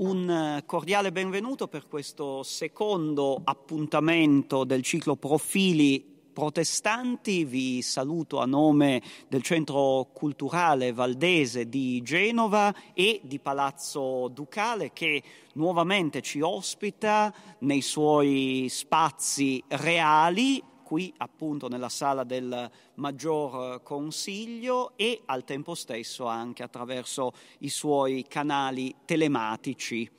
Un 0.00 0.62
cordiale 0.64 1.10
benvenuto 1.10 1.66
per 1.66 1.88
questo 1.88 2.44
secondo 2.44 3.40
appuntamento 3.42 4.62
del 4.62 4.84
ciclo 4.84 5.16
Profili 5.16 5.98
protestanti. 6.32 7.44
Vi 7.44 7.82
saluto 7.82 8.38
a 8.38 8.46
nome 8.46 9.02
del 9.26 9.42
Centro 9.42 10.08
Culturale 10.12 10.92
Valdese 10.92 11.68
di 11.68 12.00
Genova 12.02 12.72
e 12.94 13.20
di 13.24 13.40
Palazzo 13.40 14.28
Ducale 14.28 14.92
che 14.92 15.20
nuovamente 15.54 16.22
ci 16.22 16.40
ospita 16.42 17.34
nei 17.58 17.80
suoi 17.80 18.68
spazi 18.70 19.60
reali 19.66 20.62
qui 20.88 21.12
appunto 21.18 21.68
nella 21.68 21.90
sala 21.90 22.24
del 22.24 22.70
Maggior 22.94 23.82
Consiglio 23.82 24.92
e 24.96 25.20
al 25.26 25.44
tempo 25.44 25.74
stesso 25.74 26.24
anche 26.24 26.62
attraverso 26.62 27.34
i 27.58 27.68
suoi 27.68 28.24
canali 28.26 28.94
telematici. 29.04 30.10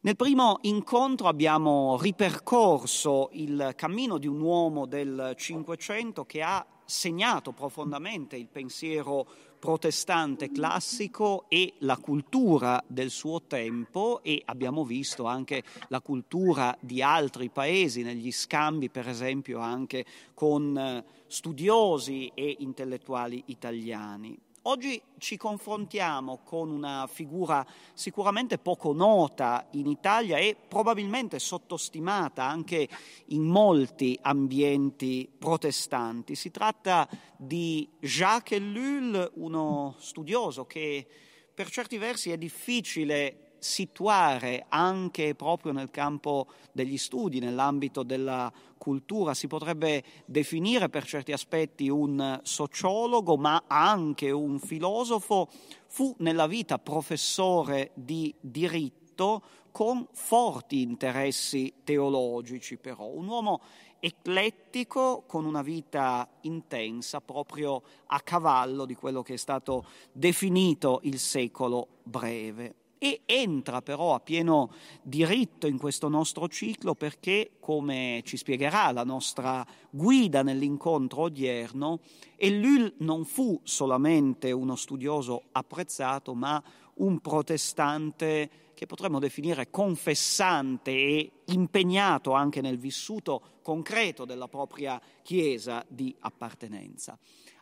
Nel 0.00 0.14
primo 0.14 0.58
incontro 0.62 1.28
abbiamo 1.28 1.96
ripercorso 1.98 3.30
il 3.32 3.72
cammino 3.74 4.18
di 4.18 4.26
un 4.26 4.38
uomo 4.42 4.84
del 4.84 5.32
Cinquecento 5.34 6.26
che 6.26 6.42
ha 6.42 6.66
segnato 6.84 7.52
profondamente 7.52 8.36
il 8.36 8.48
pensiero 8.48 9.26
protestante 9.58 10.50
classico 10.50 11.46
e 11.48 11.74
la 11.78 11.96
cultura 11.96 12.82
del 12.86 13.10
suo 13.10 13.42
tempo 13.42 14.20
e 14.22 14.42
abbiamo 14.44 14.84
visto 14.84 15.24
anche 15.24 15.62
la 15.88 16.00
cultura 16.00 16.76
di 16.80 17.02
altri 17.02 17.48
paesi 17.48 18.02
negli 18.02 18.30
scambi 18.30 18.90
per 18.90 19.08
esempio 19.08 19.58
anche 19.58 20.04
con 20.34 20.76
eh, 20.76 21.04
studiosi 21.26 22.30
e 22.34 22.56
intellettuali 22.60 23.42
italiani. 23.46 24.45
Oggi 24.68 25.00
ci 25.18 25.36
confrontiamo 25.36 26.40
con 26.42 26.72
una 26.72 27.06
figura 27.06 27.64
sicuramente 27.94 28.58
poco 28.58 28.92
nota 28.92 29.68
in 29.72 29.86
Italia 29.86 30.38
e 30.38 30.56
probabilmente 30.56 31.38
sottostimata 31.38 32.42
anche 32.44 32.88
in 33.26 33.44
molti 33.44 34.18
ambienti 34.20 35.30
protestanti. 35.38 36.34
Si 36.34 36.50
tratta 36.50 37.08
di 37.36 37.88
Jacques 38.00 38.58
Ellul, 38.58 39.30
uno 39.34 39.94
studioso 39.98 40.64
che 40.64 41.06
per 41.54 41.70
certi 41.70 41.96
versi 41.96 42.32
è 42.32 42.36
difficile 42.36 43.45
situare 43.66 44.66
anche 44.68 45.34
proprio 45.34 45.72
nel 45.72 45.90
campo 45.90 46.46
degli 46.70 46.96
studi, 46.96 47.40
nell'ambito 47.40 48.04
della 48.04 48.50
cultura, 48.78 49.34
si 49.34 49.48
potrebbe 49.48 50.04
definire 50.24 50.88
per 50.88 51.04
certi 51.04 51.32
aspetti 51.32 51.88
un 51.88 52.38
sociologo, 52.44 53.36
ma 53.36 53.64
anche 53.66 54.30
un 54.30 54.60
filosofo, 54.60 55.48
fu 55.88 56.14
nella 56.18 56.46
vita 56.46 56.78
professore 56.78 57.90
di 57.94 58.32
diritto 58.40 59.42
con 59.72 60.06
forti 60.12 60.82
interessi 60.82 61.72
teologici 61.82 62.76
però, 62.76 63.06
un 63.06 63.26
uomo 63.26 63.60
eclettico 63.98 65.24
con 65.26 65.44
una 65.44 65.62
vita 65.62 66.28
intensa 66.42 67.20
proprio 67.20 67.82
a 68.06 68.20
cavallo 68.20 68.84
di 68.84 68.94
quello 68.94 69.22
che 69.22 69.34
è 69.34 69.38
stato 69.38 69.84
definito 70.12 71.00
il 71.02 71.18
secolo 71.18 71.88
breve 72.04 72.85
e 72.98 73.22
entra 73.26 73.82
però 73.82 74.14
a 74.14 74.20
pieno 74.20 74.72
diritto 75.02 75.66
in 75.66 75.78
questo 75.78 76.08
nostro 76.08 76.48
ciclo 76.48 76.94
perché, 76.94 77.52
come 77.60 78.22
ci 78.24 78.36
spiegherà 78.36 78.90
la 78.92 79.04
nostra 79.04 79.66
guida 79.90 80.42
nell'incontro 80.42 81.22
odierno, 81.22 82.00
Ellul 82.36 82.94
non 82.98 83.24
fu 83.24 83.60
solamente 83.62 84.52
uno 84.52 84.76
studioso 84.76 85.44
apprezzato, 85.52 86.34
ma 86.34 86.62
un 86.94 87.20
protestante 87.20 88.50
che 88.74 88.86
potremmo 88.86 89.18
definire 89.18 89.70
confessante 89.70 90.90
e 90.90 91.32
impegnato 91.46 92.32
anche 92.32 92.60
nel 92.60 92.78
vissuto 92.78 93.58
concreto 93.62 94.24
della 94.24 94.48
propria 94.48 95.00
Chiesa 95.22 95.84
di 95.88 96.14
appartenenza. 96.20 97.18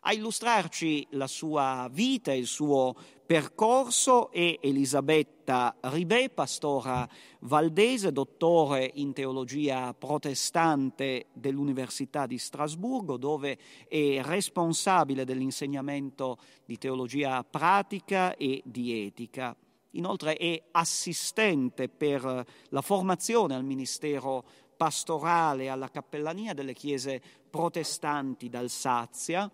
A 0.07 0.13
illustrarci 0.13 1.07
la 1.13 1.27
sua 1.27 1.89
vita 1.91 2.31
il 2.35 2.47
suo 2.47 2.95
percorso 3.25 4.31
è 4.31 4.59
Elisabetta 4.61 5.75
Ribè, 5.81 6.29
pastora 6.29 7.09
valdese, 7.41 8.13
dottore 8.13 8.91
in 8.97 9.15
teologia 9.15 9.95
protestante 9.95 11.29
dell'Università 11.33 12.27
di 12.27 12.37
Strasburgo, 12.37 13.17
dove 13.17 13.57
è 13.89 14.21
responsabile 14.21 15.25
dell'insegnamento 15.25 16.37
di 16.67 16.77
teologia 16.77 17.43
pratica 17.43 18.37
e 18.37 18.61
di 18.63 19.07
etica. 19.07 19.57
Inoltre 19.93 20.37
è 20.37 20.65
assistente 20.73 21.89
per 21.89 22.45
la 22.69 22.83
formazione 22.83 23.55
al 23.55 23.65
ministero 23.65 24.45
pastorale 24.77 25.71
alla 25.71 25.89
cappellania 25.89 26.53
delle 26.53 26.75
chiese 26.75 27.23
protestanti 27.49 28.51
d'Alsazia 28.51 29.51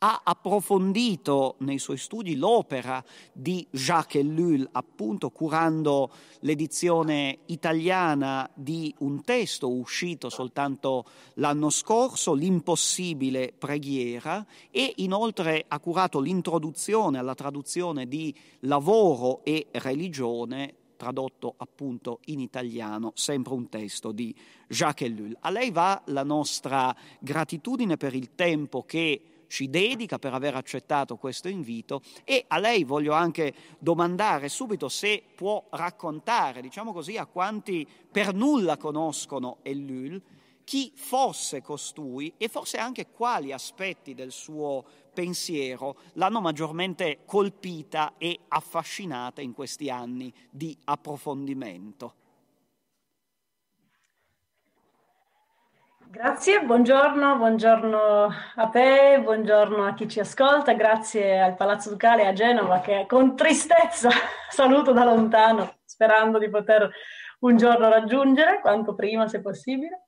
ha 0.00 0.20
approfondito 0.22 1.56
nei 1.60 1.78
suoi 1.78 1.96
studi 1.96 2.36
l'opera 2.36 3.02
di 3.32 3.66
Jacques 3.70 4.22
Ellul, 4.22 4.68
appunto 4.72 5.30
curando 5.30 6.12
l'edizione 6.40 7.40
italiana 7.46 8.48
di 8.54 8.94
un 8.98 9.24
testo 9.24 9.68
uscito 9.70 10.28
soltanto 10.28 11.04
l'anno 11.34 11.70
scorso, 11.70 12.34
L'impossibile 12.34 13.52
preghiera, 13.56 14.46
e 14.70 14.92
inoltre 14.96 15.64
ha 15.66 15.80
curato 15.80 16.20
l'introduzione 16.20 17.18
alla 17.18 17.34
traduzione 17.34 18.06
di 18.06 18.32
Lavoro 18.60 19.44
e 19.44 19.66
religione 19.72 20.74
tradotto 20.96 21.54
appunto 21.56 22.20
in 22.26 22.40
italiano, 22.40 23.12
sempre 23.14 23.54
un 23.54 23.68
testo 23.68 24.12
di 24.12 24.34
Jacques 24.68 25.08
Ellul. 25.08 25.36
A 25.40 25.50
lei 25.50 25.70
va 25.70 26.02
la 26.06 26.24
nostra 26.24 26.94
gratitudine 27.20 27.96
per 27.96 28.14
il 28.14 28.34
tempo 28.34 28.82
che 28.84 29.22
ci 29.48 29.68
dedica 29.68 30.18
per 30.18 30.32
aver 30.32 30.54
accettato 30.54 31.16
questo 31.16 31.48
invito 31.48 32.02
e 32.24 32.44
a 32.46 32.58
lei 32.58 32.84
voglio 32.84 33.12
anche 33.12 33.52
domandare 33.78 34.48
subito 34.48 34.88
se 34.88 35.22
può 35.34 35.66
raccontare, 35.70 36.60
diciamo 36.60 36.92
così, 36.92 37.16
a 37.16 37.26
quanti 37.26 37.86
per 38.10 38.32
nulla 38.34 38.76
conoscono 38.76 39.58
Ellul, 39.62 40.22
chi 40.62 40.92
fosse 40.94 41.62
costui 41.62 42.34
e 42.36 42.48
forse 42.48 42.76
anche 42.76 43.08
quali 43.08 43.52
aspetti 43.52 44.12
del 44.14 44.30
suo 44.30 44.84
pensiero 45.14 45.96
l'hanno 46.12 46.42
maggiormente 46.42 47.20
colpita 47.24 48.14
e 48.18 48.38
affascinata 48.48 49.40
in 49.40 49.54
questi 49.54 49.88
anni 49.88 50.32
di 50.50 50.76
approfondimento. 50.84 52.14
Grazie, 56.10 56.62
buongiorno, 56.62 57.36
buongiorno 57.36 58.32
a 58.54 58.68
te, 58.68 59.20
buongiorno 59.22 59.84
a 59.84 59.92
chi 59.92 60.08
ci 60.08 60.20
ascolta, 60.20 60.72
grazie 60.72 61.38
al 61.38 61.54
Palazzo 61.54 61.90
Ducale 61.90 62.26
a 62.26 62.32
Genova 62.32 62.80
che 62.80 63.04
con 63.06 63.36
tristezza 63.36 64.08
saluto 64.48 64.92
da 64.92 65.04
lontano, 65.04 65.80
sperando 65.84 66.38
di 66.38 66.48
poter 66.48 66.90
un 67.40 67.58
giorno 67.58 67.90
raggiungere, 67.90 68.60
quanto 68.62 68.94
prima 68.94 69.28
se 69.28 69.42
possibile. 69.42 70.06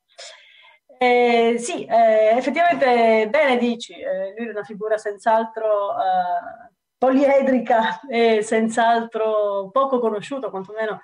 Eh, 0.97 1.57
sì, 1.59 1.85
eh, 1.85 2.35
effettivamente 2.35 3.29
bene 3.29 3.59
dici, 3.59 3.93
eh, 3.93 4.35
lui 4.39 4.47
è 4.47 4.51
una 4.53 4.65
figura 4.65 4.97
senz'altro 4.97 5.93
eh, 5.93 6.73
poliedrica 6.97 8.01
e 8.09 8.41
senz'altro 8.41 9.69
poco 9.71 9.99
conosciuto, 9.99 10.49
quantomeno 10.49 11.03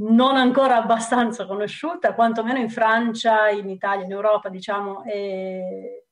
non 0.00 0.36
ancora 0.36 0.76
abbastanza 0.76 1.46
conosciuta, 1.46 2.14
quantomeno 2.14 2.58
in 2.58 2.70
Francia, 2.70 3.48
in 3.48 3.68
Italia, 3.68 4.04
in 4.04 4.12
Europa, 4.12 4.48
diciamo, 4.48 5.04
e 5.04 6.06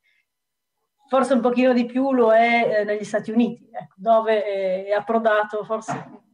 forse 1.08 1.34
un 1.34 1.40
pochino 1.40 1.72
di 1.72 1.86
più 1.86 2.12
lo 2.12 2.32
è 2.32 2.80
eh, 2.80 2.84
negli 2.84 3.04
Stati 3.04 3.30
Uniti, 3.30 3.68
ecco, 3.70 3.94
dove 3.96 4.84
è 4.84 4.90
approdato 4.90 5.64
forse 5.64 6.24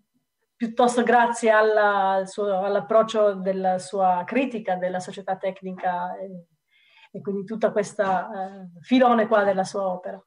piuttosto 0.56 1.02
grazie 1.02 1.50
alla, 1.50 2.10
al 2.12 2.28
suo, 2.28 2.62
all'approccio 2.62 3.34
della 3.34 3.78
sua 3.78 4.22
critica 4.24 4.76
della 4.76 5.00
società 5.00 5.36
tecnica 5.36 6.16
e, 6.16 6.46
e 7.10 7.20
quindi 7.20 7.44
tutta 7.44 7.72
questa 7.72 8.30
eh, 8.30 8.80
filone 8.80 9.26
qua 9.26 9.42
della 9.42 9.64
sua 9.64 9.88
opera. 9.88 10.22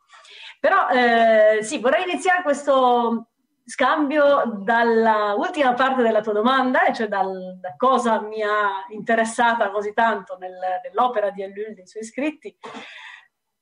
Però 0.59 0.89
eh, 0.89 1.63
sì, 1.63 1.79
vorrei 1.79 2.03
iniziare 2.03 2.43
questo 2.43 3.29
scambio 3.65 4.59
dalla 4.59 5.33
ultima 5.35 5.73
parte 5.73 6.03
della 6.03 6.21
tua 6.21 6.33
domanda, 6.33 6.93
cioè 6.93 7.07
dal, 7.07 7.57
da 7.59 7.73
cosa 7.75 8.21
mi 8.21 8.43
ha 8.43 8.85
interessata 8.89 9.71
così 9.71 9.91
tanto 9.93 10.37
nel, 10.37 10.53
nell'opera 10.83 11.31
di 11.31 11.41
Ellul, 11.41 11.73
dei 11.73 11.87
suoi 11.87 12.03
scritti, 12.03 12.55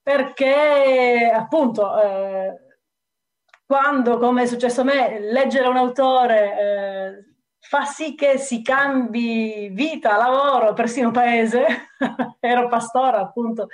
perché 0.01 1.31
appunto 1.33 2.01
eh, 2.01 2.57
quando, 3.65 4.17
come 4.17 4.43
è 4.43 4.45
successo 4.45 4.81
a 4.81 4.83
me, 4.83 5.19
leggere 5.19 5.67
un 5.69 5.77
autore 5.77 6.59
eh, 6.59 7.35
fa 7.59 7.85
sì 7.85 8.13
che 8.13 8.37
si 8.37 8.61
cambi 8.61 9.69
vita, 9.69 10.17
lavoro, 10.17 10.73
persino 10.73 11.11
paese, 11.11 11.65
ero 12.41 12.67
pastora 12.67 13.19
appunto 13.19 13.69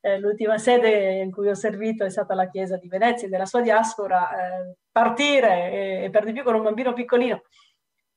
eh, 0.00 0.18
l'ultima 0.18 0.58
sede 0.58 1.20
in 1.20 1.30
cui 1.30 1.48
ho 1.48 1.54
servito 1.54 2.04
è 2.04 2.10
stata 2.10 2.34
la 2.34 2.48
chiesa 2.48 2.76
di 2.76 2.88
Venezia 2.88 3.28
della 3.28 3.46
sua 3.46 3.60
diaspora, 3.60 4.30
eh, 4.30 4.76
partire 4.90 5.70
e, 5.70 6.04
e 6.04 6.10
per 6.10 6.24
di 6.24 6.32
più 6.32 6.42
con 6.42 6.54
un 6.54 6.62
bambino 6.62 6.92
piccolino 6.92 7.42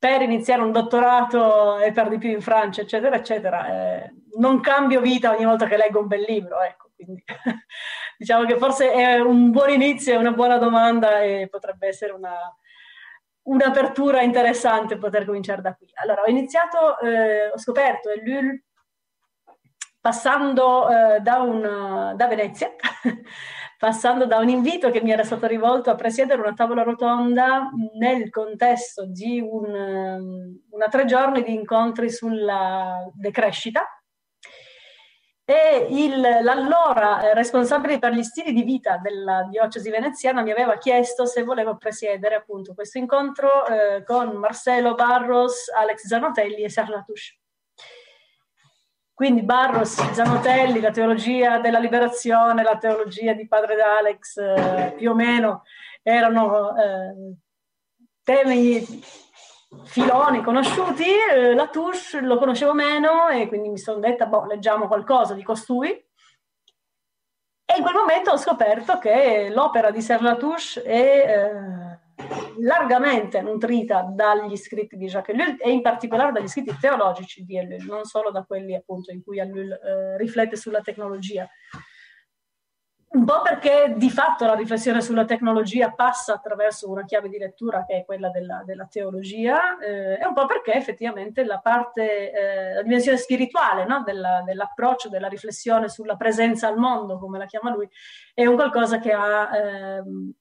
per 0.04 0.22
iniziare 0.22 0.62
un 0.62 0.74
dottorato 0.74 1.78
e 1.80 1.94
per 1.94 2.10
di 2.10 2.18
più 2.18 2.30
in 2.30 2.42
Francia, 2.42 2.82
eccetera, 2.82 3.16
eccetera. 3.16 3.68
Eh, 4.04 4.14
non 4.38 4.60
cambio 4.60 5.00
vita 5.00 5.34
ogni 5.34 5.46
volta 5.46 5.66
che 5.66 5.78
leggo 5.78 6.02
un 6.02 6.08
bel 6.08 6.26
libro, 6.28 6.62
ecco. 6.62 6.90
Quindi, 6.94 7.24
diciamo 8.18 8.46
che 8.46 8.58
forse 8.58 8.92
è 8.92 9.22
un 9.22 9.52
buon 9.52 9.70
inizio, 9.70 10.14
è 10.14 10.18
una 10.18 10.34
buona 10.34 10.58
domanda 10.58 11.22
e 11.22 11.48
potrebbe 11.50 11.88
essere 11.88 12.12
una, 12.12 12.36
un'apertura 13.44 14.22
interessante 14.22 14.98
poter 14.98 15.24
cominciare 15.24 15.62
da 15.62 15.74
qui. 15.74 15.90
Allora, 15.94 16.24
ho 16.24 16.30
iniziato, 16.30 17.00
eh, 17.00 17.48
ho 17.48 17.58
scoperto 17.58 18.10
Ellul 18.10 18.62
passando 20.04 20.90
eh, 20.90 21.22
da, 21.22 21.38
un, 21.38 22.14
da 22.18 22.28
Venezia 22.28 22.76
passando 23.80 24.26
da 24.26 24.38
un 24.38 24.50
invito 24.50 24.90
che 24.90 25.02
mi 25.02 25.12
era 25.12 25.24
stato 25.24 25.48
rivolto 25.48 25.90
a 25.90 25.96
presiedere 25.96 26.42
una 26.42 26.52
tavola 26.52 26.84
rotonda 26.84 27.70
nel 27.98 28.30
contesto 28.30 29.06
di 29.06 29.40
un, 29.40 29.74
um, 29.74 30.62
una 30.72 30.88
tre 30.90 31.06
giorni 31.06 31.42
di 31.42 31.54
incontri 31.54 32.10
sulla 32.10 33.10
decrescita. 33.14 33.88
E 35.46 35.88
il, 35.90 36.20
l'allora 36.20 37.32
responsabile 37.34 37.98
per 37.98 38.12
gli 38.12 38.24
stili 38.24 38.52
di 38.52 38.64
vita 38.64 38.98
della 38.98 39.48
diocesi 39.50 39.90
veneziana 39.90 40.42
mi 40.42 40.52
aveva 40.52 40.78
chiesto 40.78 41.26
se 41.26 41.44
volevo 41.44 41.78
presiedere 41.78 42.36
appunto 42.36 42.74
questo 42.74 42.98
incontro 42.98 43.66
eh, 43.68 44.04
con 44.04 44.36
Marcelo 44.36 44.96
Barros, 44.96 45.70
Alex 45.74 46.08
Zanotelli 46.08 46.64
e 46.64 46.72
Latouche. 46.88 47.43
Quindi 49.13 49.44
Barros, 49.44 50.12
Zanotelli, 50.12 50.81
la 50.81 50.89
teologia 50.89 51.60
della 51.60 51.77
liberazione, 51.77 52.63
la 52.63 52.77
teologia 52.77 53.33
di 53.33 53.48
padre 53.48 53.80
Alex, 53.80 54.38
eh, 54.38 54.94
più 54.98 55.12
o 55.12 55.13
meno 55.13 55.63
erano 56.01 56.75
eh, 56.75 57.36
temi, 58.24 58.83
filoni 59.83 60.42
conosciuti, 60.42 61.06
eh, 61.31 61.54
la 61.54 61.68
Touche 61.68 62.21
lo 62.21 62.38
conoscevo 62.38 62.74
meno 62.74 63.27
e 63.30 63.48
quindi 63.48 63.69
mi 63.69 63.77
sono 63.77 64.00
detta, 64.00 64.25
boh, 64.25 64.45
leggiamo 64.45 64.88
qualcosa 64.88 65.33
di 65.33 65.44
costui. 65.44 65.89
E 67.65 67.77
in 67.77 67.83
quel 67.83 67.95
momento 67.95 68.31
ho 68.31 68.38
scoperto 68.38 68.98
che 68.98 69.50
l'opera 69.54 69.92
di 69.92 70.01
Serge 70.01 70.24
Latouche 70.24 70.81
è 70.83 70.95
eh, 71.27 71.83
largamente 72.60 73.42
nutrita 73.42 74.02
dagli 74.10 74.56
scritti 74.56 74.98
di 74.98 75.08
Jacques 75.08 75.38
Ellul 75.38 75.58
e 75.60 75.72
in 75.72 75.81
particolare 75.81 76.31
dagli 76.31 76.48
scritti 76.48 76.75
teologici 76.80 77.44
di 77.44 77.58
Ellul, 77.58 77.86
non 77.86 78.04
solo 78.06 78.31
da 78.31 78.44
quelli 78.44 78.75
appunto 78.75 79.12
in 79.12 79.24
cui 79.24 79.40
Ellul 79.40 79.72
eh, 79.72 80.18
riflette 80.18 80.56
sulla 80.56 80.81
tecnologia. 80.81 81.48
Un 83.14 83.25
po' 83.25 83.44
perché 83.44 83.94
di 83.96 84.10
fatto 84.10 84.44
la 84.48 84.56
riflessione 84.56 85.00
sulla 85.00 85.24
tecnologia 85.24 85.92
passa 85.92 86.34
attraverso 86.34 86.90
una 86.90 87.06
chiave 87.06 87.30
di 87.30 87.38
lettura 87.38 87.86
che 87.86 87.98
è 87.98 88.06
quella 88.06 88.31
della, 88.31 88.64
della 88.66 88.88
teologia, 88.90 89.78
eh, 89.78 90.18
e 90.20 90.25
un 90.25 90.34
po' 90.34 90.48
perché 90.48 90.74
effettivamente 90.74 91.44
la 91.44 91.60
parte, 91.60 92.31
eh, 92.31 92.74
la 92.74 92.81
dimensione 92.81 93.18
spirituale 93.20 93.86
no? 93.86 94.02
della, 94.04 94.42
dell'approccio, 94.44 95.10
della 95.10 95.28
riflessione 95.28 95.90
sulla 95.90 96.16
presenza 96.16 96.68
al 96.68 96.80
mondo, 96.80 97.20
come 97.20 97.38
la 97.38 97.46
chiama 97.46 97.70
lui, 97.70 97.88
è 98.34 98.48
un 98.48 98.56
qualcosa 98.56 98.98
che 98.98 99.12
ha 99.12 99.58
ehm, 99.58 100.34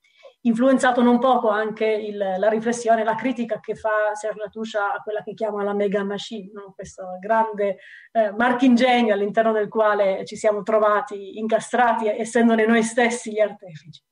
influenzato 0.42 1.02
non 1.02 1.18
poco 1.18 1.48
anche 1.48 1.86
il, 1.86 2.16
la 2.16 2.48
riflessione, 2.48 3.04
la 3.04 3.14
critica 3.14 3.60
che 3.60 3.74
fa 3.74 4.14
Serge 4.14 4.40
Latouche 4.40 4.78
a 4.78 5.00
quella 5.02 5.22
che 5.22 5.34
chiama 5.34 5.62
la 5.62 5.74
mega 5.74 6.04
machine, 6.04 6.50
no? 6.52 6.72
questo 6.74 7.18
grande 7.20 7.78
eh, 8.12 8.32
marchingegno 8.32 9.12
all'interno 9.14 9.52
del 9.52 9.68
quale 9.68 10.24
ci 10.24 10.36
siamo 10.36 10.62
trovati 10.62 11.38
incastrati, 11.38 12.08
essendone 12.08 12.66
noi 12.66 12.82
stessi 12.82 13.32
gli 13.32 13.40
artefici. 13.40 14.02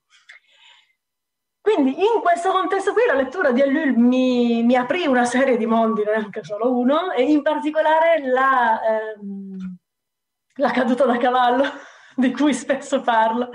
Quindi 1.61 1.91
in 1.91 2.21
questo 2.21 2.49
contesto 2.51 2.91
qui 2.91 3.03
la 3.05 3.13
lettura 3.13 3.51
di 3.51 3.61
Ellul 3.61 3.95
mi, 3.95 4.63
mi 4.63 4.75
aprì 4.75 5.05
una 5.05 5.25
serie 5.25 5.57
di 5.57 5.67
mondi, 5.67 6.03
non 6.03 6.15
neanche 6.15 6.43
solo 6.43 6.75
uno, 6.75 7.11
e 7.11 7.21
in 7.21 7.43
particolare 7.43 8.25
la, 8.25 8.81
ehm, 8.81 9.77
la 10.55 10.71
caduta 10.71 11.05
da 11.05 11.17
cavallo, 11.17 11.63
di 12.15 12.31
cui 12.31 12.55
spesso 12.55 13.01
parlo, 13.01 13.51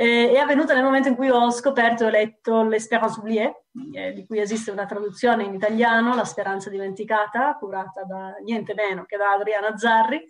eh, 0.00 0.32
è 0.32 0.38
avvenuta 0.38 0.72
nel 0.72 0.82
momento 0.82 1.08
in 1.08 1.14
cui 1.14 1.28
ho 1.28 1.50
scoperto 1.50 2.04
e 2.04 2.06
ho 2.06 2.10
letto 2.10 2.62
L'Espérance 2.62 3.18
oubliée, 3.18 3.64
eh, 3.92 4.14
di 4.14 4.24
cui 4.24 4.38
esiste 4.38 4.70
una 4.70 4.86
traduzione 4.86 5.44
in 5.44 5.52
italiano, 5.52 6.14
La 6.14 6.24
speranza 6.24 6.70
dimenticata, 6.70 7.54
curata 7.58 8.04
da 8.04 8.34
niente 8.42 8.72
meno 8.72 9.04
che 9.04 9.18
da 9.18 9.32
Adriana 9.32 9.76
Zarri. 9.76 10.24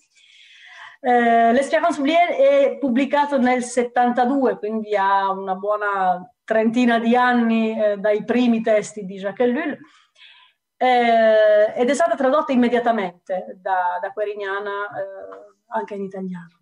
Eh, 1.01 1.53
L'Espérance 1.53 2.01
oubliée 2.01 2.37
è 2.37 2.79
pubblicato 2.79 3.39
nel 3.39 3.63
72, 3.63 4.59
quindi 4.59 4.97
ha 4.97 5.31
una 5.31 5.55
buona 5.55 6.29
trentina 6.43 6.99
di 6.99 7.15
anni 7.15 7.81
eh, 7.81 7.97
dai 7.97 8.25
primi 8.25 8.63
testi 8.63 9.05
di 9.05 9.19
Jacques 9.19 9.47
Ellul. 9.47 9.79
Eh, 10.77 11.75
ed 11.77 11.89
è 11.89 11.95
stata 11.95 12.17
tradotta 12.17 12.51
immediatamente 12.51 13.57
da, 13.61 14.01
da 14.01 14.11
Querignana 14.11 14.71
eh, 14.71 15.60
anche 15.71 15.95
in 15.95 16.03
italiano, 16.03 16.61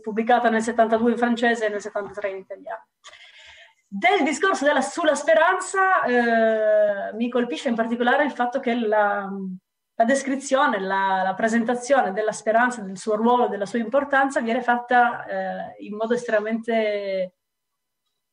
pubblicata 0.00 0.48
nel 0.48 0.62
72 0.62 1.10
in 1.10 1.16
francese 1.16 1.66
e 1.66 1.68
nel 1.68 1.80
73 1.80 2.30
in 2.30 2.36
italiano. 2.36 2.86
Del 3.86 4.22
discorso 4.22 4.64
della, 4.64 4.82
sulla 4.82 5.14
speranza 5.14 6.04
eh, 6.04 7.12
mi 7.14 7.28
colpisce 7.28 7.68
in 7.68 7.74
particolare 7.74 8.24
il 8.24 8.30
fatto 8.30 8.60
che 8.60 8.74
la, 8.74 9.28
la 9.94 10.04
descrizione, 10.04 10.78
la, 10.78 11.22
la, 11.24 11.34
presentazione 11.34 12.12
della 12.12 12.30
speranza, 12.30 12.82
del 12.82 12.96
suo 12.96 13.16
ruolo, 13.16 13.48
della 13.48 13.66
sua 13.66 13.80
importanza 13.80 14.40
viene 14.40 14.62
fatta 14.62 15.24
eh, 15.24 15.84
in 15.84 15.96
modo 15.96 16.14
estremamente 16.14 17.34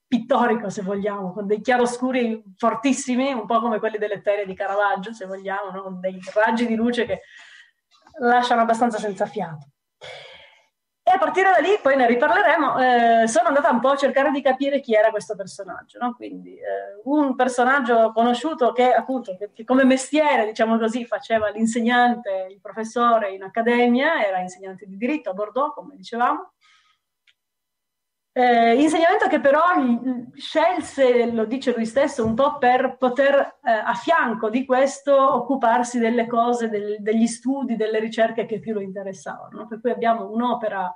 pittorico, 0.06 0.70
se 0.70 0.84
vogliamo, 0.84 1.34
con 1.34 1.48
dei 1.48 1.60
chiaroscuri 1.60 2.44
fortissimi, 2.56 3.34
un 3.34 3.46
po' 3.46 3.60
come 3.60 3.80
quelli 3.80 3.98
delle 3.98 4.22
terie 4.22 4.46
di 4.46 4.54
Caravaggio, 4.54 5.12
se 5.12 5.26
vogliamo, 5.26 5.72
no? 5.72 5.98
dei 6.00 6.20
raggi 6.34 6.66
di 6.66 6.76
luce 6.76 7.06
che 7.06 7.22
lasciano 8.20 8.62
abbastanza 8.62 9.00
senza 9.00 9.26
fiato. 9.26 9.70
E 11.08 11.10
a 11.10 11.18
partire 11.18 11.52
da 11.52 11.60
lì, 11.60 11.80
poi 11.82 11.96
ne 11.96 12.06
riparleremo, 12.06 13.24
eh, 13.24 13.28
sono 13.30 13.48
andata 13.48 13.70
un 13.70 13.80
po' 13.80 13.92
a 13.92 13.96
cercare 13.96 14.30
di 14.30 14.42
capire 14.42 14.82
chi 14.82 14.94
era 14.94 15.10
questo 15.10 15.36
personaggio. 15.36 16.00
No? 16.00 16.14
Quindi 16.14 16.56
eh, 16.56 17.00
un 17.06 17.34
personaggio 17.34 18.12
conosciuto 18.12 18.74
che 18.74 18.92
appunto 18.92 19.38
che, 19.38 19.52
che 19.54 19.64
come 19.64 19.86
mestiere, 19.86 20.46
diciamo 20.46 20.78
così, 20.78 21.06
faceva 21.06 21.48
l'insegnante, 21.48 22.48
il 22.50 22.60
professore 22.60 23.32
in 23.32 23.44
accademia, 23.44 24.22
era 24.26 24.40
insegnante 24.40 24.86
di 24.86 24.98
diritto 24.98 25.30
a 25.30 25.34
Bordeaux, 25.34 25.74
come 25.74 25.96
dicevamo, 25.96 26.52
eh, 28.38 28.80
insegnamento 28.80 29.28
che 29.28 29.40
però 29.40 29.64
scelse, 30.36 31.32
lo 31.32 31.46
dice 31.46 31.74
lui 31.74 31.88
stesso, 31.88 32.24
un 32.24 32.36
po' 32.36 32.60
per 32.60 32.98
poter 32.98 33.58
eh, 33.64 33.72
a 33.72 33.96
fianco 33.96 34.52
di 34.52 34.64
questo 34.64 35.16
occuparsi 35.16 35.98
delle 35.98 36.28
cose, 36.28 36.70
del, 36.70 36.98
degli 37.00 37.26
studi, 37.26 37.76
delle 37.76 37.98
ricerche 37.98 38.46
che 38.46 38.60
più 38.60 38.74
lo 38.74 38.82
interessavano. 38.82 39.66
Per 39.66 39.82
cui 39.82 39.90
abbiamo 39.90 40.30
un'opera 40.30 40.96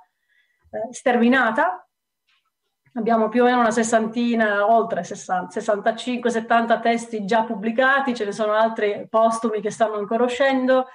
eh, 0.69 0.93
sterminata, 0.93 1.83
abbiamo 2.93 3.27
più 3.27 3.41
o 3.41 3.45
meno 3.45 3.61
una 3.61 3.71
sessantina, 3.71 4.71
oltre 4.71 5.01
65-70 5.01 6.79
testi 6.79 7.25
già 7.25 7.41
pubblicati, 7.43 8.13
ce 8.13 8.25
ne 8.25 8.33
sono 8.33 8.51
altri 8.51 9.07
postumi 9.09 9.61
che 9.61 9.71
stanno 9.71 9.95
ancora 9.95 10.25
uscendo, 10.25 10.85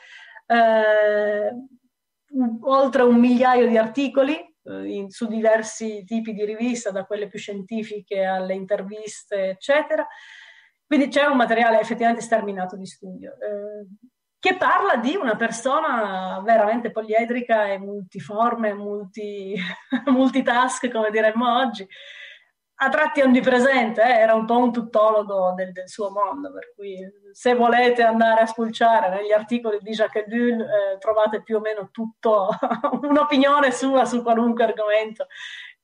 eh, 0.46 1.52
oltre 2.60 3.02
un 3.02 3.16
migliaio 3.16 3.66
di 3.66 3.76
articoli 3.76 4.54
in, 4.72 5.10
su 5.10 5.26
diversi 5.26 6.04
tipi 6.04 6.32
di 6.32 6.44
rivista, 6.44 6.90
da 6.90 7.04
quelle 7.04 7.28
più 7.28 7.38
scientifiche 7.38 8.24
alle 8.24 8.54
interviste, 8.54 9.50
eccetera. 9.50 10.06
Quindi 10.86 11.08
c'è 11.08 11.24
un 11.24 11.36
materiale 11.36 11.80
effettivamente 11.80 12.22
sterminato 12.22 12.76
di 12.76 12.86
studio, 12.86 13.32
eh, 13.32 13.86
che 14.38 14.56
parla 14.56 14.96
di 14.96 15.16
una 15.16 15.34
persona 15.34 16.40
veramente 16.44 16.92
poliedrica 16.92 17.66
e 17.66 17.78
multiforme, 17.78 18.72
multi, 18.72 19.56
multitask, 20.06 20.88
come 20.90 21.10
diremmo 21.10 21.58
oggi, 21.58 21.86
a 22.78 22.88
tratti 22.90 23.22
onnipresente, 23.22 24.02
eh? 24.02 24.18
era 24.18 24.34
un 24.34 24.44
po' 24.44 24.58
un 24.58 24.70
tuttologo 24.70 25.52
del, 25.54 25.72
del, 25.72 25.88
suo 25.88 26.10
mondo, 26.10 26.52
per 26.52 26.74
cui 26.74 26.98
se 27.32 27.54
volete 27.54 28.02
andare 28.02 28.42
a 28.42 28.46
spulciare 28.46 29.08
negli 29.08 29.32
articoli 29.32 29.78
di 29.80 29.92
Jacques 29.92 30.26
Ellul 30.26 30.60
eh, 30.60 30.98
trovate 30.98 31.42
più 31.42 31.56
o 31.56 31.60
meno 31.60 31.88
tutto, 31.90 32.50
un'opinione 33.00 33.70
sua 33.72 34.04
su 34.04 34.22
qualunque 34.22 34.64
argomento, 34.64 35.26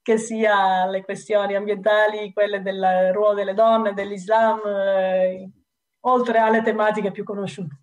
che 0.02 0.18
sia 0.18 0.84
le 0.86 1.02
questioni 1.02 1.54
ambientali, 1.54 2.32
quelle 2.32 2.60
del 2.60 3.10
ruolo 3.12 3.34
delle 3.34 3.54
donne, 3.54 3.94
dell'Islam, 3.94 4.60
eh, 4.66 5.50
oltre 6.00 6.38
alle 6.40 6.60
tematiche 6.60 7.10
più 7.10 7.24
conosciute. 7.24 7.78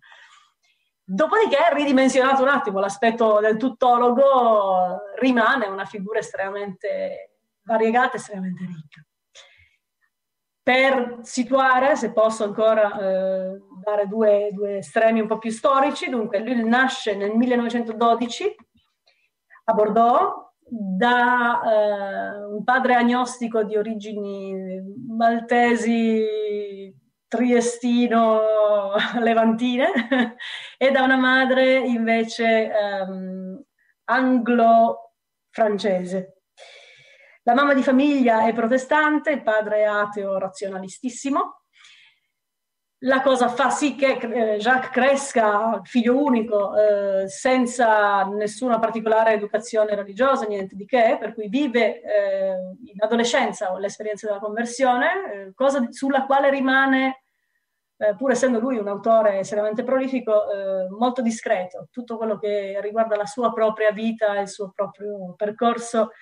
Dopodiché, 1.02 1.56
ridimensionato 1.72 2.42
un 2.42 2.48
attimo 2.50 2.78
l'aspetto 2.78 3.40
del 3.40 3.56
tuttologo, 3.56 5.00
rimane 5.16 5.66
una 5.66 5.84
figura 5.84 6.20
estremamente 6.20 7.29
variegata 7.62 8.14
e 8.14 8.16
estremamente 8.16 8.64
ricca. 8.64 9.04
Per 10.62 11.18
situare, 11.22 11.96
se 11.96 12.12
posso 12.12 12.44
ancora 12.44 12.98
eh, 12.98 13.60
dare 13.82 14.06
due, 14.06 14.50
due, 14.52 14.78
estremi 14.78 15.20
un 15.20 15.26
po' 15.26 15.38
più 15.38 15.50
storici, 15.50 16.08
dunque 16.08 16.38
lui 16.40 16.62
nasce 16.64 17.16
nel 17.16 17.34
1912 17.34 18.54
a 19.64 19.72
Bordeaux 19.72 20.50
da 20.70 21.60
eh, 21.62 22.44
un 22.44 22.62
padre 22.62 22.94
agnostico 22.94 23.64
di 23.64 23.76
origini 23.76 24.80
maltesi 25.08 26.94
triestino 27.26 28.40
levantine 29.20 30.36
e 30.76 30.90
da 30.90 31.02
una 31.02 31.16
madre 31.16 31.78
invece 31.78 32.70
um, 33.08 33.58
anglo-francese. 34.04 36.39
La 37.42 37.54
mamma 37.54 37.74
di 37.74 37.82
famiglia 37.82 38.46
è 38.46 38.52
protestante, 38.52 39.30
il 39.30 39.42
padre 39.42 39.78
è 39.78 39.84
ateo 39.84 40.38
razionalistissimo 40.38 41.60
la 43.04 43.22
cosa 43.22 43.48
fa 43.48 43.70
sì 43.70 43.94
che 43.94 44.18
eh, 44.18 44.56
Jacques 44.58 44.90
cresca 44.90 45.80
figlio 45.84 46.22
unico 46.22 46.76
eh, 46.76 47.28
senza 47.28 48.24
nessuna 48.24 48.78
particolare 48.78 49.32
educazione 49.32 49.94
religiosa, 49.94 50.44
niente 50.44 50.76
di 50.76 50.84
che, 50.84 51.16
per 51.18 51.32
cui 51.32 51.48
vive 51.48 52.02
eh, 52.02 52.50
in 52.84 53.02
adolescenza 53.02 53.76
l'esperienza 53.78 54.26
della 54.26 54.38
conversione, 54.38 55.52
cosa 55.54 55.86
sulla 55.90 56.26
quale 56.26 56.50
rimane, 56.50 57.22
pur 58.16 58.30
essendo 58.30 58.60
lui 58.60 58.78
un 58.78 58.88
autore 58.88 59.40
estremamente 59.40 59.82
prolifico, 59.82 60.44
molto 60.96 61.20
discreto. 61.20 61.88
Tutto 61.90 62.16
quello 62.16 62.38
che 62.38 62.78
riguarda 62.80 63.14
la 63.14 63.26
sua 63.26 63.52
propria 63.52 63.92
vita, 63.92 64.40
il 64.40 64.48
suo 64.48 64.72
proprio 64.74 65.34
percorso, 65.36 66.12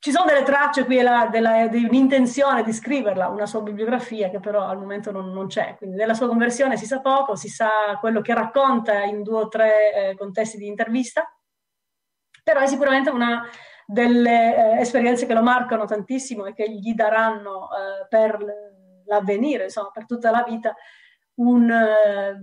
ci 0.00 0.12
sono 0.12 0.24
delle 0.24 0.44
tracce 0.44 0.86
qui 0.86 0.98
là, 1.02 1.28
della, 1.30 1.68
di 1.68 1.84
un'intenzione 1.84 2.62
di 2.62 2.72
scriverla, 2.72 3.28
una 3.28 3.44
sua 3.44 3.60
bibliografia 3.60 4.30
che 4.30 4.40
però 4.40 4.64
al 4.66 4.78
momento 4.78 5.10
non, 5.12 5.30
non, 5.30 5.46
c'è, 5.46 5.76
quindi 5.76 5.96
della 5.96 6.14
sua 6.14 6.26
conversione 6.26 6.78
si 6.78 6.86
sa 6.86 7.00
poco, 7.00 7.36
si 7.36 7.50
sa 7.50 7.98
quello 8.00 8.22
che 8.22 8.32
racconta 8.32 9.02
in 9.02 9.22
due 9.22 9.42
o 9.42 9.48
tre 9.48 9.94
eh, 9.94 10.16
contesti 10.16 10.56
di 10.56 10.66
intervista, 10.66 11.30
però 12.42 12.60
è 12.60 12.66
sicuramente 12.66 13.10
una 13.10 13.46
delle 13.84 14.78
eh, 14.78 14.80
esperienze 14.80 15.26
che 15.26 15.34
lo 15.34 15.42
marcano 15.42 15.84
tantissimo 15.84 16.46
e 16.46 16.54
che 16.54 16.70
gli 16.70 16.94
daranno 16.94 17.68
eh, 17.68 18.06
per 18.08 18.42
l'avvenire, 19.04 19.64
insomma 19.64 19.90
per 19.90 20.06
tutta 20.06 20.30
la 20.30 20.42
vita, 20.42 20.74
un, 21.40 21.70
eh, 21.70 22.40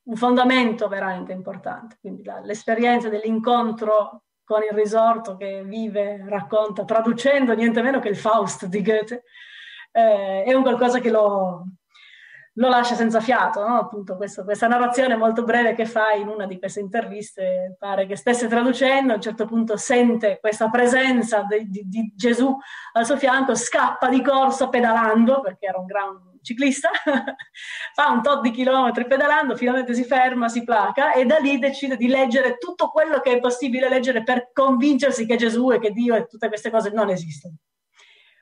un 0.00 0.16
fondamento 0.16 0.86
veramente 0.86 1.32
importante. 1.32 1.96
Quindi 2.00 2.22
la, 2.22 2.38
l'esperienza 2.38 3.08
dell'incontro 3.08 4.26
con 4.48 4.62
il 4.62 4.74
risorto 4.74 5.36
che 5.36 5.62
vive, 5.62 6.24
racconta, 6.26 6.86
traducendo 6.86 7.52
niente 7.52 7.82
meno 7.82 8.00
che 8.00 8.08
il 8.08 8.16
Faust 8.16 8.64
di 8.64 8.80
Goethe, 8.80 9.24
eh, 9.92 10.42
è 10.42 10.54
un 10.54 10.62
qualcosa 10.62 11.00
che 11.00 11.10
lo, 11.10 11.66
lo 12.54 12.68
lascia 12.70 12.94
senza 12.94 13.20
fiato, 13.20 13.60
no? 13.60 13.78
appunto 13.78 14.16
questo, 14.16 14.44
questa 14.44 14.66
narrazione 14.66 15.16
molto 15.16 15.44
breve 15.44 15.74
che 15.74 15.84
fa 15.84 16.12
in 16.12 16.28
una 16.28 16.46
di 16.46 16.58
queste 16.58 16.80
interviste, 16.80 17.76
pare 17.78 18.06
che 18.06 18.16
stesse 18.16 18.48
traducendo, 18.48 19.12
a 19.12 19.16
un 19.16 19.20
certo 19.20 19.44
punto 19.44 19.76
sente 19.76 20.38
questa 20.40 20.70
presenza 20.70 21.42
di, 21.42 21.68
di, 21.68 21.82
di 21.86 22.12
Gesù 22.16 22.56
al 22.94 23.04
suo 23.04 23.18
fianco, 23.18 23.54
scappa 23.54 24.08
di 24.08 24.22
corsa 24.22 24.70
pedalando, 24.70 25.42
perché 25.42 25.66
era 25.66 25.76
un 25.76 25.84
gran 25.84 26.27
ciclista, 26.48 26.90
fa 27.94 28.10
un 28.10 28.22
tot 28.22 28.40
di 28.40 28.50
chilometri 28.50 29.06
pedalando, 29.06 29.56
finalmente 29.56 29.94
si 29.94 30.04
ferma, 30.04 30.48
si 30.48 30.64
placa 30.64 31.12
e 31.12 31.24
da 31.24 31.38
lì 31.38 31.58
decide 31.58 31.96
di 31.96 32.08
leggere 32.08 32.56
tutto 32.56 32.88
quello 32.88 33.20
che 33.20 33.32
è 33.32 33.40
possibile 33.40 33.88
leggere 33.88 34.22
per 34.22 34.50
convincersi 34.52 35.26
che 35.26 35.36
Gesù 35.36 35.70
e 35.72 35.78
che 35.78 35.90
Dio 35.90 36.14
e 36.14 36.26
tutte 36.26 36.48
queste 36.48 36.70
cose 36.70 36.90
non 36.90 37.10
esistono. 37.10 37.54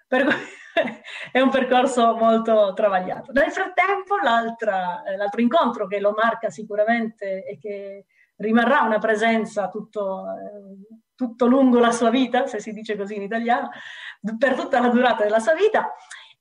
Per 0.07 0.25
cui 0.25 0.35
è 1.33 1.41
un 1.41 1.51
percorso 1.51 2.15
molto 2.17 2.73
travagliato. 2.75 3.33
Nel 3.33 3.51
frattempo, 3.51 4.17
l'altro 4.17 5.41
incontro 5.41 5.87
che 5.87 5.99
lo 5.99 6.13
marca 6.13 6.51
sicuramente 6.51 7.45
e 7.45 7.59
che 7.59 8.07
rimarrà 8.37 8.83
una 8.83 8.99
presenza 8.99 9.69
tutto, 9.69 10.25
eh, 10.29 10.97
tutto 11.15 11.47
lungo 11.47 11.79
la 11.79 11.91
sua 11.91 12.11
vita, 12.11 12.47
se 12.47 12.61
si 12.61 12.73
dice 12.73 12.97
così 12.97 13.17
in 13.17 13.23
italiano, 13.23 13.71
per 14.39 14.55
tutta 14.55 14.81
la 14.81 14.89
durata 14.89 15.25
della 15.25 15.39
sua 15.39 15.55
vita, 15.55 15.93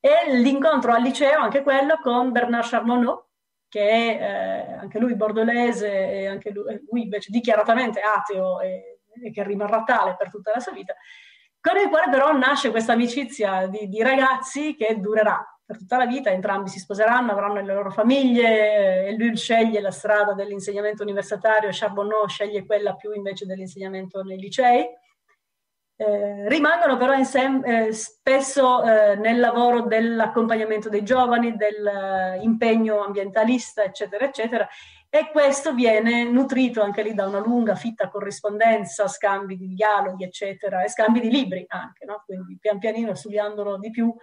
e 0.06 0.38
l'incontro 0.38 0.94
al 0.94 1.02
liceo, 1.02 1.40
anche 1.40 1.64
quello, 1.64 1.98
con 2.00 2.32
Bernard 2.32 2.68
Charmonot, 2.68 3.26
che 3.68 3.90
è 3.90 4.22
eh, 4.22 4.74
anche 4.74 5.00
lui 5.00 5.16
bordolese 5.16 5.90
e 5.90 6.28
anche 6.28 6.52
lui, 6.52 6.80
lui 6.92 7.02
invece 7.02 7.32
dichiaratamente 7.32 8.02
ateo 8.02 8.60
e, 8.60 9.00
e, 9.24 9.32
che 9.32 9.44
rimarrà 9.44 9.82
tale 9.82 10.16
per 10.16 10.30
tutta 10.30 10.52
la 10.54 10.60
sua 10.60 10.74
vita, 10.74 10.94
con 11.60 11.82
il 11.82 11.90
quale 11.90 12.12
però 12.12 12.32
nasce 12.38 12.70
questa 12.70 12.94
amicizia 12.94 13.66
di, 13.66 13.88
di 13.88 14.04
ragazzi 14.04 14.76
che 14.76 15.00
durerà 15.00 15.44
per 15.66 15.80
tutta 15.80 15.98
la 15.98 16.06
vita, 16.06 16.30
entrambi 16.30 16.70
si 16.70 16.78
sposeranno, 16.78 17.32
avranno 17.32 17.60
le 17.60 17.74
loro 17.74 17.90
famiglie 17.90 19.08
e 19.08 19.16
lui 19.18 19.36
sceglie 19.36 19.82
la 19.82 19.90
strada 19.90 20.34
dell'insegnamento 20.34 21.02
universitario 21.02 21.70
Charbonneau 21.72 22.28
sceglie 22.28 22.64
quella 22.64 22.94
più 22.94 23.12
invece 23.12 23.48
dell'insegnamento 23.48 24.22
nei 24.22 24.38
licei. 24.38 24.86
Eh, 25.98 26.50
rimangono 26.50 26.98
però 26.98 27.14
insem- 27.14 27.66
eh, 27.66 27.94
spesso 27.94 28.84
eh, 28.84 29.16
nel 29.16 29.40
lavoro 29.40 29.84
dell'accompagnamento 29.84 30.90
dei 30.90 31.04
giovani, 31.04 31.56
dell'impegno 31.56 33.04
ambientalista, 33.04 33.84
eccetera, 33.84 34.26
eccetera, 34.26 34.68
e 35.10 35.30
questo 35.32 35.74
viene 35.74 36.26
nutrito 36.26 36.82
anche 36.82 37.02
lì 37.02 37.14
da 37.14 37.26
una 37.26 37.40
lunga, 37.40 37.76
fitta 37.76 38.10
corrispondenza, 38.10 39.08
scambi 39.08 39.56
di 39.56 39.70
dialoghi, 39.70 40.26
eccetera, 40.26 40.84
e 40.84 40.90
scambi 40.90 41.22
di 41.22 41.30
libri 41.30 41.64
anche, 41.70 42.04
no? 42.04 42.24
quindi 42.26 42.58
pian 42.60 42.78
pianino 42.78 43.16
studiandolo 43.16 43.78
di 43.78 43.90
più 43.92 44.14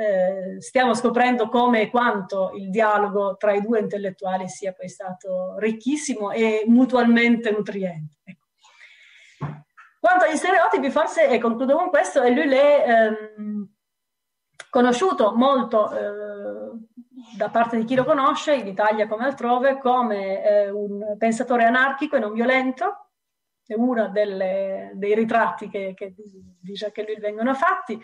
eh, 0.00 0.60
stiamo 0.60 0.94
scoprendo 0.94 1.48
come 1.48 1.80
e 1.80 1.90
quanto 1.90 2.52
il 2.54 2.70
dialogo 2.70 3.36
tra 3.36 3.52
i 3.52 3.60
due 3.60 3.80
intellettuali 3.80 4.48
sia 4.48 4.72
poi 4.72 4.88
stato 4.88 5.56
ricchissimo 5.58 6.30
e 6.30 6.62
mutualmente 6.66 7.50
nutriente. 7.50 8.18
Ecco. 8.22 8.46
Quanto 10.00 10.24
agli 10.24 10.36
stereotipi, 10.36 10.90
forse, 10.90 11.28
e 11.28 11.38
concludo 11.38 11.76
con 11.76 11.88
questo, 11.88 12.22
e 12.22 12.30
lui 12.30 12.46
l'è 12.46 12.84
ehm, 12.86 13.68
conosciuto 14.70 15.34
molto 15.34 15.90
eh, 15.90 16.78
da 17.36 17.48
parte 17.50 17.76
di 17.76 17.84
chi 17.84 17.94
lo 17.94 18.04
conosce, 18.04 18.54
in 18.54 18.66
Italia 18.66 19.08
come 19.08 19.24
altrove, 19.24 19.78
come 19.78 20.44
eh, 20.44 20.70
un 20.70 21.16
pensatore 21.18 21.64
anarchico 21.64 22.16
e 22.16 22.20
non 22.20 22.32
violento, 22.32 23.08
è 23.66 23.74
uno 23.74 24.08
dei 24.08 25.14
ritratti 25.14 25.68
che, 25.68 25.92
che 25.94 26.14
di 26.14 26.72
Jacques 26.72 27.06
lui 27.06 27.18
vengono 27.18 27.54
fatti. 27.54 28.00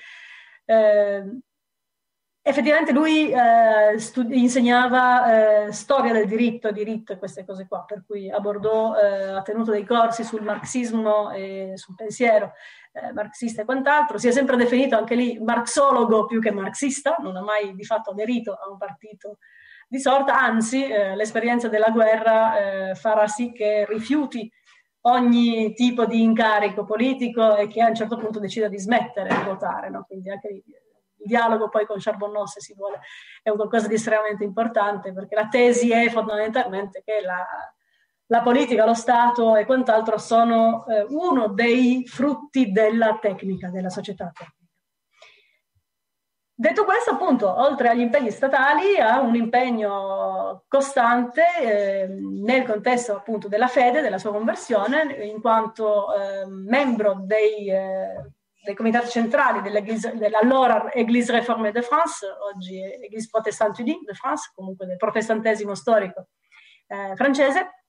Eh, 0.67 1.41
Effettivamente 2.47 2.93
lui 2.93 3.33
eh, 3.33 3.99
studi- 3.99 4.39
insegnava 4.39 5.65
eh, 5.65 5.73
storia 5.73 6.13
del 6.13 6.27
diritto, 6.27 6.71
diritto 6.73 7.15
e 7.15 7.17
queste 7.17 7.43
cose 7.43 7.67
qua, 7.67 7.85
per 7.87 8.05
cui 8.07 8.31
a 8.31 8.39
Bordeaux 8.39 9.03
eh, 9.03 9.29
ha 9.31 9.41
tenuto 9.41 9.71
dei 9.71 9.87
corsi 9.87 10.25
sul 10.25 10.43
marxismo 10.43 11.31
e 11.31 11.73
sul 11.77 11.95
pensiero 11.95 12.53
eh, 12.93 13.15
marxista 13.15 13.63
e 13.63 13.65
quant'altro. 13.65 14.19
Si 14.19 14.29
è 14.29 14.31
sempre 14.31 14.57
definito 14.57 14.95
anche 14.95 15.15
lì 15.15 15.39
marxologo 15.39 16.27
più 16.27 16.39
che 16.39 16.51
marxista, 16.51 17.17
non 17.19 17.35
ha 17.37 17.41
mai 17.41 17.75
di 17.75 17.85
fatto 17.85 18.11
aderito 18.11 18.53
a 18.53 18.69
un 18.69 18.77
partito 18.77 19.39
di 19.89 19.99
sorta, 19.99 20.39
anzi 20.39 20.85
eh, 20.85 21.17
l'esperienza 21.17 21.69
della 21.69 21.89
guerra 21.89 22.91
eh, 22.91 22.95
farà 22.95 23.27
sì 23.27 23.53
che 23.53 23.87
rifiuti 23.89 24.53
ogni 25.07 25.73
tipo 25.73 26.05
di 26.05 26.23
incarico 26.23 26.85
politico 26.85 27.57
e 27.57 27.69
che 27.69 27.81
a 27.81 27.89
un 27.89 27.95
certo 27.95 28.19
punto 28.19 28.39
decida 28.39 28.69
di 28.69 28.79
smettere 28.79 29.35
di 29.35 29.45
votare. 29.45 29.89
No? 29.89 30.05
Quindi 30.07 30.29
anche 30.29 30.49
lì 30.49 30.63
dialogo 31.25 31.69
poi 31.69 31.87
con 31.87 31.99
Charbonneau, 31.99 32.47
se 32.47 32.61
si 32.61 32.75
vuole, 32.75 33.01
è 33.43 33.51
qualcosa 33.53 33.89
di 33.89 33.95
estremamente 33.95 34.45
importante, 34.45 35.13
perché 35.13 35.35
la 35.35 35.49
tesi 35.49 35.91
è 35.91 36.09
fondamentalmente 36.11 37.03
che 37.05 37.21
la, 37.21 37.47
la 38.27 38.43
politica, 38.43 38.85
lo 38.85 38.95
Stato 38.95 39.57
e 39.57 39.65
quant'altro 39.65 40.19
sono 40.19 40.87
eh, 40.87 41.07
uno 41.09 41.49
dei 41.49 42.07
frutti 42.07 42.73
della 42.73 43.19
tecnica, 43.21 43.69
della 43.69 43.91
società 43.91 44.31
tecnica. 44.33 44.63
Detto 46.57 46.85
questo, 46.85 47.11
appunto, 47.11 47.53
oltre 47.53 47.89
agli 47.89 48.01
impegni 48.01 48.31
statali, 48.31 48.97
ha 48.97 49.21
un 49.21 49.35
impegno 49.35 50.63
costante 50.69 51.43
eh, 51.61 52.07
nel 52.07 52.65
contesto 52.65 53.17
appunto 53.17 53.49
della 53.49 53.67
fede, 53.67 54.01
della 54.01 54.19
sua 54.19 54.31
conversione, 54.31 55.15
in 55.25 55.41
quanto 55.41 56.15
eh, 56.15 56.47
membro 56.47 57.17
dei 57.25 57.69
eh, 57.71 58.31
dei 58.65 58.75
comitati 58.75 59.11
centrali 59.11 59.61
dell'allora 59.61 60.91
Église 60.93 61.31
réformée 61.31 61.71
de 61.71 61.83
France, 61.83 62.27
oggi 62.53 62.81
Église 62.81 63.29
protestante 63.31 63.83
unie 63.83 64.01
de 64.05 64.15
France, 64.15 64.51
comunque 64.55 64.87
del 64.87 64.97
protestantesimo 64.97 65.75
storico 65.75 66.29
eh, 66.87 67.15
francese, 67.15 67.85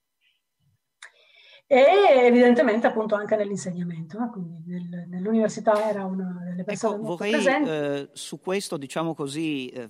e 1.66 1.84
evidentemente 2.26 2.86
appunto 2.86 3.14
anche 3.16 3.34
nell'insegnamento, 3.34 4.18
no? 4.18 4.30
quindi 4.30 4.62
nel, 4.66 5.06
nell'università 5.08 5.88
era 5.88 6.04
una 6.04 6.40
delle 6.44 6.62
persone 6.62 6.94
ecco, 6.94 7.16
vorrei, 7.16 7.44
eh, 7.44 8.08
su 8.12 8.38
questo, 8.38 8.76
diciamo 8.76 9.14
così, 9.14 9.68
eh, 9.68 9.88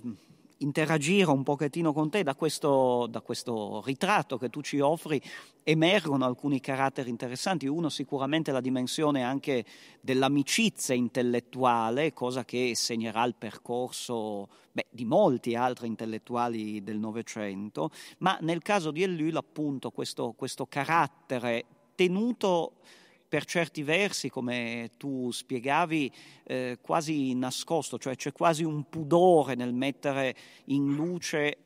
interagire 0.59 1.29
un 1.29 1.43
pochettino 1.43 1.93
con 1.93 2.09
te 2.09 2.23
da 2.23 2.35
questo, 2.35 3.07
da 3.09 3.21
questo, 3.21 3.81
ritratto 3.85 4.37
che 4.37 4.49
tu 4.49 4.61
ci 4.61 4.79
offri 4.79 5.21
emergono 5.63 6.25
alcuni 6.25 6.59
caratteri 6.59 7.09
interessanti. 7.09 7.67
Uno 7.67 7.89
sicuramente 7.89 8.51
la 8.51 8.61
dimensione 8.61 9.23
anche 9.23 9.65
dell'amicizia 10.01 10.95
intellettuale, 10.95 12.13
cosa 12.13 12.45
che 12.45 12.71
segnerà 12.75 13.23
il 13.25 13.35
percorso 13.35 14.47
beh, 14.71 14.87
di 14.89 15.05
molti 15.05 15.55
altri 15.55 15.87
intellettuali 15.87 16.83
del 16.83 16.97
Novecento, 16.97 17.91
ma 18.19 18.37
nel 18.41 18.61
caso 18.61 18.91
di 18.91 19.03
Ellul 19.03 19.35
appunto 19.35 19.91
questo, 19.91 20.33
questo 20.35 20.65
carattere 20.65 21.65
tenuto 21.95 22.73
per 23.27 23.45
certi 23.45 23.83
versi, 23.83 24.29
come 24.29 24.91
tu 24.97 25.31
spiegavi, 25.31 26.11
eh, 26.43 26.77
quasi 26.81 27.33
nascosto, 27.33 27.97
cioè 27.97 28.15
c'è 28.15 28.31
quasi 28.31 28.63
un 28.63 28.87
pudore 28.87 29.55
nel 29.55 29.73
mettere 29.73 30.35
in 30.65 30.95
luce 30.95 31.57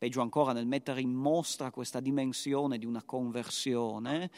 peggio 0.00 0.22
ancora 0.22 0.54
nel 0.54 0.64
mettere 0.64 1.02
in 1.02 1.12
mostra 1.12 1.70
questa 1.70 2.00
dimensione 2.00 2.78
di 2.78 2.86
una 2.86 3.02
conversione. 3.04 4.30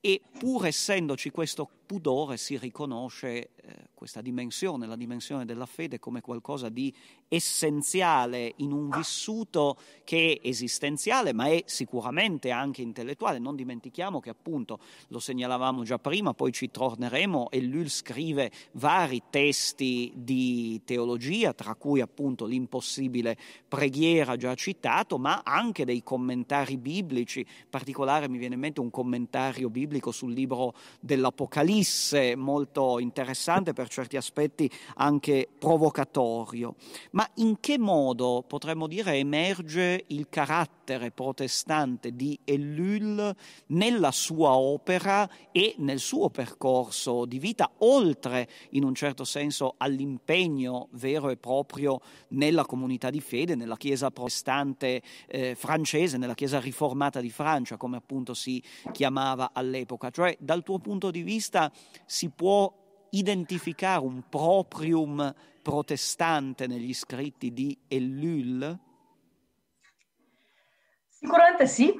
E 0.00 0.20
pur 0.40 0.66
essendoci 0.66 1.30
questo 1.30 1.70
pudore 1.88 2.36
si 2.36 2.58
riconosce 2.58 3.28
eh, 3.56 3.88
questa 3.94 4.20
dimensione, 4.20 4.86
la 4.86 4.94
dimensione 4.94 5.46
della 5.46 5.64
fede 5.64 5.98
come 5.98 6.20
qualcosa 6.20 6.68
di 6.68 6.94
essenziale 7.28 8.52
in 8.56 8.72
un 8.72 8.90
vissuto 8.90 9.78
che 10.04 10.38
è 10.42 10.46
esistenziale 10.46 11.32
ma 11.32 11.46
è 11.46 11.62
sicuramente 11.64 12.50
anche 12.50 12.82
intellettuale. 12.82 13.38
Non 13.38 13.56
dimentichiamo 13.56 14.20
che 14.20 14.28
appunto, 14.28 14.80
lo 15.08 15.18
segnalavamo 15.18 15.82
già 15.82 15.98
prima, 15.98 16.34
poi 16.34 16.52
ci 16.52 16.70
torneremo 16.70 17.48
e 17.48 17.62
lui 17.62 17.88
scrive 17.88 18.50
vari 18.72 19.22
testi 19.30 20.12
di 20.14 20.82
teologia, 20.84 21.54
tra 21.54 21.74
cui 21.74 22.02
appunto 22.02 22.44
l'impossibile 22.44 23.36
preghiera 23.66 24.36
già 24.36 24.54
citato, 24.54 25.18
ma 25.18 25.40
anche 25.42 25.86
dei 25.86 26.02
commentari 26.02 26.76
biblici, 26.76 27.40
in 27.40 27.70
particolare 27.70 28.28
mi 28.28 28.36
viene 28.36 28.54
in 28.54 28.60
mente 28.60 28.80
un 28.80 28.90
commentario 28.90 29.70
biblico 29.70 30.12
sul 30.12 30.32
libro 30.32 30.74
dell'Apocalisse, 31.00 31.76
molto 32.36 32.98
interessante 32.98 33.72
per 33.72 33.88
certi 33.88 34.16
aspetti 34.16 34.70
anche 34.96 35.48
provocatorio. 35.58 36.74
Ma 37.12 37.28
in 37.36 37.60
che 37.60 37.78
modo 37.78 38.44
potremmo 38.46 38.86
dire 38.86 39.14
emerge 39.14 40.04
il 40.08 40.28
carattere 40.28 41.10
protestante 41.10 42.14
di 42.14 42.38
Ellul 42.44 43.34
nella 43.66 44.10
sua 44.10 44.56
opera 44.56 45.28
e 45.52 45.74
nel 45.78 45.98
suo 45.98 46.30
percorso 46.30 47.24
di 47.24 47.38
vita, 47.38 47.70
oltre 47.78 48.48
in 48.70 48.84
un 48.84 48.94
certo 48.94 49.24
senso 49.24 49.74
all'impegno 49.76 50.88
vero 50.92 51.30
e 51.30 51.36
proprio 51.36 52.00
nella 52.28 52.64
comunità 52.64 53.10
di 53.10 53.20
fede, 53.20 53.54
nella 53.54 53.76
Chiesa 53.76 54.10
protestante 54.10 55.02
eh, 55.26 55.54
francese, 55.54 56.16
nella 56.16 56.34
Chiesa 56.34 56.60
riformata 56.60 57.20
di 57.20 57.30
Francia, 57.30 57.76
come 57.76 57.96
appunto 57.96 58.34
si 58.34 58.62
chiamava 58.92 59.50
all'epoca. 59.52 60.10
Cioè, 60.10 60.36
dal 60.38 60.62
tuo 60.62 60.78
punto 60.78 61.10
di 61.10 61.22
vista 61.22 61.67
si 62.04 62.30
può 62.30 62.72
identificare 63.10 64.00
un 64.00 64.22
proprium 64.28 65.34
protestante 65.62 66.66
negli 66.66 66.94
scritti 66.94 67.52
di 67.52 67.78
Ellul? 67.88 68.78
Sicuramente 71.08 71.66
sì, 71.66 71.92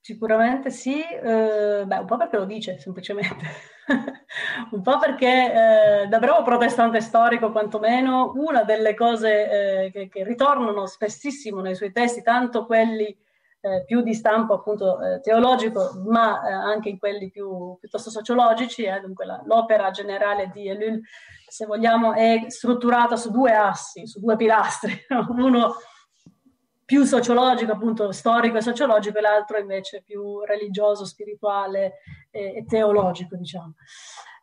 sicuramente 0.00 0.70
sì, 0.70 1.02
eh, 1.02 1.84
beh, 1.86 1.98
un 1.98 2.06
po' 2.06 2.16
perché 2.16 2.36
lo 2.38 2.46
dice 2.46 2.78
semplicemente, 2.78 3.44
un 4.72 4.82
po' 4.82 4.98
perché 4.98 6.02
eh, 6.02 6.06
da 6.08 6.18
bravo 6.18 6.42
protestante 6.42 7.00
storico 7.00 7.52
quantomeno 7.52 8.32
una 8.36 8.64
delle 8.64 8.94
cose 8.94 9.84
eh, 9.84 9.90
che, 9.90 10.08
che, 10.08 10.24
ritornano 10.24 10.86
spessissimo 10.86 11.60
nei 11.60 11.74
suoi 11.74 11.92
testi, 11.92 12.22
tanto 12.22 12.64
quelli 12.64 13.14
eh, 13.60 13.84
più 13.84 14.00
di 14.00 14.14
stampo 14.14 14.54
appunto 14.54 15.00
eh, 15.00 15.20
teologico, 15.20 16.02
ma 16.06 16.46
eh, 16.46 16.52
anche 16.52 16.88
in 16.88 16.98
quelli 16.98 17.30
più 17.30 17.76
piuttosto 17.78 18.10
sociologici. 18.10 18.84
Eh, 18.84 19.00
dunque 19.00 19.26
la, 19.26 19.40
l'opera 19.44 19.90
generale 19.90 20.50
di 20.52 20.68
Ellul, 20.68 21.00
se 21.46 21.66
vogliamo, 21.66 22.14
è 22.14 22.46
strutturata 22.48 23.16
su 23.16 23.30
due 23.30 23.52
assi, 23.52 24.06
su 24.06 24.20
due 24.20 24.36
pilastri, 24.36 24.98
uno 25.36 25.74
più 26.84 27.04
sociologico, 27.04 27.72
appunto 27.72 28.10
storico 28.12 28.56
e 28.56 28.62
sociologico, 28.62 29.18
e 29.18 29.20
l'altro 29.20 29.58
invece 29.58 30.02
più 30.02 30.40
religioso, 30.40 31.04
spirituale 31.04 31.98
e, 32.30 32.56
e 32.56 32.64
teologico, 32.66 33.36
diciamo 33.36 33.74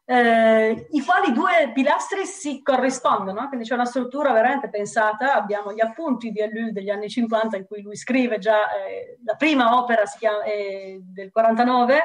eh, 0.10 0.88
i 0.92 1.04
quali 1.04 1.34
due 1.34 1.72
pilastri 1.74 2.26
si 2.26 2.62
corrispondono, 2.62 3.50
quindi 3.50 3.68
c'è 3.68 3.74
una 3.74 3.84
struttura 3.84 4.32
veramente 4.32 4.70
pensata, 4.70 5.34
abbiamo 5.34 5.74
gli 5.74 5.82
appunti 5.82 6.32
di 6.32 6.40
Ellul 6.40 6.72
degli 6.72 6.90
anni 6.90 7.10
50 7.10 7.58
in 7.58 7.66
cui 7.66 7.82
lui 7.82 7.98
scrive 7.98 8.38
già 8.38 8.74
eh, 8.74 9.18
la 9.26 9.36
prima 9.36 9.78
opera 9.78 10.04
chiama, 10.18 10.44
eh, 10.44 11.02
del 11.04 11.30
49, 11.30 12.00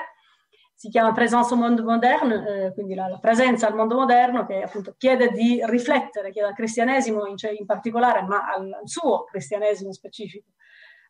si 0.75 0.88
chiama 0.88 1.12
Présence 1.12 1.52
au 1.54 1.60
monde 1.60 1.82
moderne, 1.82 2.65
eh, 2.65 2.73
quindi 2.73 2.97
la, 2.97 3.06
la, 3.06 3.19
presenza 3.19 3.69
al 3.69 3.76
mondo 3.76 3.95
moderno 3.95 4.45
che 4.47 4.62
appunto 4.62 4.97
chiede 4.99 5.28
di 5.28 5.60
riflettere, 5.65 6.32
chiede 6.32 6.49
al 6.49 6.54
cristianesimo 6.54 7.25
in, 7.26 7.36
in 7.56 7.67
particolare, 7.67 8.23
ma 8.23 8.52
al, 8.52 8.73
al, 8.80 8.88
suo 8.88 9.23
cristianesimo 9.26 9.93
specifico, 9.93 10.49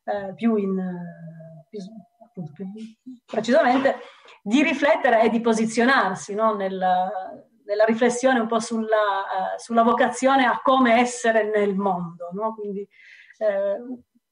eh, 0.05 0.35
più 0.35 0.57
in... 0.57 0.79
Più, 1.71 1.81
appunto, 2.33 2.53
più 2.53 2.67
precisamente, 3.27 3.97
di 4.43 4.63
riflettere 4.63 5.23
e 5.23 5.29
di 5.29 5.41
posizionarsi 5.41 6.35
no? 6.35 6.55
nella, 6.55 7.11
nella, 7.65 7.85
riflessione 7.85 8.41
un 8.41 8.49
po' 8.49 8.59
sulla, 8.59 8.87
uh, 8.87 9.59
sulla, 9.59 9.83
vocazione 9.83 10.47
a 10.47 10.61
come 10.63 10.99
essere 10.99 11.45
nel 11.45 11.75
mondo. 11.75 12.31
No? 12.33 12.55
Quindi, 12.55 12.81
eh, 13.39 13.77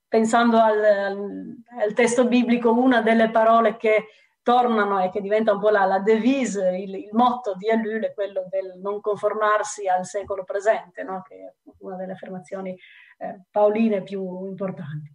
pensando 0.08 0.58
al, 0.58 0.82
al, 0.82 1.54
al, 1.80 1.92
testo 1.92 2.26
biblico, 2.26 2.72
una 2.72 3.02
delle 3.02 3.30
parole 3.30 3.76
che 3.76 4.06
tornano 4.42 5.00
e 5.00 5.10
che 5.10 5.20
diventa 5.20 5.52
un 5.52 5.60
po' 5.60 5.68
la, 5.68 5.84
la 5.84 6.00
devise, 6.00 6.76
il, 6.76 6.94
il, 6.94 7.10
motto 7.12 7.54
di 7.54 7.68
Ellul 7.68 8.02
è 8.02 8.14
quello 8.14 8.46
del 8.48 8.78
non 8.80 9.00
conformarsi 9.00 9.86
al 9.86 10.06
secolo 10.06 10.44
presente, 10.44 11.02
no? 11.02 11.22
che 11.22 11.34
è 11.34 11.52
una 11.78 11.96
delle 11.96 12.12
affermazioni 12.12 12.76
eh, 13.18 13.42
paoline 13.50 14.02
più 14.02 14.46
importanti. 14.46 15.12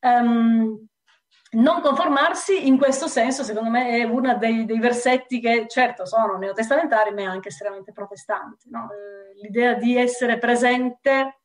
Um, 0.00 0.86
non 1.52 1.80
conformarsi 1.82 2.66
in 2.66 2.78
questo 2.78 3.08
senso, 3.08 3.42
secondo 3.42 3.68
me, 3.68 3.88
è 3.98 4.04
uno 4.04 4.36
dei, 4.36 4.64
dei 4.64 4.78
versetti 4.78 5.40
che 5.40 5.66
certo 5.68 6.06
sono 6.06 6.36
neotestamentari, 6.36 7.12
ma 7.12 7.30
anche 7.30 7.48
estremamente 7.48 7.92
protestanti. 7.92 8.70
No? 8.70 8.88
Eh, 8.90 9.40
l'idea 9.40 9.74
di 9.74 9.96
essere 9.96 10.38
presente, 10.38 11.40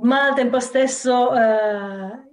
ma 0.00 0.26
al 0.26 0.34
tempo 0.34 0.60
stesso 0.60 1.34
eh, 1.34 2.30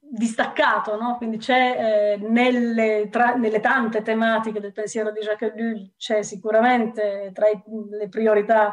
distaccato, 0.00 0.98
no? 0.98 1.16
quindi 1.18 1.36
c'è 1.36 2.14
eh, 2.14 2.16
nelle, 2.16 3.08
tra, 3.10 3.34
nelle, 3.34 3.60
tante 3.60 4.00
tematiche 4.00 4.60
del 4.60 4.72
pensiero 4.72 5.12
di 5.12 5.20
Jacques 5.20 5.52
Ellul, 5.54 5.92
c'è 5.98 6.22
sicuramente 6.22 7.30
tra 7.34 7.48
i, 7.48 7.62
le 7.90 8.08
priorità 8.08 8.72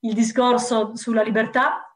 il 0.00 0.12
discorso 0.12 0.94
sulla 0.94 1.22
libertà, 1.22 1.93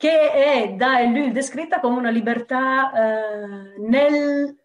che 0.00 0.32
è 0.32 0.72
da 0.76 1.02
lui 1.02 1.30
descritta 1.30 1.78
come 1.78 1.98
una 1.98 2.08
libertà 2.08 2.90
eh, 2.90 3.78
nel 3.80 4.56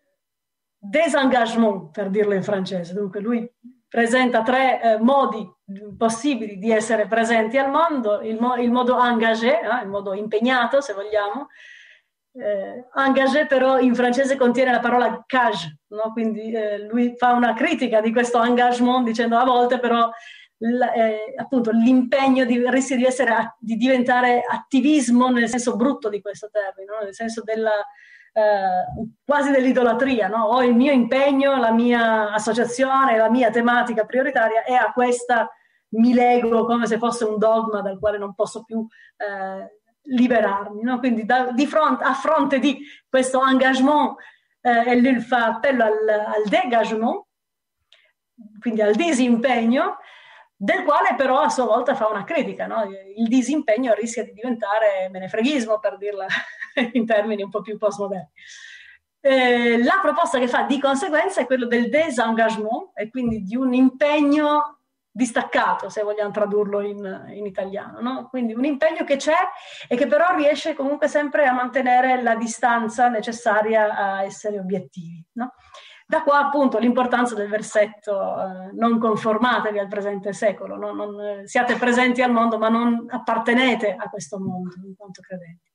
désengagement, 0.78 1.91
per 1.91 2.10
dirlo 2.10 2.34
in 2.34 2.41
francese. 2.41 2.93
Dunque 2.93 3.19
lui 3.19 3.45
presenta 3.86 4.43
tre 4.43 4.82
eh, 4.82 4.98
modi 4.98 5.45
possibili 5.98 6.58
di 6.58 6.71
essere 6.71 7.08
presenti 7.08 7.58
al 7.58 7.69
mondo, 7.69 8.21
il, 8.21 8.39
mo- 8.39 8.56
il 8.56 8.71
modo 8.71 8.98
engagé, 8.98 9.60
eh, 9.60 9.84
il 9.84 9.89
modo 9.89 10.13
impegnato 10.13 10.80
se 10.80 10.93
vogliamo, 10.93 11.50
eh, 12.32 12.86
engagé 12.95 13.45
però 13.45 13.78
in 13.78 13.93
francese 13.93 14.38
contiene 14.38 14.71
la 14.71 14.80
parola 14.80 15.21
cage, 15.28 15.80
no? 15.88 16.13
quindi 16.13 16.54
eh, 16.54 16.88
lui 16.88 17.13
fa 17.17 17.34
una 17.34 17.54
critica 17.54 18.00
di 18.00 18.13
questo 18.13 18.41
engagement 18.41 19.04
dicendo 19.04 19.36
a 19.36 19.43
volte 19.43 19.80
però 19.80 20.10
eh, 20.58 21.34
appunto 21.38 21.72
l'impegno 21.72 22.46
di, 22.46 22.63
rischia 22.70 22.96
di, 22.96 23.06
essere, 23.06 23.56
di 23.60 23.76
diventare 23.76 24.41
attivismo 24.48 25.30
nel 25.30 25.50
senso 25.50 25.76
brutto 25.76 26.10
di 26.10 26.22
questo 26.22 26.50
termine, 26.50 26.91
no? 26.91 27.04
nel 27.04 27.13
senso 27.13 27.41
della, 27.44 27.74
eh, 28.34 29.08
quasi 29.24 29.52
dell'idolatria. 29.52 30.28
No? 30.28 30.46
Ho 30.46 30.63
il 30.63 30.76
mio 30.76 30.91
impegno, 30.91 31.58
la 31.58 31.72
mia 31.72 32.32
associazione, 32.32 33.18
la 33.18 33.30
mia 33.30 33.50
tematica 33.50 34.06
prioritaria 34.06 34.63
e 34.63 34.74
a 34.74 34.91
questa 34.91 35.50
mi 35.89 36.13
lego 36.13 36.65
come 36.65 36.88
se 36.88 36.98
fosse 36.98 37.24
un 37.24 37.38
dogma 37.38 37.82
dal 37.82 38.00
quale 38.00 38.18
non 38.18 38.34
posso 38.34 38.63
più 38.63 38.86
eh, 39.18 39.80
liberarmi. 40.04 40.82
No? 40.82 41.00
Quindi 41.00 41.26
da, 41.26 41.54
fronte, 41.68 42.04
a 42.04 42.13
fronte 42.13 42.60
di 42.60 42.80
questo 43.10 43.46
engagement, 43.46 44.15
eh, 44.62 45.00
lui 45.00 45.20
fa 45.20 45.46
appello 45.46 45.84
al, 45.84 46.10
al 46.10 46.44
dégagement, 46.50 47.24
quindi 48.60 48.82
al 48.82 48.96
disimpegno, 48.96 49.98
del 50.56 50.84
quale 50.84 51.15
però 51.15 51.39
a 51.39 51.50
sua 51.50 51.65
volta 51.65 51.96
fa 51.96 52.08
una 52.08 52.24
critica. 52.24 52.65
No? 52.68 52.84
Il 53.15 53.28
disimpegno 53.28 53.94
rischia 53.94 54.24
di 54.24 54.34
diventare 54.34 55.10
menefreghismo, 55.12 55.80
per 55.80 55.98
dirla 55.98 56.26
in 56.94 57.06
termini 57.06 57.44
un 57.44 57.50
po' 57.50 57.62
più 57.62 57.78
postmoderni. 57.78 58.30
Eh, 59.20 59.84
la 59.84 60.00
proposta 60.02 60.38
che 60.38 60.48
fa 60.48 60.63
di 60.63 60.80
conseguenza 60.80 61.41
è 61.41 61.46
quella 61.48 61.65
del 61.65 61.89
désengagement 61.89 62.91
e 62.94 63.10
quindi 63.10 63.41
di 63.41 63.56
un 63.56 63.74
impegno 63.74 64.82
distaccato, 65.10 65.88
se 65.89 66.04
vogliamo 66.04 66.30
tradurlo 66.30 66.82
in, 66.82 67.26
in 67.30 67.46
italiano. 67.46 68.02
No? 68.02 68.28
Quindi 68.30 68.54
un 68.54 68.65
impegno 68.65 69.04
che 69.04 69.15
c'è 69.15 69.38
e 69.88 69.96
che 69.96 70.08
però 70.08 70.36
riesce 70.36 70.74
comunque 70.74 71.08
sempre 71.08 71.46
a 71.46 71.54
mantenere 71.54 72.22
la 72.22 72.36
distanza 72.36 73.08
necessaria 73.08 73.96
a 73.96 74.24
essere 74.24 74.60
obiettivi. 74.60 75.26
No? 75.34 75.54
Da 76.08 76.22
qua 76.22 76.39
appunto 76.39 76.78
l'importanza 76.78 77.34
del 77.34 77.50
versetto 77.50 78.13
eh, 78.13 78.72
non 78.74 79.00
conformatevi 79.00 79.80
al 79.80 79.88
presente 79.88 80.34
secolo, 80.34 80.76
no? 80.76 80.94
non, 80.94 81.20
eh, 81.20 81.48
siate 81.48 81.78
presenti 81.78 82.22
al 82.22 82.32
mondo 82.32 82.60
ma 82.60 82.70
non 82.70 83.06
appartenete 83.10 83.96
a 83.98 84.08
questo 84.10 84.39
mondo 84.39 84.76
in 84.86 84.96
quanto 84.96 85.22
credenti. 85.22 85.72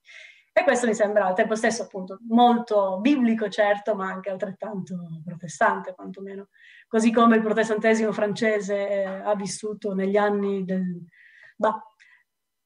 E 0.53 0.63
questo 0.63 0.87
mi 0.87 0.93
sembra 0.93 1.25
al 1.25 1.33
tempo 1.33 1.55
stesso 1.55 1.83
appunto 1.83 2.19
molto 2.27 2.99
biblico, 2.99 3.47
certo, 3.49 3.95
ma 3.95 4.07
anche 4.07 4.29
altrettanto 4.29 4.95
protestante, 5.23 5.93
quantomeno. 5.93 6.49
Così 6.87 7.11
come 7.11 7.37
il 7.37 7.41
protestantesimo 7.41 8.11
francese 8.11 8.89
eh, 8.89 9.03
ha 9.03 9.35
vissuto 9.35 9.93
negli 9.93 10.17
anni 10.17 10.65
del, 10.65 11.05
bah, 11.55 11.81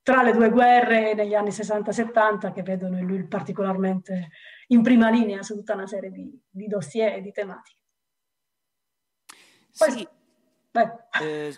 tra 0.02 0.22
le 0.24 0.34
due 0.34 0.50
guerre 0.50 1.14
negli 1.14 1.34
anni 1.34 1.50
60-70 1.50 2.52
che 2.52 2.62
vedono 2.62 2.98
in 2.98 3.06
lui 3.06 3.26
particolarmente 3.28 4.30
in 4.68 4.82
prima 4.82 5.10
linea 5.10 5.44
su 5.44 5.56
tutta 5.56 5.74
una 5.74 5.88
serie 5.88 6.12
di, 6.12 6.42
di 6.50 6.68
dossier 6.68 7.14
e 7.14 7.22
di 7.22 7.32
tematiche. 7.32 7.80
Poi, 9.78 9.92
sì, 9.92 10.08
eh, 11.22 11.56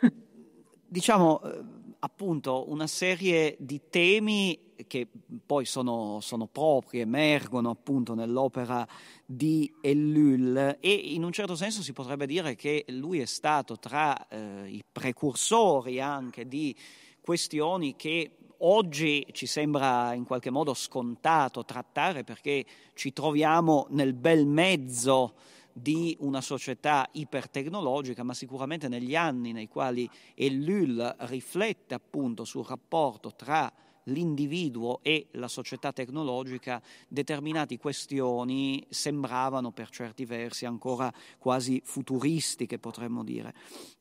diciamo 0.88 1.42
eh, 1.44 1.64
appunto 2.00 2.70
una 2.70 2.88
serie 2.88 3.56
di 3.60 3.82
temi 3.90 4.74
che 4.88 5.08
poi 5.46 5.66
sono, 5.66 6.20
sono 6.22 6.46
propri, 6.48 7.00
emergono 7.00 7.72
appunto 7.72 8.14
nell'opera 8.14 8.88
di 9.26 9.72
Ellul 9.82 10.78
e 10.80 10.92
in 10.92 11.24
un 11.24 11.32
certo 11.32 11.56
senso 11.56 11.82
si 11.82 11.94
potrebbe 11.94 12.28
dire 12.28 12.56
che 12.56 12.86
lui 12.90 13.20
è 13.20 13.26
stato 13.26 13.78
tra 13.78 14.28
eh, 14.28 14.68
i 14.68 14.84
precursori 14.90 16.00
anche 16.00 16.48
di 16.48 16.76
questioni 17.22 17.96
che 17.96 18.38
oggi 18.60 19.26
ci 19.32 19.46
sembra 19.46 20.14
in 20.14 20.26
qualche 20.26 20.50
modo 20.50 20.74
scontato 20.74 21.66
trattare 21.66 22.24
perché 22.24 22.66
ci 22.94 23.14
troviamo 23.14 23.88
nel 23.90 24.14
bel 24.14 24.46
mezzo 24.46 25.36
di 25.72 26.18
una 26.22 26.42
società 26.42 27.08
ipertecnologica, 27.12 28.24
ma 28.24 28.34
sicuramente 28.34 28.88
negli 28.88 29.16
anni 29.16 29.52
nei 29.52 29.68
quali 29.68 30.10
Ellul 30.34 31.16
riflette 31.20 31.94
appunto 31.94 32.44
sul 32.46 32.66
rapporto 32.66 33.34
tra 33.36 33.72
l'individuo 34.08 35.00
e 35.02 35.28
la 35.32 35.48
società 35.48 35.92
tecnologica, 35.92 36.82
determinate 37.08 37.78
questioni 37.78 38.86
sembravano 38.90 39.72
per 39.72 39.90
certi 39.90 40.26
versi 40.26 40.66
ancora 40.66 41.12
quasi 41.38 41.82
futuristiche, 41.84 42.80
potremmo 42.80 43.24
dire. 43.24 43.54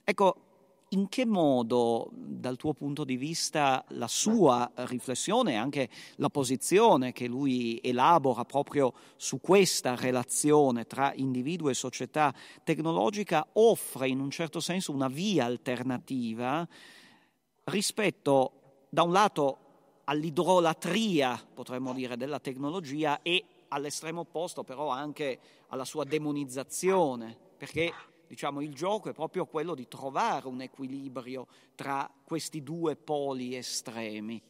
Ecco, 0.05 0.46
in 0.91 1.09
che 1.09 1.27
modo, 1.27 2.11
dal 2.13 2.57
tuo 2.57 2.73
punto 2.73 3.03
di 3.03 3.17
vista, 3.17 3.85
la 3.89 4.07
sua 4.07 4.71
riflessione 4.75 5.53
e 5.53 5.57
anche 5.57 5.89
la 6.17 6.29
posizione 6.29 7.13
che 7.13 7.27
lui 7.27 7.81
elabora 7.83 8.45
proprio 8.45 8.93
su 9.17 9.41
questa 9.41 9.97
relazione 9.97 10.87
tra 10.87 11.13
individuo 11.15 11.71
e 11.71 11.75
società 11.75 12.33
tecnologica 12.63 13.45
offre 13.55 14.09
in 14.09 14.21
un 14.21 14.31
certo 14.31 14.61
senso 14.61 14.93
una 14.93 15.09
via 15.09 15.45
alternativa 15.45 16.67
rispetto, 17.65 18.53
da 18.89 19.03
un 19.03 19.11
lato, 19.11 19.59
all'idrolatria, 20.05 21.45
potremmo 21.53 21.93
dire, 21.93 22.17
della 22.17 22.39
tecnologia 22.39 23.23
e 23.23 23.45
all'estremo 23.69 24.21
opposto 24.21 24.63
però 24.63 24.89
anche 24.89 25.39
alla 25.69 25.85
sua 25.85 26.05
demonizzazione, 26.05 27.37
perché 27.57 27.93
diciamo, 28.27 28.61
il 28.61 28.75
gioco 28.75 29.11
è 29.11 29.13
proprio 29.13 29.47
quello 29.47 29.75
di 29.75 29.89
trovare 29.89 30.49
un 30.49 30.61
equilibrio 30.61 31.47
tra 31.75 32.11
questi 32.25 32.63
due 32.63 32.97
poli 32.97 33.57
estremi. 33.57 34.43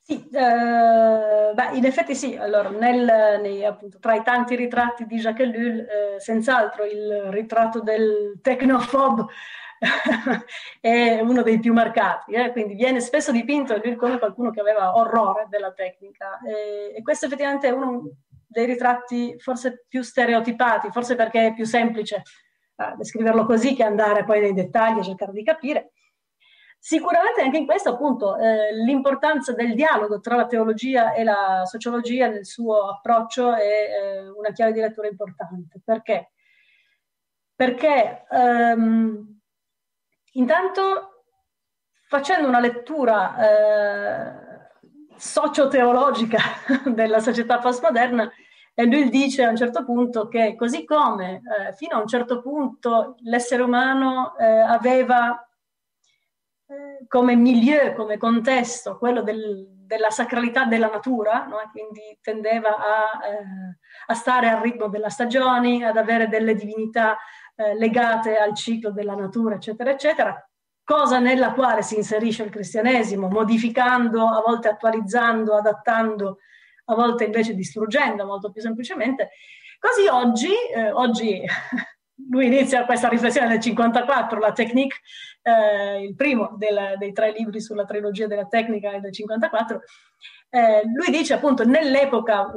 Sì, 0.00 0.26
eh, 0.32 1.52
beh, 1.52 1.76
in 1.76 1.84
effetti 1.84 2.14
sì, 2.14 2.34
allora, 2.34 2.70
nel, 2.70 3.40
nei, 3.42 3.62
appunto, 3.62 3.98
tra 3.98 4.14
i 4.14 4.22
tanti 4.22 4.56
ritratti 4.56 5.04
di 5.04 5.18
Jacques 5.18 5.46
Ellul, 5.46 5.80
eh, 5.80 6.18
senz'altro 6.18 6.84
il 6.84 7.26
ritratto 7.30 7.80
del 7.80 8.38
technophobe 8.40 9.26
è 10.80 11.20
uno 11.20 11.42
dei 11.42 11.60
più 11.60 11.74
marcati, 11.74 12.32
eh? 12.32 12.52
quindi 12.52 12.74
viene 12.74 13.00
spesso 13.00 13.32
dipinto 13.32 13.78
come 13.96 14.18
qualcuno 14.18 14.50
che 14.50 14.60
aveva 14.60 14.96
orrore 14.96 15.46
della 15.50 15.72
tecnica 15.72 16.40
e, 16.40 16.94
e 16.96 17.02
questo 17.02 17.26
effettivamente 17.26 17.68
è 17.68 17.70
uno 17.70 18.08
dei 18.48 18.64
ritratti 18.66 19.38
forse 19.38 19.84
più 19.86 20.02
stereotipati, 20.02 20.90
forse 20.90 21.14
perché 21.14 21.48
è 21.48 21.54
più 21.54 21.64
semplice 21.66 22.22
eh, 22.76 22.94
descriverlo 22.96 23.44
così 23.44 23.74
che 23.74 23.84
andare 23.84 24.24
poi 24.24 24.40
nei 24.40 24.54
dettagli 24.54 24.98
e 24.98 25.04
cercare 25.04 25.32
di 25.32 25.44
capire. 25.44 25.92
Sicuramente 26.80 27.42
anche 27.42 27.56
in 27.58 27.66
questo 27.66 27.90
appunto 27.90 28.38
eh, 28.38 28.72
l'importanza 28.72 29.52
del 29.52 29.74
dialogo 29.74 30.20
tra 30.20 30.36
la 30.36 30.46
teologia 30.46 31.12
e 31.12 31.24
la 31.24 31.62
sociologia 31.64 32.28
nel 32.28 32.46
suo 32.46 32.88
approccio 32.88 33.52
è 33.52 33.60
eh, 33.60 34.28
una 34.28 34.52
chiave 34.52 34.72
di 34.72 34.80
lettura 34.80 35.08
importante. 35.08 35.80
Perché? 35.84 36.30
Perché 37.54 38.24
ehm, 38.30 39.40
intanto 40.34 41.24
facendo 42.06 42.46
una 42.46 42.60
lettura 42.60 43.36
eh, 43.36 44.47
socioteologica 45.18 46.38
della 46.86 47.18
società 47.20 47.58
postmoderna, 47.58 48.30
e 48.74 48.84
lui 48.84 49.08
dice 49.08 49.44
a 49.44 49.50
un 49.50 49.56
certo 49.56 49.84
punto 49.84 50.28
che 50.28 50.54
così 50.54 50.84
come 50.84 51.42
eh, 51.42 51.72
fino 51.74 51.96
a 51.96 52.00
un 52.00 52.06
certo 52.06 52.40
punto 52.40 53.16
l'essere 53.22 53.62
umano 53.62 54.36
eh, 54.38 54.44
aveva 54.46 55.44
eh, 56.66 57.06
come 57.08 57.34
milieu, 57.34 57.94
come 57.94 58.18
contesto, 58.18 58.96
quello 58.96 59.22
del, 59.22 59.66
della 59.68 60.10
sacralità 60.10 60.64
della 60.66 60.90
natura, 60.90 61.46
no? 61.46 61.56
quindi 61.72 62.18
tendeva 62.20 62.76
a, 62.76 63.26
eh, 63.26 63.78
a, 64.06 64.14
stare 64.14 64.48
al 64.48 64.60
ritmo 64.60 64.88
delle 64.88 65.10
stagioni, 65.10 65.82
ad 65.82 65.96
avere 65.96 66.28
delle 66.28 66.54
divinità 66.54 67.16
eh, 67.56 67.74
legate 67.74 68.36
al 68.36 68.54
ciclo 68.54 68.92
della 68.92 69.14
natura, 69.14 69.56
eccetera, 69.56 69.90
eccetera, 69.90 70.47
cosa 70.88 71.18
nella 71.18 71.52
quale 71.52 71.82
si 71.82 71.96
inserisce 71.96 72.44
il 72.44 72.48
cristianesimo, 72.50 73.28
modificando, 73.28 74.26
a 74.26 74.40
volte 74.40 74.68
attualizzando, 74.68 75.54
adattando 75.54 76.38
a 76.86 76.94
volte 76.94 77.24
invece 77.24 77.54
distruggendo 77.54 78.24
molto 78.24 78.50
più 78.50 78.62
semplicemente. 78.62 79.28
Così 79.78 80.06
oggi, 80.06 80.50
eh, 80.74 80.90
oggi 80.90 81.42
lui 82.30 82.46
inizia 82.46 82.86
questa 82.86 83.08
riflessione 83.08 83.48
nel 83.48 83.60
54, 83.60 84.38
la 84.38 84.52
Technique, 84.52 85.00
eh, 85.42 86.04
il 86.04 86.14
primo 86.14 86.54
del, 86.56 86.94
dei 86.96 87.12
tre 87.12 87.32
libri 87.32 87.60
sulla 87.60 87.84
trilogia 87.84 88.26
della 88.26 88.46
tecnica 88.46 88.98
del 88.98 89.12
54, 89.12 89.82
eh, 90.48 90.82
lui 90.86 91.14
dice 91.14 91.34
appunto 91.34 91.66
nell'epoca 91.66 92.50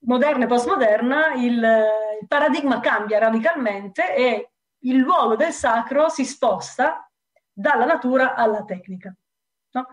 moderna 0.00 0.44
e 0.44 0.48
postmoderna 0.48 1.32
il, 1.32 1.54
il 2.20 2.26
paradigma 2.28 2.80
cambia 2.80 3.18
radicalmente 3.18 4.14
e 4.14 4.50
il 4.80 4.98
luogo 4.98 5.34
del 5.34 5.52
sacro 5.52 6.10
si 6.10 6.26
sposta 6.26 7.03
dalla 7.54 7.84
natura 7.84 8.34
alla 8.34 8.64
tecnica. 8.64 9.14
No? 9.70 9.86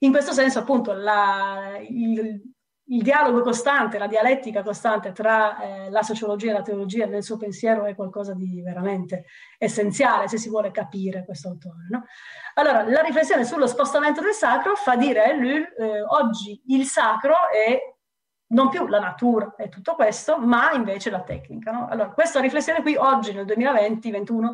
In 0.00 0.12
questo 0.12 0.32
senso, 0.32 0.60
appunto, 0.60 0.92
la, 0.92 1.78
il, 1.88 2.40
il 2.90 3.02
dialogo 3.02 3.40
costante, 3.40 3.98
la 3.98 4.06
dialettica 4.06 4.62
costante 4.62 5.12
tra 5.12 5.58
eh, 5.58 5.90
la 5.90 6.02
sociologia 6.02 6.50
e 6.50 6.54
la 6.54 6.62
teologia 6.62 7.06
nel 7.06 7.22
suo 7.22 7.36
pensiero 7.36 7.84
è 7.84 7.94
qualcosa 7.94 8.34
di 8.34 8.62
veramente 8.62 9.24
essenziale 9.58 10.28
se 10.28 10.38
si 10.38 10.48
vuole 10.48 10.70
capire 10.70 11.24
questo 11.24 11.48
autore. 11.48 11.86
No? 11.88 12.04
Allora, 12.54 12.82
la 12.88 13.00
riflessione 13.00 13.44
sullo 13.44 13.66
spostamento 13.66 14.20
del 14.20 14.32
sacro 14.32 14.74
fa 14.74 14.96
dire 14.96 15.24
a 15.24 15.32
lui 15.34 15.56
eh, 15.56 16.02
oggi 16.02 16.60
il 16.66 16.84
sacro 16.84 17.34
è 17.50 17.78
non 18.48 18.68
più 18.68 18.86
la 18.88 18.98
natura 18.98 19.54
e 19.56 19.68
tutto 19.68 19.94
questo, 19.94 20.38
ma 20.38 20.72
invece 20.72 21.10
la 21.10 21.22
tecnica. 21.22 21.70
No? 21.70 21.86
Allora, 21.88 22.10
questa 22.10 22.40
riflessione 22.40 22.82
qui 22.82 22.96
oggi 22.96 23.32
nel 23.32 23.44
2020-2021 23.44 24.52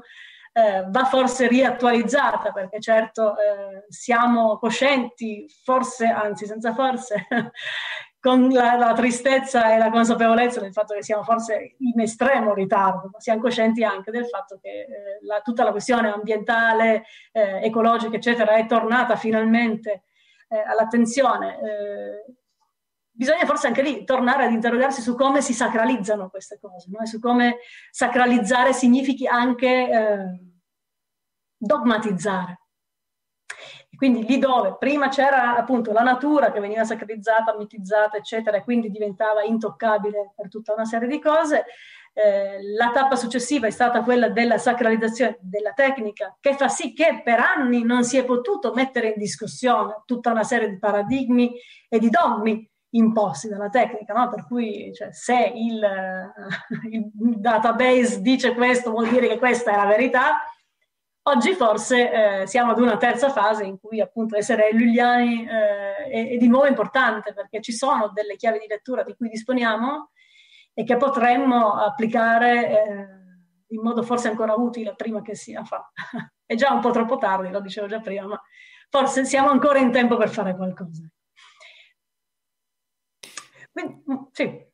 eh, 0.56 0.86
va 0.88 1.04
forse 1.04 1.48
riattualizzata 1.48 2.50
perché 2.50 2.80
certo 2.80 3.36
eh, 3.36 3.84
siamo 3.88 4.56
coscienti, 4.56 5.46
forse, 5.62 6.06
anzi 6.06 6.46
senza 6.46 6.72
forse, 6.72 7.26
con 8.18 8.48
la, 8.48 8.74
la, 8.76 8.94
tristezza 8.94 9.74
e 9.74 9.76
la 9.76 9.90
consapevolezza 9.90 10.60
del 10.60 10.72
fatto 10.72 10.94
che 10.94 11.02
siamo 11.02 11.24
forse 11.24 11.76
in 11.80 12.00
estremo 12.00 12.54
ritardo, 12.54 13.10
ma 13.12 13.20
siamo 13.20 13.42
coscienti 13.42 13.84
anche 13.84 14.10
del 14.10 14.26
fatto 14.28 14.58
che 14.58 14.70
eh, 14.70 14.86
la, 15.26 15.42
tutta 15.42 15.62
la 15.62 15.72
questione 15.72 16.10
ambientale, 16.10 17.04
eh, 17.32 17.62
ecologica, 17.62 18.16
eccetera, 18.16 18.54
è 18.54 18.64
tornata 18.64 19.14
finalmente 19.16 20.04
eh, 20.48 20.58
all'attenzione. 20.58 21.58
Eh, 21.58 22.34
bisogna 23.10 23.44
forse 23.44 23.66
anche 23.66 23.82
lì 23.82 24.04
tornare 24.04 24.46
ad 24.46 24.52
interrogarsi 24.52 25.02
su 25.02 25.14
come 25.16 25.42
si 25.42 25.52
sacralizzano 25.52 26.30
queste 26.30 26.58
cose, 26.58 26.88
no? 26.90 27.04
su 27.04 27.18
come 27.18 27.58
sacralizzare 27.90 28.72
significhi 28.72 29.26
anche 29.26 29.90
eh, 29.90 30.45
dogmatizzare. 31.56 32.60
Quindi 33.96 34.24
lì 34.26 34.38
dove 34.38 34.76
prima 34.78 35.08
c'era 35.08 35.56
appunto 35.56 35.92
la 35.92 36.02
natura 36.02 36.52
che 36.52 36.60
veniva 36.60 36.84
sacralizzata, 36.84 37.56
mitizzata, 37.56 38.18
eccetera, 38.18 38.58
e 38.58 38.62
quindi 38.62 38.90
diventava 38.90 39.42
intoccabile 39.42 40.32
per 40.36 40.48
tutta 40.48 40.74
una 40.74 40.84
serie 40.84 41.08
di 41.08 41.18
cose, 41.18 41.64
eh, 42.12 42.58
la 42.74 42.90
tappa 42.92 43.14
successiva 43.14 43.66
è 43.66 43.70
stata 43.70 44.02
quella 44.02 44.28
della 44.28 44.58
sacralizzazione 44.58 45.38
della 45.40 45.72
tecnica, 45.72 46.36
che 46.40 46.54
fa 46.54 46.68
sì 46.68 46.94
che 46.94 47.20
per 47.22 47.40
anni 47.40 47.84
non 47.84 48.04
si 48.04 48.16
è 48.16 48.24
potuto 48.24 48.72
mettere 48.72 49.08
in 49.08 49.18
discussione 49.18 50.02
tutta 50.06 50.30
una 50.30 50.44
serie 50.44 50.70
di 50.70 50.78
paradigmi 50.78 51.54
e 51.88 51.98
di 51.98 52.08
dogmi 52.08 52.66
imposti 52.90 53.48
dalla 53.48 53.68
tecnica, 53.68 54.14
no? 54.14 54.30
per 54.30 54.46
cui 54.46 54.92
cioè, 54.94 55.12
se 55.12 55.52
il, 55.54 55.78
il 56.90 57.10
database 57.12 58.22
dice 58.22 58.54
questo 58.54 58.90
vuol 58.90 59.08
dire 59.08 59.28
che 59.28 59.38
questa 59.38 59.72
è 59.72 59.76
la 59.76 59.86
verità, 59.86 60.38
Oggi 61.28 61.54
forse 61.54 62.42
eh, 62.42 62.46
siamo 62.46 62.70
ad 62.70 62.78
una 62.78 62.96
terza 62.98 63.30
fase 63.30 63.64
in 63.64 63.80
cui 63.80 64.00
appunto 64.00 64.36
essere 64.36 64.70
lulliani 64.72 65.44
eh, 65.44 65.96
è, 66.04 66.28
è, 66.30 66.36
di 66.36 66.46
nuovo 66.46 66.66
importante 66.66 67.34
perché 67.34 67.60
ci 67.60 67.72
sono 67.72 68.10
delle 68.14 68.36
chiavi 68.36 68.60
di 68.60 68.68
lettura 68.68 69.02
di 69.02 69.16
cui 69.16 69.28
disponiamo 69.28 70.10
e 70.72 70.84
che 70.84 70.96
potremmo 70.96 71.74
applicare 71.74 72.68
eh, 72.68 73.06
in 73.74 73.80
modo 73.82 74.04
forse 74.04 74.28
ancora 74.28 74.54
utile 74.54 74.94
prima 74.94 75.20
che 75.20 75.34
sia 75.34 75.64
fa. 75.64 75.90
è 76.46 76.54
già 76.54 76.72
un 76.72 76.80
po' 76.80 76.92
troppo 76.92 77.16
tardi, 77.16 77.50
lo 77.50 77.60
dicevo 77.60 77.88
già 77.88 77.98
prima, 77.98 78.26
ma 78.26 78.40
forse 78.88 79.24
siamo 79.24 79.48
ancora 79.48 79.80
in 79.80 79.90
tempo 79.90 80.16
per 80.16 80.28
fare 80.28 80.54
qualcosa. 80.54 81.10
Quindi, 83.72 84.04
mm, 84.08 84.16
sì, 84.30 84.64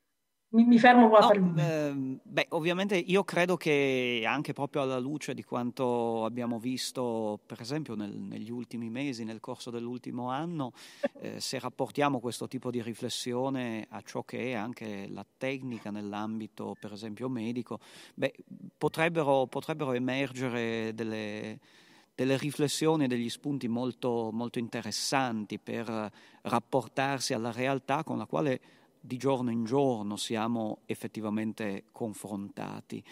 mi, 0.53 0.65
mi 0.65 0.79
fermo 0.79 1.09
qua 1.09 1.19
no, 1.19 1.27
per 1.27 1.37
eh, 1.37 2.19
beh, 2.21 2.47
ovviamente 2.49 2.95
io 2.95 3.23
credo 3.23 3.57
che 3.57 4.23
anche 4.25 4.53
proprio 4.53 4.83
alla 4.83 4.99
luce 4.99 5.33
di 5.33 5.43
quanto 5.43 6.25
abbiamo 6.25 6.59
visto, 6.59 7.39
per 7.45 7.59
esempio, 7.59 7.95
nel, 7.95 8.11
negli 8.11 8.51
ultimi 8.51 8.89
mesi, 8.89 9.23
nel 9.23 9.39
corso 9.39 9.71
dell'ultimo 9.71 10.29
anno, 10.29 10.73
eh, 11.21 11.39
se 11.39 11.59
rapportiamo 11.59 12.19
questo 12.19 12.47
tipo 12.47 12.69
di 12.69 12.81
riflessione 12.81 13.87
a 13.89 14.01
ciò 14.01 14.23
che 14.23 14.51
è 14.51 14.53
anche 14.53 15.07
la 15.09 15.25
tecnica 15.37 15.89
nell'ambito, 15.89 16.75
per 16.79 16.93
esempio, 16.93 17.29
medico, 17.29 17.79
beh, 18.13 18.33
potrebbero, 18.77 19.47
potrebbero 19.47 19.93
emergere 19.93 20.93
delle 20.93 21.59
delle 22.15 22.37
riflessioni 22.37 23.05
e 23.05 23.07
degli 23.07 23.27
spunti 23.27 23.67
molto, 23.67 24.29
molto 24.31 24.59
interessanti 24.59 25.57
per 25.57 26.11
rapportarsi 26.43 27.33
alla 27.33 27.51
realtà 27.51 28.03
con 28.03 28.19
la 28.19 28.27
quale 28.27 28.61
di 29.05 29.17
giorno 29.17 29.51
in 29.51 29.65
giorno 29.65 30.15
siamo 30.15 30.79
effettivamente 30.85 31.87
confrontati. 31.91 33.03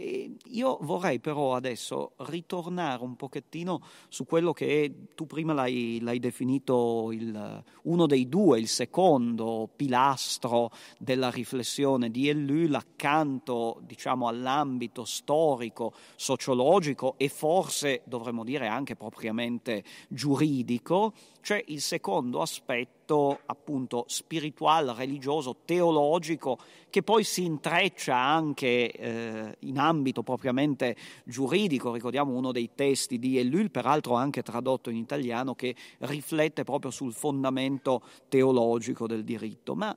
E 0.00 0.36
io 0.50 0.78
vorrei 0.82 1.18
però 1.18 1.56
adesso 1.56 2.12
ritornare 2.18 3.02
un 3.02 3.16
pochettino 3.16 3.82
su 4.08 4.26
quello 4.26 4.52
che 4.52 5.08
tu 5.16 5.26
prima 5.26 5.52
l'hai, 5.52 5.98
l'hai 6.00 6.20
definito 6.20 7.10
il, 7.10 7.64
uno 7.82 8.06
dei 8.06 8.28
due, 8.28 8.60
il 8.60 8.68
secondo 8.68 9.68
pilastro 9.74 10.70
della 10.98 11.30
riflessione 11.30 12.12
di 12.12 12.28
Ellul 12.28 12.76
accanto 12.76 13.80
diciamo, 13.86 14.28
all'ambito 14.28 15.04
storico, 15.04 15.92
sociologico 16.14 17.14
e 17.16 17.28
forse 17.28 18.02
dovremmo 18.04 18.44
dire 18.44 18.68
anche 18.68 18.94
propriamente 18.94 19.82
giuridico, 20.06 21.12
cioè 21.40 21.60
il 21.66 21.80
secondo 21.80 22.40
aspetto 22.40 23.40
appunto 23.46 24.04
spirituale, 24.06 24.94
religioso, 24.94 25.56
teologico, 25.64 26.58
che 26.90 27.02
poi 27.02 27.24
si 27.24 27.44
intreccia 27.44 28.16
anche 28.16 28.90
eh, 28.90 29.56
in 29.60 29.78
ambito 29.78 30.22
propriamente 30.22 30.96
giuridico. 31.24 31.92
Ricordiamo 31.92 32.34
uno 32.34 32.52
dei 32.52 32.70
testi 32.74 33.18
di 33.18 33.38
Ellul, 33.38 33.70
peraltro 33.70 34.14
anche 34.14 34.42
tradotto 34.42 34.90
in 34.90 34.96
italiano, 34.96 35.54
che 35.54 35.74
riflette 35.98 36.64
proprio 36.64 36.90
sul 36.90 37.12
fondamento 37.12 38.02
teologico 38.28 39.06
del 39.06 39.24
diritto. 39.24 39.74
Ma 39.74 39.94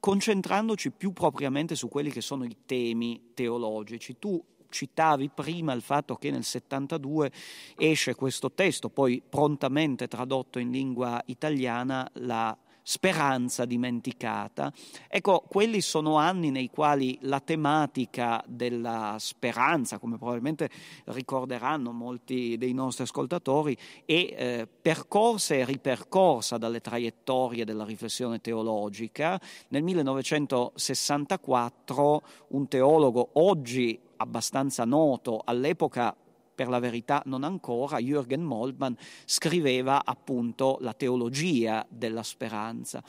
concentrandoci 0.00 0.90
più 0.90 1.12
propriamente 1.12 1.74
su 1.74 1.88
quelli 1.88 2.10
che 2.10 2.20
sono 2.20 2.44
i 2.44 2.56
temi 2.64 3.30
teologici, 3.34 4.18
tu 4.18 4.42
citavi 4.70 5.30
prima 5.30 5.72
il 5.72 5.80
fatto 5.82 6.16
che 6.16 6.30
nel 6.30 6.44
72 6.44 7.32
esce 7.76 8.14
questo 8.14 8.52
testo, 8.52 8.90
poi 8.90 9.22
prontamente 9.26 10.08
tradotto 10.08 10.58
in 10.58 10.70
lingua 10.70 11.22
italiana, 11.26 12.08
la 12.14 12.56
speranza 12.88 13.66
dimenticata. 13.66 14.72
Ecco, 15.08 15.44
quelli 15.46 15.82
sono 15.82 16.16
anni 16.16 16.50
nei 16.50 16.70
quali 16.70 17.18
la 17.20 17.38
tematica 17.38 18.42
della 18.46 19.16
speranza, 19.18 19.98
come 19.98 20.16
probabilmente 20.16 20.70
ricorderanno 21.04 21.92
molti 21.92 22.56
dei 22.56 22.72
nostri 22.72 23.04
ascoltatori, 23.04 23.76
è 24.06 24.12
eh, 24.12 24.66
percorsa 24.80 25.54
e 25.54 25.66
ripercorsa 25.66 26.56
dalle 26.56 26.80
traiettorie 26.80 27.66
della 27.66 27.84
riflessione 27.84 28.40
teologica. 28.40 29.38
Nel 29.68 29.82
1964 29.82 32.22
un 32.48 32.68
teologo 32.68 33.28
oggi 33.34 34.00
abbastanza 34.16 34.86
noto, 34.86 35.42
all'epoca 35.44 36.16
per 36.58 36.66
la 36.66 36.80
verità 36.80 37.22
non 37.26 37.44
ancora, 37.44 38.00
Jürgen 38.00 38.40
Moltmann 38.40 38.94
scriveva 39.24 40.04
appunto 40.04 40.78
la 40.80 40.92
teologia 40.92 41.86
della 41.88 42.24
speranza. 42.24 43.00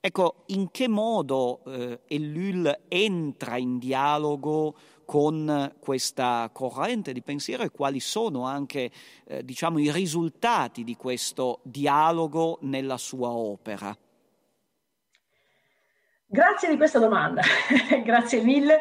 Ecco, 0.00 0.44
in 0.46 0.70
che 0.70 0.88
modo 0.88 1.60
eh, 1.66 2.00
Ellul 2.06 2.84
entra 2.88 3.58
in 3.58 3.76
dialogo 3.76 4.74
con 5.04 5.74
questa 5.80 6.48
corrente 6.50 7.12
di 7.12 7.20
pensiero 7.20 7.62
e 7.62 7.70
quali 7.70 8.00
sono 8.00 8.46
anche 8.46 8.90
eh, 9.26 9.44
diciamo, 9.44 9.78
i 9.78 9.92
risultati 9.92 10.82
di 10.82 10.96
questo 10.96 11.60
dialogo 11.62 12.56
nella 12.62 12.96
sua 12.96 13.28
opera? 13.28 13.94
Grazie 16.34 16.68
di 16.68 16.76
questa 16.76 16.98
domanda, 16.98 17.42
grazie 18.02 18.42
mille. 18.42 18.80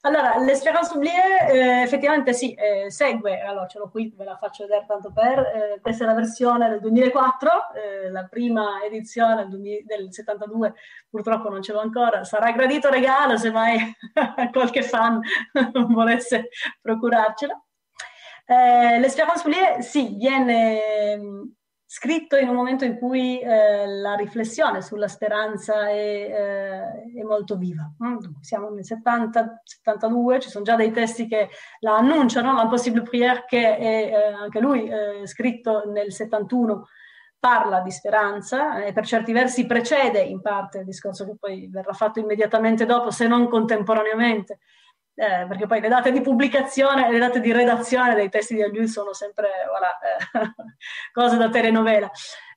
Allora, 0.00 0.38
l'Espérance 0.38 0.92
oubliée 0.92 1.48
eh, 1.48 1.82
effettivamente 1.82 2.32
sì, 2.32 2.52
eh, 2.52 2.90
segue, 2.90 3.40
allora 3.42 3.68
ce 3.68 3.78
l'ho 3.78 3.88
qui, 3.88 4.12
ve 4.16 4.24
la 4.24 4.36
faccio 4.36 4.64
vedere 4.64 4.86
tanto 4.88 5.12
per, 5.12 5.38
eh, 5.38 5.80
questa 5.80 6.02
è 6.02 6.06
la 6.08 6.14
versione 6.14 6.68
del 6.68 6.80
2004, 6.80 7.50
eh, 7.74 8.10
la 8.10 8.24
prima 8.24 8.82
edizione 8.82 9.46
del, 9.46 9.84
del 9.84 10.12
72, 10.12 10.74
purtroppo 11.08 11.48
non 11.48 11.62
ce 11.62 11.72
l'ho 11.72 11.78
ancora, 11.78 12.24
sarà 12.24 12.50
gradito 12.50 12.90
regalo 12.90 13.36
se 13.36 13.52
mai 13.52 13.78
qualche 14.50 14.82
fan 14.82 15.20
volesse 15.90 16.48
procurarcela. 16.80 17.56
Eh, 18.46 18.98
L'Espérance 18.98 19.46
oubliée 19.46 19.80
sì, 19.80 20.16
viene 20.16 21.54
scritto 21.92 22.36
in 22.36 22.48
un 22.48 22.54
momento 22.54 22.84
in 22.84 22.96
cui 22.96 23.40
eh, 23.40 23.84
la 23.84 24.14
riflessione 24.14 24.80
sulla 24.80 25.08
speranza 25.08 25.88
è, 25.88 25.92
eh, 25.92 27.18
è 27.18 27.22
molto 27.24 27.56
viva. 27.56 27.90
Mm, 28.04 28.18
siamo 28.40 28.70
nel 28.70 28.84
70, 28.84 29.62
72, 29.64 30.38
ci 30.38 30.50
sono 30.50 30.64
già 30.64 30.76
dei 30.76 30.92
testi 30.92 31.26
che 31.26 31.48
la 31.80 31.96
annunciano, 31.96 32.54
l'Impossible 32.54 33.02
Prière 33.02 33.44
che 33.44 33.76
è 33.76 33.82
eh, 33.82 34.32
anche 34.32 34.60
lui 34.60 34.88
eh, 34.88 35.26
scritto 35.26 35.90
nel 35.90 36.12
71 36.12 36.86
parla 37.40 37.80
di 37.80 37.90
speranza 37.90 38.84
e 38.84 38.92
per 38.92 39.04
certi 39.04 39.32
versi 39.32 39.66
precede 39.66 40.20
in 40.20 40.40
parte 40.40 40.78
il 40.78 40.84
discorso 40.84 41.24
che 41.24 41.34
poi 41.40 41.68
verrà 41.68 41.92
fatto 41.92 42.20
immediatamente 42.20 42.86
dopo, 42.86 43.10
se 43.10 43.26
non 43.26 43.48
contemporaneamente, 43.48 44.60
eh, 45.20 45.44
perché 45.46 45.66
poi 45.66 45.82
le 45.82 45.88
date 45.88 46.12
di 46.12 46.22
pubblicazione 46.22 47.06
e 47.06 47.12
le 47.12 47.18
date 47.18 47.40
di 47.40 47.52
redazione 47.52 48.14
dei 48.14 48.30
testi 48.30 48.54
di 48.54 48.62
Agliul 48.62 48.88
sono 48.88 49.12
sempre 49.12 49.50
voilà, 49.68 49.98
eh, 49.98 50.54
cose 51.12 51.36
da 51.36 51.50
telenovela. 51.50 52.10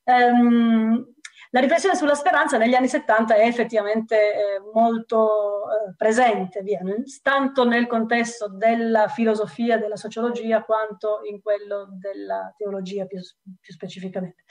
Um, 0.04 1.12
la 1.50 1.60
riflessione 1.60 1.94
sulla 1.94 2.14
speranza 2.14 2.56
negli 2.56 2.74
anni 2.74 2.88
70 2.88 3.34
è 3.34 3.46
effettivamente 3.46 4.16
eh, 4.16 4.60
molto 4.72 5.64
eh, 5.64 5.94
presente, 5.94 6.62
via, 6.62 6.80
tanto 7.22 7.68
nel 7.68 7.86
contesto 7.86 8.48
della 8.48 9.08
filosofia, 9.08 9.76
della 9.76 9.96
sociologia, 9.96 10.64
quanto 10.64 11.20
in 11.30 11.42
quello 11.42 11.86
della 12.00 12.52
teologia 12.56 13.04
più, 13.04 13.20
più 13.60 13.72
specificamente. 13.74 14.44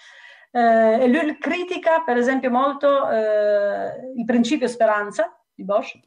Eh, 0.52 1.08
lui 1.08 1.38
critica, 1.40 2.04
per 2.04 2.18
esempio, 2.18 2.52
molto 2.52 3.10
eh, 3.10 4.12
il 4.16 4.24
principio 4.24 4.68
speranza 4.68 5.36
di 5.54 5.66
Bosch, 5.66 6.00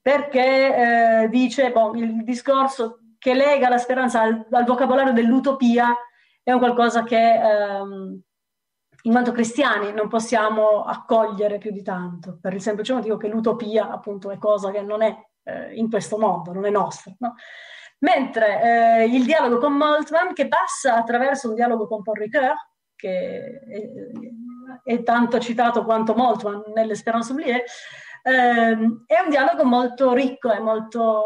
perché 0.00 1.22
eh, 1.22 1.28
dice 1.28 1.70
bon, 1.72 1.96
il 1.96 2.24
discorso 2.24 3.00
che 3.18 3.34
lega 3.34 3.68
la 3.68 3.78
speranza 3.78 4.22
al, 4.22 4.46
al, 4.50 4.64
vocabolario 4.64 5.12
dell'utopia 5.12 5.94
è 6.42 6.52
un 6.52 6.58
qualcosa 6.58 7.02
che 7.02 7.34
ehm, 7.34 8.20
in 9.02 9.12
quanto 9.12 9.32
cristiani 9.32 9.92
non 9.92 10.08
possiamo 10.08 10.84
accogliere 10.84 11.58
più 11.58 11.70
di 11.70 11.82
tanto, 11.82 12.38
per 12.40 12.54
il 12.54 12.62
semplice 12.62 12.92
motivo 12.92 13.16
che 13.16 13.28
l'utopia 13.28 13.90
appunto 13.90 14.30
è 14.30 14.38
cosa 14.38 14.70
che 14.70 14.82
non 14.82 15.02
è 15.02 15.14
eh, 15.44 15.74
in 15.74 15.88
questo 15.90 16.18
mondo, 16.18 16.52
non 16.52 16.64
è 16.64 16.70
nostra. 16.70 17.14
No? 17.18 17.34
Mentre 17.98 18.62
eh, 18.62 19.04
il 19.04 19.24
dialogo 19.24 19.58
con 19.58 19.74
Moltmann, 19.74 20.32
che 20.32 20.48
passa 20.48 20.96
attraverso 20.96 21.48
un 21.48 21.54
dialogo 21.54 21.86
con 21.86 22.02
Paul 22.02 22.16
Ricoeur, 22.18 22.54
che 22.96 23.60
è, 23.68 24.90
è 24.90 25.02
tanto 25.02 25.38
citato 25.38 25.84
quanto 25.84 26.14
Moltmann 26.14 26.60
nell'Espérance 26.74 27.32
oubliée, 27.32 27.64
eh, 28.22 28.72
è 28.72 29.20
un 29.22 29.30
dialogo 29.30 29.64
molto 29.64 30.12
ricco 30.12 30.52
e 30.52 30.60
molto, 30.60 31.22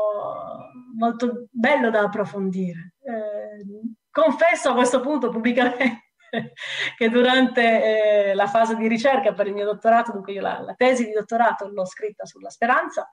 molto 0.97 1.47
bello 1.51 1.91
da 1.91 2.01
approfondire. 2.01 2.95
Eh, 3.01 3.65
confesso 4.11 4.71
a 4.71 4.75
questo 4.75 5.01
punto 5.01 5.29
pubblicamente 5.29 6.13
che 6.97 7.09
durante 7.09 8.31
eh, 8.31 8.35
la 8.35 8.47
fase 8.47 8.77
di 8.77 8.89
ricerca 8.89 9.33
per 9.33 9.47
il 9.47 9.55
mio 9.55 9.65
dottorato, 9.65 10.13
dunque 10.13 10.33
io 10.33 10.41
la, 10.41 10.61
la 10.61 10.75
tesi 10.75 11.05
di 11.05 11.13
dottorato 11.13 11.69
l'ho 11.69 11.87
scritta 11.87 12.25
sulla 12.25 12.51
speranza, 12.51 13.09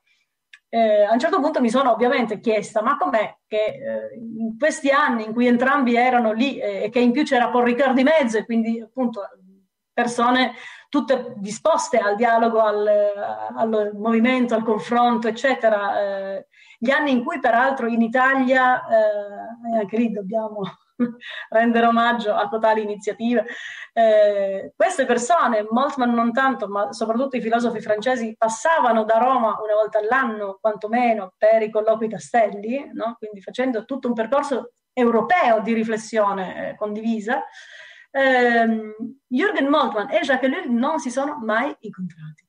eh, 0.73 1.03
a 1.03 1.11
un 1.11 1.19
certo 1.19 1.41
punto 1.41 1.59
mi 1.59 1.69
sono 1.69 1.91
ovviamente 1.91 2.39
chiesta, 2.39 2.81
ma 2.81 2.95
com'è 2.95 3.35
che 3.45 3.57
eh, 3.57 4.15
in 4.15 4.57
questi 4.57 4.89
anni 4.89 5.25
in 5.25 5.33
cui 5.33 5.45
entrambi 5.45 5.97
erano 5.97 6.31
lì 6.31 6.59
eh, 6.59 6.83
e 6.83 6.89
che 6.89 6.99
in 6.99 7.11
più 7.11 7.23
c'era 7.23 7.49
Paul 7.49 7.65
Ricard 7.65 7.93
di 7.93 8.03
mezzo 8.03 8.37
e 8.37 8.45
quindi 8.45 8.79
appunto 8.79 9.21
persone 10.01 10.53
tutte 10.89 11.33
disposte 11.37 11.99
al 11.99 12.15
dialogo, 12.15 12.59
al, 12.59 12.87
al 13.55 13.91
movimento, 13.93 14.55
al 14.55 14.63
confronto, 14.63 15.27
eccetera, 15.27 16.01
eh, 16.01 16.47
gli 16.77 16.89
anni 16.89 17.11
in 17.11 17.23
cui 17.23 17.39
peraltro 17.39 17.87
in 17.87 18.01
Italia, 18.01 18.81
eh, 18.87 19.77
anche 19.79 19.97
lì 19.97 20.11
dobbiamo 20.11 20.63
rendere 21.49 21.85
omaggio 21.85 22.33
a 22.33 22.47
totali 22.47 22.81
iniziative. 22.81 23.45
Eh, 23.93 24.73
queste 24.75 25.05
persone, 25.05 25.65
Moltmann 25.69 26.13
non 26.13 26.33
tanto, 26.33 26.67
ma 26.67 26.91
soprattutto 26.91 27.37
i 27.37 27.41
filosofi 27.41 27.79
francesi, 27.79 28.35
passavano 28.35 29.03
da 29.03 29.17
Roma 29.17 29.59
una 29.61 29.75
volta 29.75 29.99
all'anno, 29.99 30.57
quantomeno, 30.59 31.33
per 31.37 31.61
i 31.61 31.69
colloqui 31.69 32.09
castelli, 32.09 32.89
no? 32.93 33.15
quindi 33.17 33.41
facendo 33.41 33.85
tutto 33.85 34.07
un 34.07 34.13
percorso 34.13 34.73
europeo 34.91 35.61
di 35.61 35.73
riflessione 35.73 36.71
eh, 36.71 36.75
condivisa. 36.75 37.43
Eh, 38.11 38.95
Jürgen 39.27 39.69
Moltmann 39.69 40.09
e 40.09 40.19
Jacques 40.19 40.51
Ellul 40.51 40.69
non 40.69 40.99
si 40.99 41.09
sono 41.09 41.37
mai 41.37 41.75
incontrati. 41.79 42.45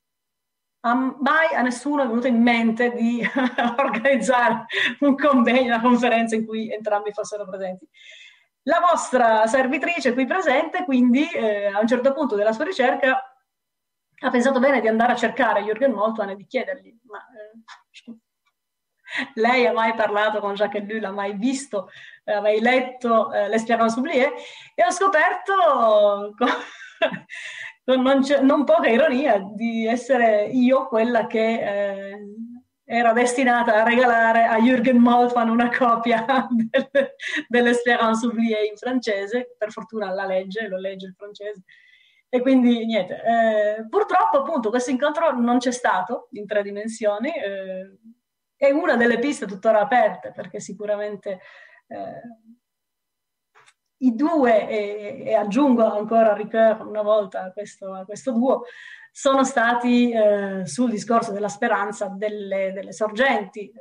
A 0.85 0.93
mai 0.93 1.55
a 1.55 1.61
nessuno 1.61 2.03
è 2.03 2.07
venuto 2.07 2.27
in 2.27 2.41
mente 2.41 2.91
di 2.91 3.23
organizzare 3.77 4.65
un 4.99 5.15
convegno, 5.15 5.73
una 5.73 5.81
conferenza 5.81 6.35
in 6.35 6.45
cui 6.45 6.71
entrambi 6.71 7.13
fossero 7.13 7.47
presenti. 7.47 7.87
La 8.63 8.79
vostra 8.79 9.47
servitrice 9.47 10.13
qui 10.13 10.25
presente, 10.25 10.83
quindi 10.83 11.29
eh, 11.29 11.67
a 11.67 11.79
un 11.79 11.87
certo 11.87 12.13
punto 12.13 12.35
della 12.35 12.51
sua 12.51 12.65
ricerca, 12.65 13.17
ha 14.25 14.29
pensato 14.29 14.59
bene 14.59 14.81
di 14.81 14.87
andare 14.87 15.13
a 15.13 15.17
cercare 15.17 15.63
Jürgen 15.63 15.93
Moltmann 15.93 16.29
e 16.29 16.35
di 16.35 16.45
chiedergli, 16.45 16.97
ma 17.03 17.19
eh, 17.19 18.17
lei 19.35 19.65
ha 19.65 19.73
mai 19.73 19.93
parlato 19.93 20.39
con 20.39 20.53
Jacques 20.53 20.81
Ellul, 20.81 21.03
ha 21.05 21.11
mai 21.11 21.33
visto, 21.35 21.89
eh, 22.23 22.33
ha 22.33 22.41
mai 22.41 22.59
letto 22.59 23.31
eh, 23.31 23.47
L'Espérance 23.49 23.97
oubliée? 23.97 24.31
E 24.75 24.83
ho 24.85 24.91
scoperto, 24.91 26.33
con, 26.37 26.49
con 27.85 28.01
non, 28.01 28.23
non, 28.41 28.63
poca 28.63 28.89
ironia, 28.89 29.39
di 29.39 29.85
essere 29.85 30.45
io 30.45 30.87
quella 30.87 31.27
che 31.27 32.09
eh, 32.09 32.19
era 32.85 33.13
destinata 33.13 33.81
a 33.81 33.83
regalare 33.83 34.45
a 34.45 34.59
Jürgen 34.59 34.97
Moltmann 34.97 35.49
una 35.49 35.69
copia 35.69 36.25
del, 36.49 36.89
dell'Espérance 37.47 38.25
oubliée 38.25 38.65
in 38.65 38.75
francese, 38.75 39.55
per 39.57 39.71
fortuna 39.71 40.11
la 40.11 40.25
legge, 40.25 40.67
lo 40.67 40.77
legge 40.77 41.07
il 41.07 41.15
francese. 41.15 41.63
E 42.33 42.41
quindi 42.41 42.83
niente, 42.83 43.21
eh, 43.23 43.87
purtroppo 43.87 44.39
appunto 44.39 44.71
questo 44.71 44.89
incontro 44.89 45.39
non 45.39 45.59
c'è 45.59 45.69
stato 45.69 46.29
in 46.31 46.47
tre 46.47 46.63
dimensioni, 46.63 47.29
eh, 47.29 47.99
è 48.63 48.71
una 48.71 48.95
delle 48.95 49.19
piste 49.19 49.45
tuttora 49.45 49.81
aperte 49.81 50.31
perché 50.31 50.61
sicuramente 50.61 51.41
eh, 51.87 52.21
i 53.97 54.15
due, 54.15 54.69
e, 54.69 55.23
e, 55.25 55.33
aggiungo 55.33 55.83
ancora 55.85 56.33
Ricoeur 56.33 56.85
una 56.87 57.01
volta 57.01 57.43
a 57.43 57.51
questo, 57.51 57.93
a 57.93 58.05
questo 58.05 58.31
duo, 58.31 58.63
sono 59.11 59.43
stati 59.43 60.11
eh, 60.11 60.65
sul 60.65 60.89
discorso 60.89 61.33
della 61.33 61.49
speranza 61.49 62.07
delle, 62.07 62.71
delle 62.73 62.93
sorgenti 62.93 63.67
eh, 63.67 63.73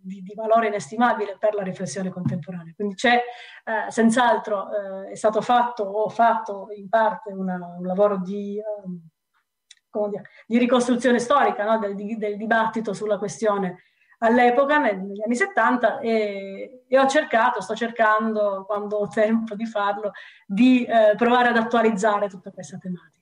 di, 0.00 0.22
di, 0.22 0.34
valore 0.34 0.68
inestimabile 0.68 1.36
per 1.36 1.54
la 1.54 1.62
riflessione 1.62 2.10
contemporanea. 2.10 2.72
Quindi 2.74 2.94
c'è 2.94 3.16
eh, 3.16 3.90
senz'altro, 3.90 4.68
eh, 5.06 5.10
è 5.10 5.14
stato 5.16 5.40
fatto 5.40 5.82
o 5.82 6.08
fatto 6.08 6.68
in 6.76 6.88
parte 6.88 7.32
una, 7.32 7.54
un 7.78 7.84
lavoro 7.84 8.18
di, 8.18 8.58
ehm, 8.58 10.08
dire, 10.08 10.22
di 10.46 10.58
ricostruzione 10.58 11.18
storica 11.18 11.64
no? 11.64 11.78
del, 11.78 11.94
del, 11.94 12.36
dibattito 12.36 12.92
sulla 12.92 13.18
questione 13.18 13.82
all'epoca, 14.24 14.78
negli 14.78 15.22
anni 15.22 15.34
70, 15.34 16.00
e, 16.00 16.84
e, 16.86 16.98
ho 16.98 17.06
cercato, 17.06 17.60
sto 17.60 17.74
cercando, 17.74 18.64
quando 18.66 18.96
ho 18.96 19.08
tempo 19.08 19.54
di 19.54 19.66
farlo, 19.66 20.12
di 20.46 20.84
eh, 20.84 21.14
provare 21.16 21.48
ad 21.48 21.56
attualizzare 21.56 22.28
tutta 22.28 22.50
questa 22.50 22.78
tematica. 22.78 23.12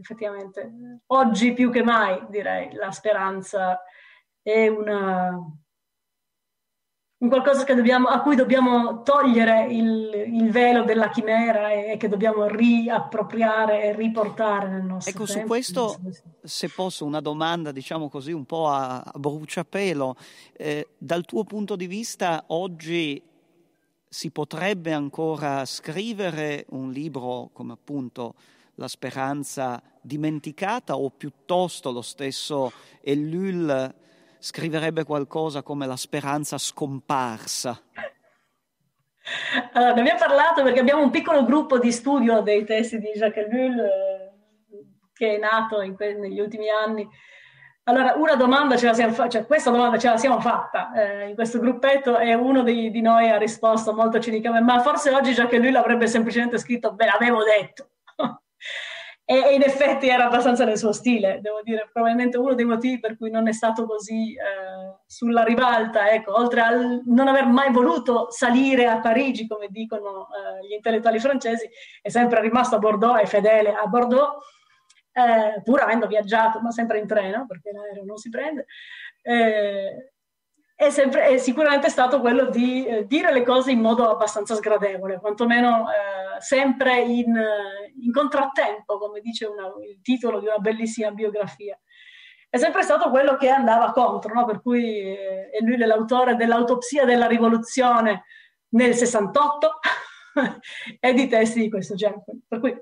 Effettivamente 0.00 0.72
oggi 1.06 1.52
più 1.52 1.70
che 1.70 1.82
mai 1.82 2.24
direi 2.28 2.72
la 2.74 2.92
speranza 2.92 3.82
è 4.40 4.68
una, 4.68 5.36
un 7.18 7.28
qualcosa 7.28 7.64
dobbiamo, 7.74 8.06
a 8.06 8.20
cui 8.20 8.36
dobbiamo 8.36 9.02
togliere 9.02 9.66
il, 9.72 10.12
il, 10.34 10.50
velo 10.52 10.84
della 10.84 11.08
chimera 11.10 11.72
e 11.72 11.96
che 11.96 12.08
dobbiamo 12.08 12.46
riappropriare 12.46 13.82
e 13.82 13.92
riportare 13.92 14.68
nel 14.68 14.84
nostro 14.84 15.10
ecco, 15.10 15.24
tempo. 15.24 15.54
Ecco, 15.56 15.62
su 15.64 15.98
questo, 16.00 16.00
se 16.42 16.68
posso, 16.68 17.04
una 17.04 17.20
domanda, 17.20 17.72
diciamo 17.72 18.08
così, 18.08 18.30
un 18.30 18.44
po' 18.44 18.68
a, 18.68 19.00
a 19.00 19.18
bruciapelo. 19.18 20.14
Eh, 20.52 20.88
dal 20.96 21.24
tuo 21.24 21.42
punto 21.42 21.74
di 21.74 21.88
vista, 21.88 22.44
oggi 22.48 23.20
si 24.08 24.30
potrebbe 24.30 24.92
ancora 24.92 25.64
scrivere 25.64 26.66
un 26.68 26.92
libro 26.92 27.50
come 27.52 27.72
appunto 27.72 28.34
la 28.76 28.86
speranza 28.86 29.82
dimenticata 30.00 30.96
o 30.96 31.10
piuttosto 31.10 31.90
lo 31.90 32.00
stesso 32.00 32.70
Ellul 33.00 34.06
scriverebbe 34.38 35.04
qualcosa 35.04 35.62
come 35.62 35.86
la 35.86 35.96
speranza 35.96 36.58
scomparsa? 36.58 37.80
Allora, 39.72 39.92
ne 39.92 40.00
abbiamo 40.00 40.18
parlato 40.18 40.62
perché 40.62 40.80
abbiamo 40.80 41.02
un 41.02 41.10
piccolo 41.10 41.44
gruppo 41.44 41.78
di 41.78 41.92
studio 41.92 42.40
dei 42.40 42.64
testi 42.64 42.98
di 42.98 43.10
Jacques 43.14 43.46
Ellul 43.46 43.78
eh, 43.78 44.32
che 45.12 45.36
è 45.36 45.38
nato 45.38 45.76
que- 45.94 46.14
negli 46.14 46.40
ultimi 46.40 46.70
anni. 46.70 47.06
Allora, 47.84 48.14
una 48.16 48.34
domanda 48.34 48.76
ce 48.76 48.86
la 48.86 48.94
siamo 48.94 49.12
fatta, 49.12 49.28
cioè 49.30 49.46
questa 49.46 49.70
domanda 49.70 49.98
ce 49.98 50.08
la 50.08 50.16
siamo 50.18 50.40
fatta 50.40 50.92
eh, 50.92 51.28
in 51.28 51.34
questo 51.34 51.58
gruppetto 51.58 52.18
e 52.18 52.34
uno 52.34 52.62
di, 52.62 52.90
di, 52.90 53.00
noi 53.00 53.30
ha 53.30 53.38
risposto 53.38 53.94
molto 53.94 54.18
cinicamente, 54.18 54.64
ma 54.64 54.80
forse 54.80 55.10
oggi 55.10 55.32
Jacques 55.32 55.58
Ellul 55.58 55.76
avrebbe 55.76 56.06
semplicemente 56.06 56.58
scritto, 56.58 56.92
beh, 56.92 57.06
l'avevo 57.06 57.42
detto. 57.44 57.88
E, 59.30 59.52
in 59.52 59.60
effetti 59.60 60.08
era 60.08 60.24
abbastanza 60.24 60.64
nel 60.64 60.78
suo 60.78 60.90
stile, 60.92 61.40
devo 61.42 61.60
dire, 61.62 61.90
probabilmente 61.92 62.38
uno 62.38 62.54
dei 62.54 62.64
motivi 62.64 62.98
per 62.98 63.18
cui 63.18 63.28
non 63.28 63.46
è 63.46 63.52
stato 63.52 63.84
così 63.84 64.32
eh, 64.32 65.00
sulla 65.04 65.42
ribalta, 65.42 66.10
ecco, 66.10 66.34
oltre 66.34 66.62
a 66.62 66.70
non 67.04 67.28
aver 67.28 67.44
mai 67.44 67.70
voluto 67.70 68.30
salire 68.30 68.86
a 68.86 69.00
Parigi, 69.00 69.46
come 69.46 69.66
dicono 69.68 70.28
eh, 70.30 70.66
gli 70.66 70.72
intellettuali 70.72 71.18
francesi, 71.20 71.68
è 72.00 72.08
sempre 72.08 72.40
rimasto 72.40 72.76
a 72.76 72.78
Bordeaux, 72.78 73.20
è 73.20 73.26
fedele 73.26 73.74
a 73.74 73.84
Bordeaux, 73.84 74.42
eh, 75.12 75.60
pur 75.62 75.82
avendo 75.82 76.06
viaggiato, 76.06 76.60
ma 76.62 76.70
sempre 76.70 76.98
in 76.98 77.06
treno, 77.06 77.44
perché 77.46 77.70
l'aereo 77.70 78.04
non 78.04 78.16
si 78.16 78.30
prende. 78.30 78.64
Eh, 79.20 80.12
è, 80.80 80.90
sempre, 80.90 81.26
è, 81.26 81.38
sicuramente 81.38 81.88
stato 81.88 82.20
quello 82.20 82.50
di 82.50 82.86
eh, 82.86 83.04
dire 83.04 83.32
le 83.32 83.42
cose 83.42 83.72
in 83.72 83.80
modo 83.80 84.08
abbastanza 84.08 84.54
sgradevole, 84.54 85.18
quantomeno 85.18 85.90
eh, 85.90 86.40
sempre 86.40 87.00
in, 87.00 87.34
in, 88.00 88.12
contrattempo, 88.12 88.96
come 88.96 89.18
dice 89.20 89.46
una, 89.46 89.66
il 89.84 90.00
titolo 90.02 90.38
di 90.38 90.46
una 90.46 90.58
bellissima 90.58 91.10
biografia. 91.10 91.76
È 92.48 92.58
sempre 92.58 92.82
stato 92.82 93.10
quello 93.10 93.36
che 93.36 93.48
andava 93.48 93.90
contro, 93.90 94.32
no? 94.32 94.44
per 94.44 94.62
cui 94.62 95.00
eh, 95.00 95.50
è 95.50 95.58
lui 95.64 95.76
l'autore 95.78 96.36
dell'autopsia 96.36 97.04
della 97.04 97.26
rivoluzione 97.26 98.26
nel 98.68 98.94
68 98.94 99.78
e 101.00 101.12
di 101.12 101.26
testi 101.26 101.58
di 101.58 101.70
questo 101.70 101.96
genere. 101.96 102.22
Per 102.46 102.60
cui, 102.60 102.80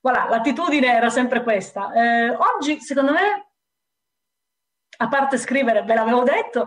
voilà, 0.00 0.28
l'attitudine 0.30 0.86
era 0.86 1.10
sempre 1.10 1.42
questa. 1.42 1.92
Eh, 1.92 2.30
oggi, 2.30 2.80
secondo 2.80 3.12
me, 3.12 3.48
a 4.96 5.08
parte 5.08 5.36
scrivere, 5.36 5.82
ve 5.82 5.94
l'avevo 5.94 6.22
detto, 6.22 6.66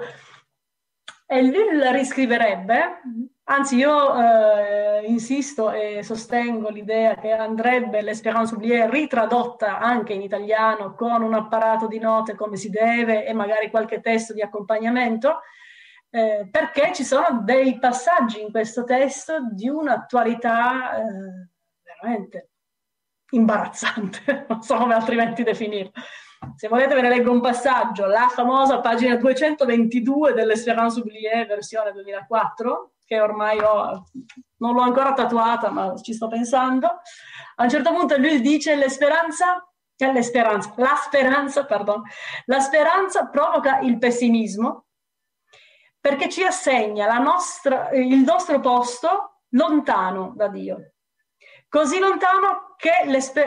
e 1.27 1.41
lui 1.41 1.75
la 1.75 1.91
riscriverebbe, 1.91 3.01
anzi 3.45 3.77
io 3.77 4.15
eh, 4.15 5.05
insisto 5.07 5.71
e 5.71 6.03
sostengo 6.03 6.69
l'idea 6.69 7.15
che 7.15 7.31
andrebbe 7.31 8.01
l'Espérance 8.01 8.53
oubliée 8.53 8.89
ritradotta 8.89 9.79
anche 9.79 10.13
in 10.13 10.21
italiano 10.21 10.93
con 10.93 11.23
un 11.23 11.33
apparato 11.33 11.87
di 11.87 11.97
note 11.97 12.35
come 12.35 12.57
si 12.57 12.69
deve 12.69 13.25
e 13.25 13.33
magari 13.33 13.71
qualche 13.71 14.01
testo 14.01 14.33
di 14.33 14.41
accompagnamento, 14.41 15.39
eh, 16.11 16.47
perché 16.49 16.93
ci 16.93 17.03
sono 17.03 17.41
dei 17.43 17.79
passaggi 17.79 18.41
in 18.41 18.51
questo 18.51 18.83
testo 18.83 19.37
di 19.51 19.67
un'attualità 19.67 20.97
eh, 20.97 21.49
veramente 21.81 22.49
imbarazzante, 23.31 24.45
non 24.47 24.61
so 24.61 24.77
come 24.77 24.93
altrimenti 24.93 25.41
definirlo. 25.41 25.91
Se 26.55 26.67
volete 26.67 26.95
ve 26.95 27.01
ne 27.01 27.09
leggo 27.09 27.31
un 27.31 27.41
passaggio, 27.41 28.05
la 28.05 28.27
famosa 28.29 28.79
pagina 28.79 29.15
222 29.15 30.33
dell'Espérance 30.33 30.99
oubliée 30.99 31.45
versione 31.45 31.91
2004, 31.91 32.93
che 33.05 33.19
ormai 33.19 33.59
ho, 33.59 34.05
non 34.57 34.73
l'ho 34.73 34.81
ancora 34.81 35.13
tatuata, 35.13 35.69
ma 35.69 35.95
ci 35.97 36.13
sto 36.13 36.27
pensando. 36.27 36.87
A 37.55 37.63
un 37.63 37.69
certo 37.69 37.93
punto 37.93 38.17
lui 38.17 38.41
dice 38.41 38.75
l'esperanza, 38.75 39.67
eh, 39.97 40.13
la 40.13 40.21
speranza, 40.21 41.65
pardon, 41.65 42.01
la 42.45 42.59
speranza 42.59 43.27
provoca 43.27 43.79
il 43.79 43.97
pessimismo 43.97 44.85
perché 45.99 46.29
ci 46.29 46.43
assegna 46.43 47.07
nostra, 47.17 47.89
il 47.91 48.17
nostro 48.17 48.59
posto 48.59 49.41
lontano 49.49 50.33
da 50.35 50.47
Dio, 50.49 50.93
così 51.67 51.97
lontano 51.99 52.75
che 52.77 52.91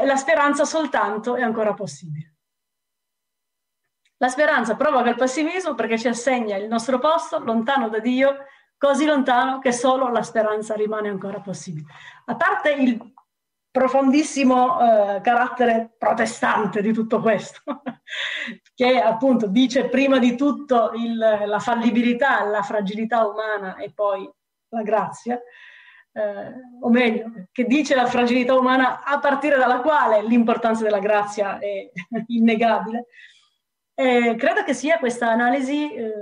la 0.04 0.16
speranza 0.16 0.64
soltanto 0.64 1.36
è 1.36 1.42
ancora 1.42 1.74
possibile. 1.74 2.27
La 4.18 4.28
speranza 4.28 4.76
provoca 4.76 5.08
il 5.08 5.16
pessimismo 5.16 5.74
perché 5.74 5.98
ci 5.98 6.08
assegna 6.08 6.56
il 6.56 6.66
nostro 6.68 6.98
posto 6.98 7.38
lontano 7.38 7.88
da 7.88 8.00
Dio, 8.00 8.36
così 8.76 9.04
lontano 9.04 9.58
che 9.58 9.72
solo 9.72 10.08
la 10.08 10.22
speranza 10.22 10.74
rimane 10.74 11.08
ancora 11.08 11.40
possibile. 11.40 11.86
A 12.26 12.36
parte 12.36 12.72
il 12.72 13.12
profondissimo 13.70 14.80
eh, 14.80 15.20
carattere 15.20 15.94
protestante 15.96 16.82
di 16.82 16.92
tutto 16.92 17.20
questo, 17.20 17.60
che 18.74 19.00
appunto 19.00 19.46
dice 19.46 19.88
prima 19.88 20.18
di 20.18 20.36
tutto 20.36 20.90
il, 20.94 21.16
la 21.16 21.58
fallibilità, 21.60 22.44
la 22.44 22.62
fragilità 22.62 23.24
umana 23.24 23.76
e 23.76 23.92
poi 23.94 24.28
la 24.70 24.82
grazia, 24.82 25.40
eh, 26.12 26.52
o 26.80 26.90
meglio, 26.90 27.30
che 27.52 27.64
dice 27.64 27.94
la 27.94 28.06
fragilità 28.06 28.54
umana 28.54 29.04
a 29.04 29.20
partire 29.20 29.56
dalla 29.56 29.80
quale 29.80 30.22
l'importanza 30.22 30.82
della 30.82 30.98
grazia 30.98 31.58
è 31.58 31.88
innegabile. 32.26 33.06
Eh, 34.00 34.36
credo 34.36 34.62
che 34.62 34.74
sia 34.74 35.00
questa 35.00 35.28
analisi 35.28 35.92
eh, 35.92 36.12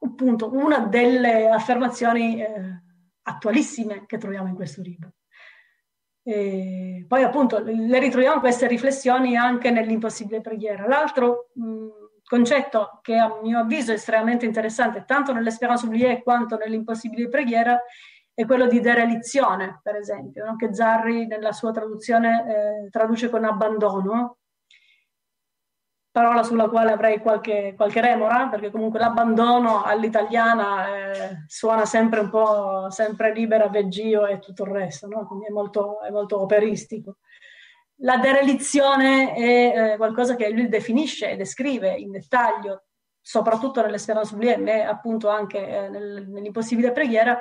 appunto 0.00 0.52
una 0.52 0.80
delle 0.80 1.48
affermazioni 1.48 2.42
eh, 2.42 2.82
attualissime 3.22 4.04
che 4.04 4.18
troviamo 4.18 4.46
in 4.46 4.54
questo 4.54 4.82
libro. 4.82 5.12
E 6.22 7.06
poi 7.08 7.22
appunto 7.22 7.60
le 7.60 7.98
ritroviamo 7.98 8.40
queste 8.40 8.66
riflessioni 8.66 9.38
anche 9.38 9.70
nell'impossibile 9.70 10.42
preghiera. 10.42 10.86
L'altro 10.86 11.48
mh, 11.54 11.86
concetto 12.24 12.98
che 13.00 13.16
a 13.16 13.38
mio 13.40 13.60
avviso 13.60 13.92
è 13.92 13.94
estremamente 13.94 14.44
interessante, 14.44 15.04
tanto 15.06 15.32
nell'Espérance 15.32 15.86
oubliée 15.86 16.22
quanto 16.22 16.58
nell'impossibile 16.58 17.30
preghiera, 17.30 17.80
è 18.34 18.44
quello 18.44 18.66
di 18.66 18.80
derelizione, 18.80 19.80
per 19.82 19.96
esempio, 19.96 20.44
no? 20.44 20.56
che 20.56 20.74
Zarri 20.74 21.26
nella 21.26 21.52
sua 21.52 21.70
traduzione 21.70 22.84
eh, 22.84 22.90
traduce 22.90 23.30
con 23.30 23.44
abbandono, 23.44 24.40
parola 26.16 26.42
sulla 26.42 26.70
quale 26.70 26.92
avrei 26.92 27.18
qualche, 27.18 27.74
qualche 27.76 28.00
remora, 28.00 28.48
perché 28.48 28.70
comunque 28.70 28.98
l'abbandono 28.98 29.82
all'italiana 29.82 30.86
eh, 30.86 31.44
suona 31.46 31.84
sempre 31.84 32.20
un 32.20 32.30
po' 32.30 32.86
sempre 32.88 33.34
libera, 33.34 33.68
veggio 33.68 34.26
e 34.26 34.38
tutto 34.38 34.64
il 34.64 34.70
resto, 34.70 35.06
no? 35.08 35.26
quindi 35.26 35.44
è 35.44 35.50
molto, 35.50 36.00
è 36.00 36.08
molto 36.08 36.40
operistico. 36.40 37.18
La 37.96 38.16
derelizione 38.16 39.34
è 39.34 39.92
eh, 39.92 39.96
qualcosa 39.98 40.36
che 40.36 40.48
lui 40.48 40.68
definisce 40.68 41.32
e 41.32 41.36
descrive 41.36 41.92
in 41.92 42.12
dettaglio, 42.12 42.84
soprattutto 43.20 43.82
nell'Espérance 43.82 44.32
oubliée, 44.32 44.56
ma 44.56 44.88
appunto 44.88 45.28
anche 45.28 45.68
eh, 45.68 45.90
nel, 45.90 46.26
nell'impossibile 46.30 46.92
preghiera, 46.92 47.38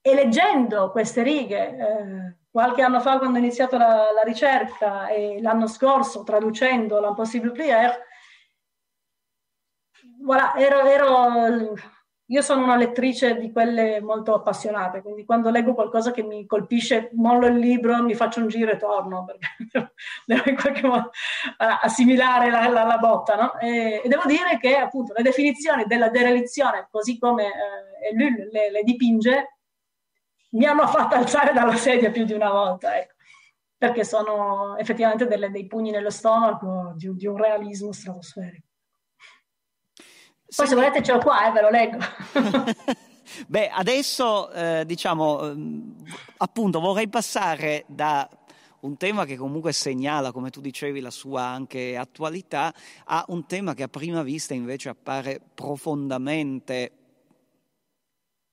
e 0.00 0.14
leggendo 0.14 0.90
queste 0.90 1.22
righe, 1.22 1.68
eh, 1.68 2.37
qualche 2.50 2.82
anno 2.82 3.00
fa 3.00 3.18
quando 3.18 3.38
ho 3.38 3.40
iniziato 3.40 3.76
la, 3.76 4.10
la 4.12 4.22
ricerca 4.22 5.08
e 5.08 5.40
l'anno 5.40 5.66
scorso 5.66 6.22
traducendo 6.22 7.00
l'Impossible 7.00 7.52
Prière, 7.52 8.06
voilà, 10.20 10.54
ero, 10.56 10.84
ero, 10.84 11.74
io 12.30 12.42
sono 12.42 12.62
una 12.62 12.76
lettrice 12.76 13.38
di 13.38 13.50
quelle 13.50 14.00
molto 14.00 14.34
appassionate, 14.34 15.00
quindi 15.00 15.24
quando 15.24 15.50
leggo 15.50 15.74
qualcosa 15.74 16.10
che 16.10 16.22
mi 16.22 16.44
colpisce, 16.46 17.10
mollo 17.14 17.46
il 17.46 17.56
libro, 17.56 18.02
mi 18.02 18.14
faccio 18.14 18.40
un 18.40 18.48
giro 18.48 18.70
e 18.70 18.76
torno, 18.76 19.24
perché 19.24 19.48
devo 20.26 20.42
in 20.50 20.56
qualche 20.56 20.86
modo 20.86 21.10
assimilare 21.56 22.50
la, 22.50 22.68
la, 22.68 22.84
la 22.84 22.98
botta. 22.98 23.34
No? 23.36 23.58
E, 23.58 24.02
e, 24.04 24.08
devo 24.08 24.24
dire 24.26 24.58
che 24.60 24.76
appunto 24.76 25.14
le 25.16 25.22
definizioni 25.22 25.84
della 25.86 26.10
derelizione, 26.10 26.88
così 26.90 27.18
come 27.18 27.46
eh, 27.46 28.14
lui 28.14 28.30
le, 28.50 28.70
le 28.70 28.82
dipinge, 28.82 29.57
mi 30.50 30.64
hanno 30.64 30.86
fatto 30.86 31.14
alzare 31.14 31.52
dalla 31.52 31.76
sedia 31.76 32.10
più 32.10 32.24
di 32.24 32.32
una 32.32 32.50
volta, 32.50 32.96
ecco, 32.96 33.14
perché 33.76 34.04
sono 34.04 34.76
effettivamente 34.76 35.26
delle, 35.26 35.50
dei 35.50 35.66
pugni 35.66 35.90
nello 35.90 36.10
stomaco 36.10 36.94
di, 36.96 37.14
di 37.14 37.26
un 37.26 37.36
realismo 37.36 37.92
stratosferico. 37.92 38.66
Poi 40.54 40.66
se 40.66 40.74
volete 40.74 41.02
ce 41.02 41.12
l'ho 41.12 41.18
qua, 41.18 41.46
eh, 41.46 41.52
ve 41.52 41.60
lo 41.60 41.70
leggo. 41.70 41.98
Beh, 43.46 43.68
adesso 43.68 44.50
eh, 44.50 44.84
diciamo, 44.86 45.42
ehm, 45.42 45.94
appunto, 46.38 46.80
vorrei 46.80 47.08
passare 47.08 47.84
da 47.86 48.28
un 48.80 48.96
tema 48.96 49.24
che 49.24 49.36
comunque 49.36 49.72
segnala, 49.72 50.32
come 50.32 50.50
tu 50.50 50.60
dicevi, 50.60 51.00
la 51.00 51.10
sua 51.10 51.42
anche 51.42 51.96
attualità, 51.96 52.72
a 53.04 53.24
un 53.28 53.46
tema 53.46 53.74
che 53.74 53.82
a 53.82 53.88
prima 53.88 54.22
vista 54.22 54.54
invece 54.54 54.88
appare 54.88 55.40
profondamente 55.54 56.92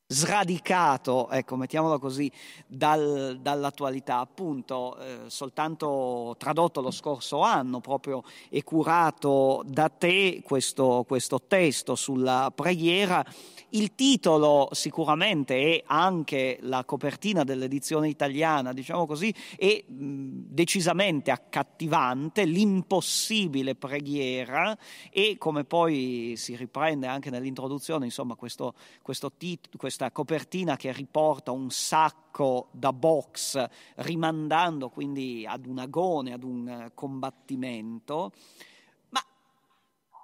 sradicato, 0.08 1.30
ecco, 1.32 1.56
mettiamolo 1.56 1.98
così, 1.98 2.32
dal, 2.68 3.40
dall'attualità, 3.42 4.20
appunto, 4.20 4.98
eh, 4.98 5.30
soltanto 5.30 6.36
tradotto 6.38 6.80
lo 6.80 6.92
scorso 6.92 7.42
anno 7.42 7.80
proprio 7.80 8.24
e 8.50 8.64
curato 8.64 9.64
da 9.66 9.90
te 9.90 10.42
questo, 10.44 11.06
questo 11.08 11.42
testo 11.48 11.96
sulla 11.96 12.52
preghiera. 12.54 13.26
Il 13.70 13.96
titolo 13.96 14.70
sicuramente 14.72 15.58
è 15.58 15.84
anche 15.88 16.60
la 16.62 16.86
copertina 16.86 17.44
dell'edizione 17.44 18.08
italiana, 18.08 18.74
diciamo 18.74 19.08
così, 19.08 19.34
è 19.58 19.84
decisamente 19.88 21.32
accattivante, 21.32 22.46
l'impossibile 22.46 23.76
preghiera 23.76 24.78
e 25.10 25.38
come 25.40 25.66
poi 25.66 26.36
si 26.38 26.56
riprende 26.56 27.08
anche 27.08 27.32
nell'introduzione, 27.32 28.06
insomma, 28.06 28.36
questo, 28.36 28.76
questo 29.02 29.32
tit- 29.36 29.76
questa 29.96 30.12
copertina 30.12 30.76
che 30.76 30.92
riporta 30.92 31.52
un 31.52 31.70
sacco 31.70 32.68
da 32.74 32.92
box, 32.92 33.66
rimandando 33.96 34.90
quindi 34.90 35.46
ad 35.48 35.66
un 35.66 35.80
agone, 35.80 36.34
ad 36.34 36.44
un 36.44 36.92
combattimento. 36.94 38.34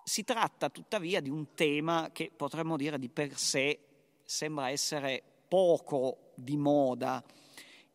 Si 0.04 0.26
tratta 0.26 0.70
tuttavia 0.70 1.22
di 1.22 1.30
un 1.30 1.54
tema 1.54 2.10
che 2.12 2.34
potremmo 2.36 2.76
dire 2.76 3.00
di 3.00 3.08
per 3.08 3.38
sé 3.38 3.80
sembra 4.26 4.70
essere 4.70 5.24
poco 5.48 6.34
di 6.36 6.58
moda 6.58 7.24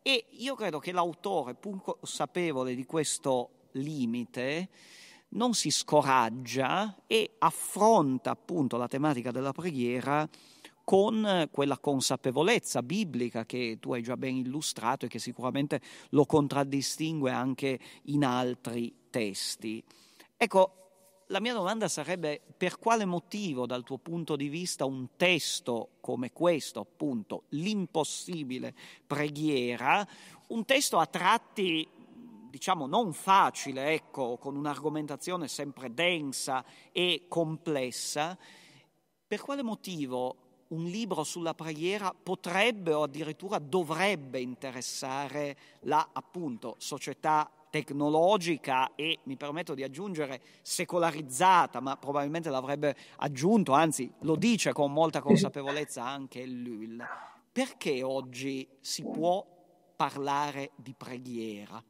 e 0.00 0.28
io 0.30 0.54
credo 0.54 0.78
che 0.78 0.92
l'autore, 0.92 1.54
pur 1.56 1.82
consapevole 1.82 2.74
di 2.74 2.86
questo 2.86 3.66
limite, 3.72 4.70
non 5.30 5.52
si 5.52 5.70
scoraggia 5.70 7.02
e 7.06 7.34
affronta 7.38 8.30
appunto 8.30 8.78
la 8.78 8.88
tematica 8.88 9.30
della 9.30 9.52
preghiera 9.52 10.26
con 10.86 11.48
quella 11.50 11.78
consapevolezza 11.78 12.80
biblica 12.80 13.44
che 13.44 13.78
tu 13.80 13.92
hai 13.92 14.04
già 14.04 14.16
ben 14.16 14.36
illustrato 14.36 15.06
e 15.06 15.08
che 15.08 15.18
sicuramente 15.18 15.80
lo 16.10 16.24
contraddistingue 16.26 17.32
anche 17.32 17.80
in 18.04 18.24
altri 18.24 18.94
testi. 19.10 19.82
Ecco, 20.36 21.24
la 21.26 21.40
mia 21.40 21.54
domanda 21.54 21.88
sarebbe 21.88 22.40
per 22.56 22.78
quale 22.78 23.04
motivo 23.04 23.66
dal 23.66 23.82
tuo 23.82 23.98
punto 23.98 24.36
di 24.36 24.48
vista 24.48 24.84
un 24.84 25.08
testo 25.16 25.96
come 26.00 26.30
questo, 26.30 26.78
appunto, 26.78 27.46
l'impossibile 27.48 28.72
preghiera, 29.04 30.06
un 30.50 30.64
testo 30.64 30.98
a 30.98 31.06
tratti 31.06 31.88
diciamo 32.48 32.86
non 32.86 33.12
facile, 33.12 33.92
ecco, 33.92 34.36
con 34.38 34.54
un'argomentazione 34.54 35.48
sempre 35.48 35.92
densa 35.92 36.64
e 36.92 37.24
complessa, 37.26 38.38
per 39.26 39.40
quale 39.40 39.64
motivo 39.64 40.45
un 40.68 40.84
libro 40.84 41.24
sulla 41.24 41.54
preghiera 41.54 42.14
potrebbe 42.14 42.92
o 42.92 43.02
addirittura 43.02 43.58
dovrebbe 43.58 44.40
interessare 44.40 45.56
la 45.80 46.08
appunto 46.12 46.74
società 46.78 47.50
tecnologica 47.70 48.94
e, 48.94 49.18
mi 49.24 49.36
permetto 49.36 49.74
di 49.74 49.82
aggiungere, 49.82 50.40
secolarizzata, 50.62 51.80
ma 51.80 51.96
probabilmente 51.96 52.48
l'avrebbe 52.48 52.96
aggiunto, 53.16 53.72
anzi 53.72 54.10
lo 54.20 54.36
dice 54.36 54.72
con 54.72 54.92
molta 54.92 55.20
consapevolezza 55.20 56.02
anche 56.02 56.46
Lul. 56.46 57.04
Perché 57.52 58.02
oggi 58.02 58.66
si 58.80 59.02
può 59.02 59.44
parlare 59.94 60.70
di 60.76 60.94
preghiera? 60.96 61.82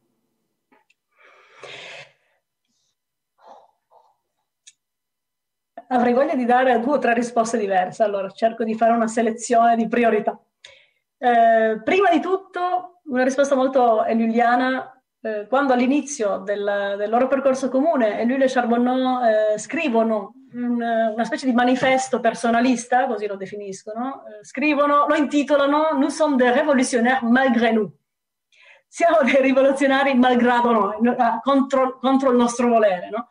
Avrei 5.89 6.13
voglia 6.13 6.35
di 6.35 6.45
dare 6.45 6.81
due 6.81 6.95
o 6.95 6.99
tre 6.99 7.15
risposte 7.15 7.59
diverse, 7.59 8.03
allora 8.03 8.31
cerco 8.31 8.65
di 8.65 8.75
fare 8.75 8.93
una 8.93 9.07
selezione 9.07 9.77
di 9.77 9.87
priorità. 9.89 10.39
Eh, 11.19 11.81
prima 11.83 12.11
di 12.11 12.21
tutto, 12.21 13.01
una 13.05 13.25
risposta 13.25 13.55
molto 13.55 14.05
eliuliana 14.05 14.97
eh, 15.21 15.47
quando 15.49 15.73
all'inizio 15.73 16.39
del, 16.39 16.95
del, 16.99 17.09
loro 17.09 17.27
percorso 17.27 17.69
comune 17.69 18.21
e 18.21 18.25
lui 18.25 18.43
e 18.43 18.47
Charbonneau 18.47 19.25
eh, 19.25 19.59
scrivono 19.59 20.35
un, 20.53 20.81
una 20.81 21.25
specie 21.25 21.47
di 21.47 21.53
manifesto 21.53 22.21
personalista, 22.21 23.07
così 23.07 23.27
lo 23.27 23.37
definiscono, 23.37 24.25
eh, 24.27 24.45
scrivono, 24.45 25.07
lo 25.07 25.15
intitolano 25.15 25.91
Nous 25.95 26.15
sommes 26.15 26.37
des 26.37 26.53
révolutionnaires 26.53 27.23
malgré 27.23 27.73
nous. 27.73 27.91
Siamo 28.89 29.19
dei 29.23 29.41
rivoluzionari 29.41 30.15
malgrado 30.15 30.73
noi, 30.73 31.17
contro, 31.43 31.99
contro 31.99 32.31
il 32.31 32.37
nostro 32.37 32.69
volere. 32.69 33.09
No? 33.11 33.29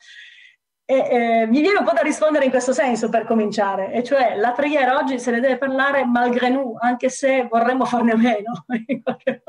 E, 0.88 0.94
eh, 0.98 1.48
mi 1.48 1.62
viene 1.62 1.80
un 1.80 1.86
po' 1.86 1.94
da 1.94 2.02
rispondere 2.02 2.46
in 2.46 2.52
questo 2.52 2.72
senso 2.72 3.10
per 3.10 3.26
cominciare, 3.26 3.92
e 3.92 4.04
cioè 4.04 4.36
la 4.36 4.52
preghiera 4.52 4.98
oggi 4.98 5.18
se 5.18 5.32
ne 5.32 5.40
deve 5.40 5.58
parlare 5.58 6.06
malgré 6.06 6.50
nous, 6.50 6.78
anche 6.80 7.10
se 7.10 7.48
vorremmo 7.50 7.86
farne 7.86 8.12
a 8.12 8.16
meno, 8.16 8.66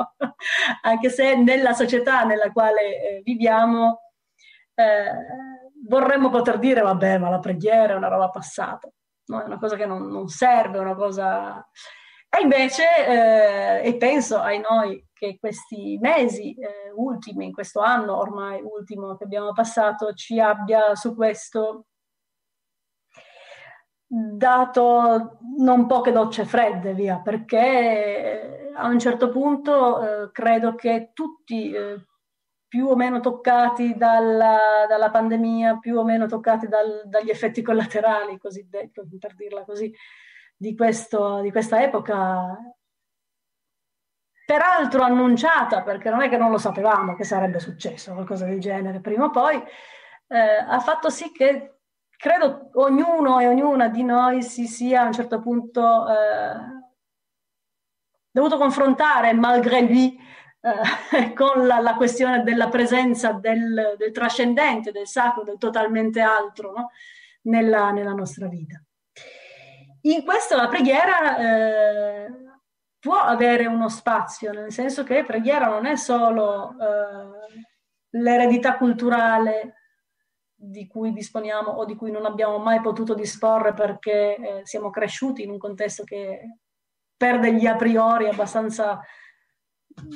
anche 0.82 1.10
se 1.10 1.34
nella 1.36 1.74
società 1.74 2.24
nella 2.24 2.50
quale 2.50 2.80
eh, 2.80 3.20
viviamo 3.22 4.00
eh, 4.74 5.12
vorremmo 5.86 6.30
poter 6.30 6.58
dire 6.58 6.80
vabbè 6.80 7.18
ma 7.18 7.28
la 7.30 7.38
preghiera 7.38 7.92
è 7.92 7.96
una 7.96 8.08
roba 8.08 8.30
passata, 8.30 8.90
no? 9.26 9.42
è 9.42 9.44
una 9.44 9.58
cosa 9.58 9.76
che 9.76 9.86
non, 9.86 10.06
non 10.08 10.28
serve, 10.28 10.78
una 10.78 10.94
cosa... 10.94 11.66
E 12.28 12.40
invece, 12.42 12.84
eh, 13.06 13.86
e 13.86 13.96
penso 13.96 14.40
ai 14.40 14.60
noi 14.60 15.05
che 15.18 15.38
questi 15.38 15.98
mesi 16.00 16.54
eh, 16.54 16.92
ultimi, 16.94 17.46
in 17.46 17.52
questo 17.52 17.80
anno 17.80 18.16
ormai 18.16 18.60
ultimo 18.62 19.16
che 19.16 19.24
abbiamo 19.24 19.52
passato, 19.52 20.12
ci 20.12 20.38
abbia 20.38 20.94
su 20.94 21.14
questo 21.14 21.86
dato 24.08 25.38
non 25.56 25.86
poche 25.86 26.12
docce 26.12 26.44
fredde, 26.44 26.92
via, 26.94 27.18
perché 27.18 28.68
eh, 28.68 28.72
a 28.74 28.86
un 28.88 28.98
certo 28.98 29.30
punto 29.30 30.24
eh, 30.24 30.30
credo 30.32 30.74
che 30.74 31.10
tutti 31.12 31.72
eh, 31.72 32.04
più 32.68 32.86
o 32.86 32.94
meno 32.94 33.20
toccati 33.20 33.94
dalla, 33.96 34.84
dalla, 34.86 35.10
pandemia, 35.10 35.78
più 35.78 35.96
o 35.98 36.04
meno 36.04 36.26
toccati 36.26 36.68
dal, 36.68 37.04
dagli 37.06 37.30
effetti 37.30 37.62
collaterali, 37.62 38.38
cosiddetti, 38.38 39.00
per 39.18 39.34
dirla 39.34 39.64
così, 39.64 39.92
di, 40.56 40.76
questo, 40.76 41.40
di 41.40 41.50
questa 41.50 41.82
epoca, 41.82 42.56
peraltro 44.46 45.02
annunciata, 45.02 45.82
perché 45.82 46.08
non 46.08 46.22
è 46.22 46.28
che 46.28 46.36
non 46.36 46.52
lo 46.52 46.58
sapevamo 46.58 47.16
che 47.16 47.24
sarebbe 47.24 47.58
successo 47.58 48.12
qualcosa 48.12 48.46
del 48.46 48.60
genere 48.60 49.00
prima 49.00 49.24
o 49.24 49.30
poi, 49.30 49.60
eh, 50.28 50.38
ha 50.38 50.78
fatto 50.78 51.10
sì 51.10 51.32
che 51.32 51.80
credo 52.16 52.70
ognuno 52.74 53.40
e 53.40 53.48
ognuna 53.48 53.88
di 53.88 54.04
noi 54.04 54.42
si 54.42 54.66
sia 54.66 55.02
a 55.02 55.06
un 55.06 55.12
certo 55.12 55.40
punto 55.40 56.08
eh, 56.08 56.84
dovuto 58.30 58.56
confrontare, 58.56 59.32
malgré 59.32 59.80
lui, 59.80 60.16
eh, 60.60 61.32
con 61.34 61.66
la, 61.66 61.80
la, 61.80 61.94
questione 61.96 62.44
della 62.44 62.68
presenza 62.68 63.32
del, 63.32 63.96
del, 63.98 64.12
trascendente, 64.12 64.92
del 64.92 65.08
sacro, 65.08 65.42
del 65.42 65.58
totalmente 65.58 66.20
altro 66.20 66.72
no? 66.72 66.90
nella, 67.42 67.90
nella, 67.90 68.12
nostra 68.12 68.46
vita. 68.46 68.80
In 70.02 70.24
questo 70.24 70.54
la 70.54 70.68
preghiera 70.68 71.36
eh, 71.36 72.45
può 73.06 73.20
avere 73.20 73.66
uno 73.66 73.88
spazio, 73.88 74.50
nel 74.50 74.72
senso 74.72 75.04
che 75.04 75.24
preghiera 75.24 75.68
non 75.68 75.86
è 75.86 75.94
solo 75.94 76.70
eh, 76.72 78.18
l'eredità 78.18 78.76
culturale 78.76 79.74
di 80.52 80.88
cui 80.88 81.12
disponiamo 81.12 81.70
o 81.70 81.84
di 81.84 81.94
cui 81.94 82.10
non 82.10 82.26
abbiamo 82.26 82.58
mai 82.58 82.80
potuto 82.80 83.14
disporre 83.14 83.74
perché 83.74 84.34
eh, 84.34 84.60
siamo 84.64 84.90
cresciuti 84.90 85.44
in 85.44 85.50
un 85.50 85.58
contesto 85.58 86.02
che 86.02 86.58
perde 87.16 87.54
gli 87.54 87.66
a 87.66 87.76
priori 87.76 88.26
abbastanza 88.26 89.00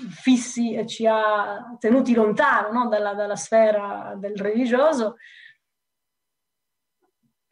fissi 0.09 0.75
e 0.75 0.85
ci 0.85 1.07
ha 1.07 1.77
tenuti 1.79 2.13
lontano 2.13 2.73
no? 2.73 2.89
dalla, 2.89 3.15
dalla 3.15 3.37
sfera 3.37 4.15
del 4.17 4.37
religioso, 4.37 5.15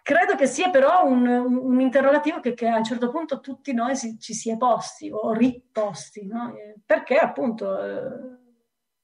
Credo 0.08 0.36
che 0.36 0.46
sia 0.46 0.70
però 0.70 1.04
un, 1.04 1.26
un 1.26 1.80
interrogativo 1.82 2.40
che, 2.40 2.54
che, 2.54 2.66
a 2.66 2.78
un 2.78 2.84
certo 2.84 3.10
punto 3.10 3.40
tutti 3.40 3.74
noi 3.74 3.94
si, 3.94 4.18
ci 4.18 4.32
si 4.32 4.50
è 4.50 4.56
posti 4.56 5.10
o 5.12 5.34
riposti, 5.34 6.24
no? 6.24 6.54
Perché 6.86 7.18
appunto 7.18 7.78
eh, 7.78 8.38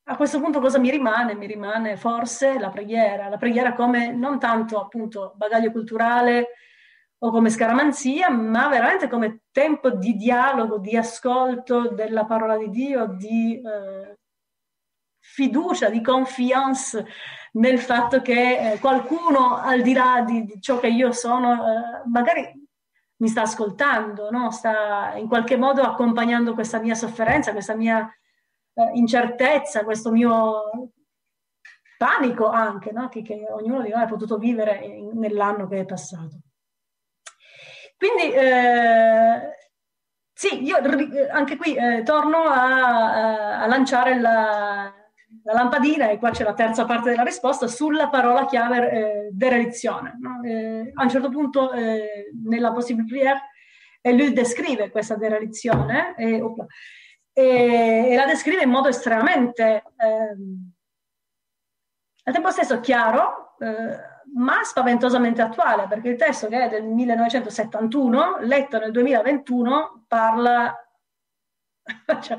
a 0.04 0.16
questo 0.16 0.40
punto 0.40 0.60
cosa 0.60 0.78
mi 0.78 0.88
rimane? 0.88 1.34
Mi 1.34 1.46
rimane 1.46 1.98
forse 1.98 2.58
la 2.58 2.70
preghiera, 2.70 3.28
la 3.28 3.36
preghiera 3.36 3.74
come 3.74 4.12
non 4.12 4.38
tanto 4.38 4.80
appunto 4.80 5.34
bagaglio 5.36 5.72
culturale 5.72 6.52
o 7.18 7.30
come 7.30 7.50
scaramanzia, 7.50 8.30
ma 8.30 8.68
veramente 8.68 9.06
come 9.06 9.42
tempo 9.52 9.90
di 9.90 10.16
dialogo, 10.16 10.78
di 10.78 10.96
ascolto 10.96 11.90
della 11.90 12.24
parola 12.24 12.56
di 12.56 12.70
Dio, 12.70 13.08
di 13.08 13.60
eh, 13.60 14.14
fiducia, 15.26 15.88
di 15.88 16.02
confiance 16.02 17.04
nel 17.52 17.78
fatto 17.78 18.20
che 18.20 18.72
eh, 18.72 18.78
qualcuno 18.78 19.56
al 19.56 19.80
di 19.80 19.94
là 19.94 20.22
di, 20.24 20.44
di, 20.44 20.60
ciò 20.60 20.78
che 20.78 20.88
io 20.88 21.12
sono, 21.12 21.54
eh, 21.54 22.02
magari 22.08 22.52
mi 23.16 23.28
sta 23.28 23.42
ascoltando, 23.42 24.30
no? 24.30 24.50
sta 24.50 25.14
in 25.16 25.26
qualche 25.26 25.56
modo 25.56 25.82
accompagnando 25.82 26.52
questa 26.52 26.78
mia 26.78 26.94
sofferenza, 26.94 27.52
questa 27.52 27.74
mia 27.74 28.06
eh, 28.74 28.90
incertezza, 28.92 29.82
questo 29.82 30.12
mio 30.12 30.92
panico 31.96 32.48
anche, 32.48 32.92
no? 32.92 33.08
che, 33.08 33.22
che, 33.22 33.46
ognuno 33.50 33.82
di 33.82 33.88
noi 33.88 34.02
ha 34.02 34.06
potuto 34.06 34.36
vivere 34.36 34.76
in, 34.84 35.18
nell'anno 35.18 35.66
che 35.66 35.80
è 35.80 35.84
passato. 35.86 36.40
Quindi 37.96 38.34
sì, 40.34 40.64
io 40.64 40.76
anche 41.30 41.56
qui 41.56 41.76
torno 42.04 42.42
a, 42.42 43.60
a 43.60 43.66
lanciare 43.66 44.20
la, 44.20 44.92
la 45.42 45.52
lampadina, 45.52 46.08
e 46.08 46.18
qua 46.18 46.30
c'è 46.30 46.44
la 46.44 46.54
terza 46.54 46.84
parte 46.84 47.10
della 47.10 47.22
risposta, 47.22 47.66
sulla 47.66 48.08
parola 48.08 48.46
chiave 48.46 48.90
eh, 48.90 49.28
derelizione. 49.32 50.18
No? 50.20 50.40
Eh, 50.42 50.92
a 50.94 51.02
un 51.02 51.10
certo 51.10 51.28
punto 51.28 51.72
eh, 51.72 52.30
nella 52.44 52.72
possible 52.72 53.04
prière 53.04 53.40
lui 54.12 54.32
descrive 54.32 54.90
questa 54.90 55.16
derelizione 55.16 56.14
e, 56.16 56.42
e, 57.32 58.08
e, 58.10 58.16
la 58.16 58.26
descrive 58.26 58.62
in 58.62 58.68
modo 58.68 58.88
estremamente 58.88 59.82
ehm, 59.96 60.72
al 62.24 62.32
tempo 62.32 62.50
stesso 62.50 62.80
chiaro, 62.80 63.54
eh, 63.58 64.12
ma 64.34 64.62
spaventosamente 64.62 65.42
attuale, 65.42 65.86
perché 65.86 66.08
il 66.08 66.16
testo 66.16 66.48
che 66.48 66.64
è 66.64 66.68
del 66.68 66.84
1971, 66.84 68.38
letto 68.40 68.78
nel 68.78 68.90
2021, 68.90 70.04
parla 70.08 70.74
cioè, 72.22 72.36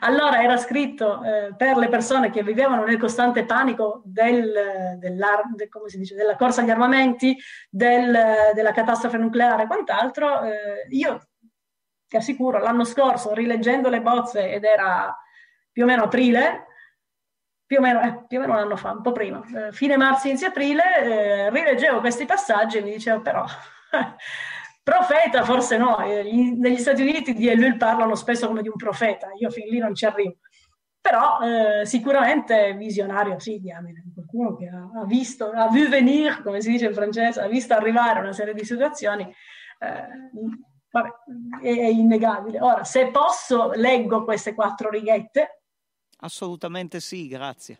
allora 0.00 0.42
era 0.42 0.56
scritto 0.56 1.22
eh, 1.22 1.54
per 1.56 1.76
le 1.76 1.88
persone 1.88 2.30
che 2.30 2.42
vivevano 2.42 2.84
nel 2.84 2.98
costante 2.98 3.44
panico 3.44 4.02
del, 4.04 4.98
dice, 5.94 6.14
della 6.14 6.36
corsa 6.36 6.60
agli 6.60 6.70
armamenti, 6.70 7.36
del, 7.70 8.52
della 8.54 8.72
catastrofe 8.72 9.16
nucleare 9.16 9.62
e 9.62 9.66
quant'altro. 9.66 10.42
Eh, 10.42 10.86
io 10.90 11.28
ti 12.06 12.16
assicuro, 12.16 12.58
l'anno 12.58 12.84
scorso, 12.84 13.32
rileggendo 13.32 13.88
le 13.88 14.02
bozze, 14.02 14.52
ed 14.52 14.64
era 14.64 15.16
più 15.70 15.84
o 15.84 15.86
meno 15.86 16.04
aprile, 16.04 16.66
più 17.64 17.78
o 17.78 17.80
meno, 17.80 18.02
eh, 18.02 18.26
più 18.28 18.36
o 18.36 18.40
meno 18.42 18.52
un 18.52 18.58
anno 18.58 18.76
fa, 18.76 18.90
un 18.90 19.00
po' 19.00 19.12
prima, 19.12 19.42
eh, 19.56 19.72
fine 19.72 19.96
marzo, 19.96 20.28
inizio 20.28 20.48
aprile, 20.48 20.82
eh, 21.02 21.50
rileggevo 21.50 22.00
questi 22.00 22.26
passaggi 22.26 22.76
e 22.76 22.82
mi 22.82 22.90
dicevo 22.90 23.22
però 23.22 23.42
Profeta 24.84 25.44
forse 25.44 25.76
no, 25.76 26.00
eh, 26.00 26.24
negli 26.24 26.78
Stati 26.78 27.02
Uniti 27.02 27.34
di 27.34 27.46
Elul 27.46 27.76
parlano 27.76 28.16
spesso 28.16 28.48
come 28.48 28.62
di 28.62 28.68
un 28.68 28.74
profeta, 28.74 29.28
io 29.38 29.48
fin 29.48 29.68
lì 29.68 29.78
non 29.78 29.94
ci 29.94 30.06
arrivo. 30.06 30.38
Però 31.00 31.40
eh, 31.40 31.86
sicuramente 31.86 32.74
visionario 32.74 33.38
sì, 33.38 33.60
diamine, 33.60 34.04
qualcuno 34.12 34.56
che 34.56 34.68
ha, 34.68 35.00
ha, 35.00 35.04
visto, 35.04 35.50
ha 35.50 35.68
vu 35.68 35.88
venir, 35.88 36.42
come 36.42 36.60
si 36.60 36.70
dice 36.70 36.86
in 36.86 36.94
francese, 36.94 37.40
ha 37.40 37.46
visto 37.46 37.74
arrivare 37.74 38.20
una 38.20 38.32
serie 38.32 38.54
di 38.54 38.64
situazioni, 38.64 39.22
eh, 39.22 40.06
vabbè, 40.90 41.08
è, 41.62 41.76
è 41.78 41.86
innegabile. 41.86 42.60
Ora, 42.60 42.82
se 42.82 43.08
posso, 43.10 43.70
leggo 43.72 44.24
queste 44.24 44.52
quattro 44.54 44.90
righette. 44.90 45.62
Assolutamente 46.18 46.98
sì, 46.98 47.28
grazie. 47.28 47.78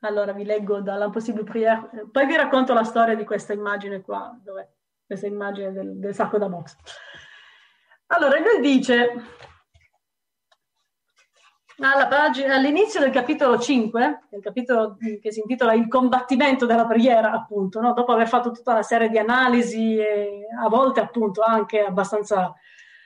Allora 0.00 0.32
vi 0.32 0.44
leggo 0.44 0.80
dall'Impossible 0.80 1.42
Prière, 1.42 2.08
poi 2.12 2.26
vi 2.26 2.36
racconto 2.36 2.72
la 2.72 2.84
storia 2.84 3.16
di 3.16 3.24
questa 3.24 3.52
immagine 3.52 4.00
qua, 4.00 4.36
dove 4.44 4.77
questa 5.08 5.26
immagine 5.26 5.72
del, 5.72 5.98
del 5.98 6.14
sacco 6.14 6.36
da 6.36 6.48
box. 6.48 6.76
Allora, 8.08 8.38
lui 8.38 8.60
dice 8.60 9.10
all'inizio 11.80 13.00
del 13.00 13.10
capitolo 13.10 13.58
5, 13.58 14.20
il 14.32 14.42
capitolo 14.42 14.98
che 15.20 15.32
si 15.32 15.40
intitola 15.40 15.72
Il 15.72 15.88
combattimento 15.88 16.66
della 16.66 16.86
preghiera, 16.86 17.30
appunto, 17.30 17.80
no? 17.80 17.94
dopo 17.94 18.12
aver 18.12 18.28
fatto 18.28 18.50
tutta 18.50 18.72
una 18.72 18.82
serie 18.82 19.08
di 19.08 19.18
analisi, 19.18 19.98
a 19.98 20.68
volte 20.68 21.00
appunto 21.00 21.42
anche 21.42 21.80
abbastanza 21.80 22.52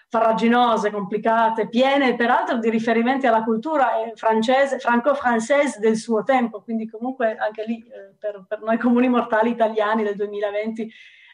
farraginose, 0.09 0.90
complicate, 0.90 1.68
piene 1.68 2.16
peraltro 2.16 2.59
di 2.59 2.68
riferimenti 2.68 3.26
alla 3.26 3.44
cultura 3.44 4.03
eh, 4.03 4.12
francese, 4.14 4.78
franco-francese 4.78 5.78
del 5.78 5.96
suo 5.96 6.22
tempo, 6.22 6.62
quindi 6.62 6.88
comunque 6.88 7.34
anche 7.36 7.64
lì 7.64 7.78
eh, 7.78 8.14
per, 8.18 8.44
per 8.46 8.61
noi 8.61 8.76
comuni 8.76 9.09
mortali 9.09 9.50
italiani 9.50 10.03
del 10.03 10.16
2020 10.16 10.92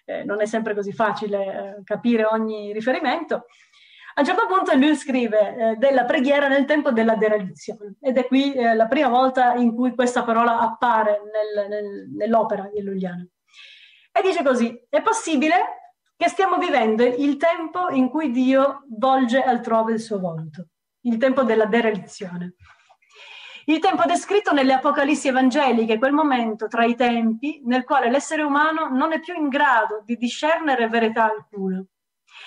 eh, 0.09 0.25
non 0.25 0.41
è 0.41 0.47
sempre 0.47 0.75
così 0.75 0.93
facile 0.93 1.77
eh, 1.77 1.85
capire 1.85 2.25
ogni 2.25 2.73
riferimento. 2.73 3.45
A 4.15 4.21
un 4.21 4.27
certo 4.27 4.47
punto 4.47 4.75
lui 4.75 4.97
scrive 4.97 5.57
eh, 5.57 5.77
della 5.77 6.05
preghiera 6.05 6.49
nel 6.49 6.65
tempo 6.65 6.91
della 6.91 7.15
derelizione 7.15 7.95
ed 8.01 8.17
è 8.17 8.27
qui 8.27 8.55
eh, 8.55 8.75
la 8.75 8.87
prima 8.87 9.09
volta 9.09 9.55
in 9.55 9.75
cui 9.75 9.95
questa 9.95 10.25
parola 10.25 10.59
appare 10.59 11.21
nel, 11.33 11.69
nel, 11.69 12.09
nell'opera 12.17 12.69
di 12.73 12.83
Lulliano. 12.83 13.29
E 14.11 14.23
dice 14.23 14.43
così, 14.43 14.87
è 14.89 15.03
possibile 15.03 15.93
che 16.17 16.29
stiamo 16.29 16.57
vivendo 16.57 17.05
il 17.05 17.37
tempo 17.37 17.91
in 17.91 18.09
cui 18.09 18.33
Dio 18.33 18.85
volge 18.89 19.41
altrove 19.41 19.93
il 19.93 20.01
suo 20.01 20.19
volto, 20.19 20.69
il 21.03 21.19
tempo 21.19 21.45
della 21.45 21.67
derelizione. 21.67 22.55
Il 23.69 23.81
tempo 23.81 24.05
descritto 24.07 24.55
nelle 24.55 24.73
Apocalissi 24.73 25.29
evangeliche, 25.29 25.99
quel 25.99 26.13
momento 26.13 26.69
tra 26.69 26.87
i 26.87 26.95
tempi 26.95 27.61
nel 27.67 27.85
quale 27.85 28.09
l'essere 28.09 28.41
umano 28.41 28.89
non 28.89 29.13
è 29.13 29.21
più 29.21 29.35
in 29.35 29.49
grado 29.49 30.01
di 30.07 30.17
discernere 30.17 30.89
verità 30.89 31.25
alcuna, 31.25 31.85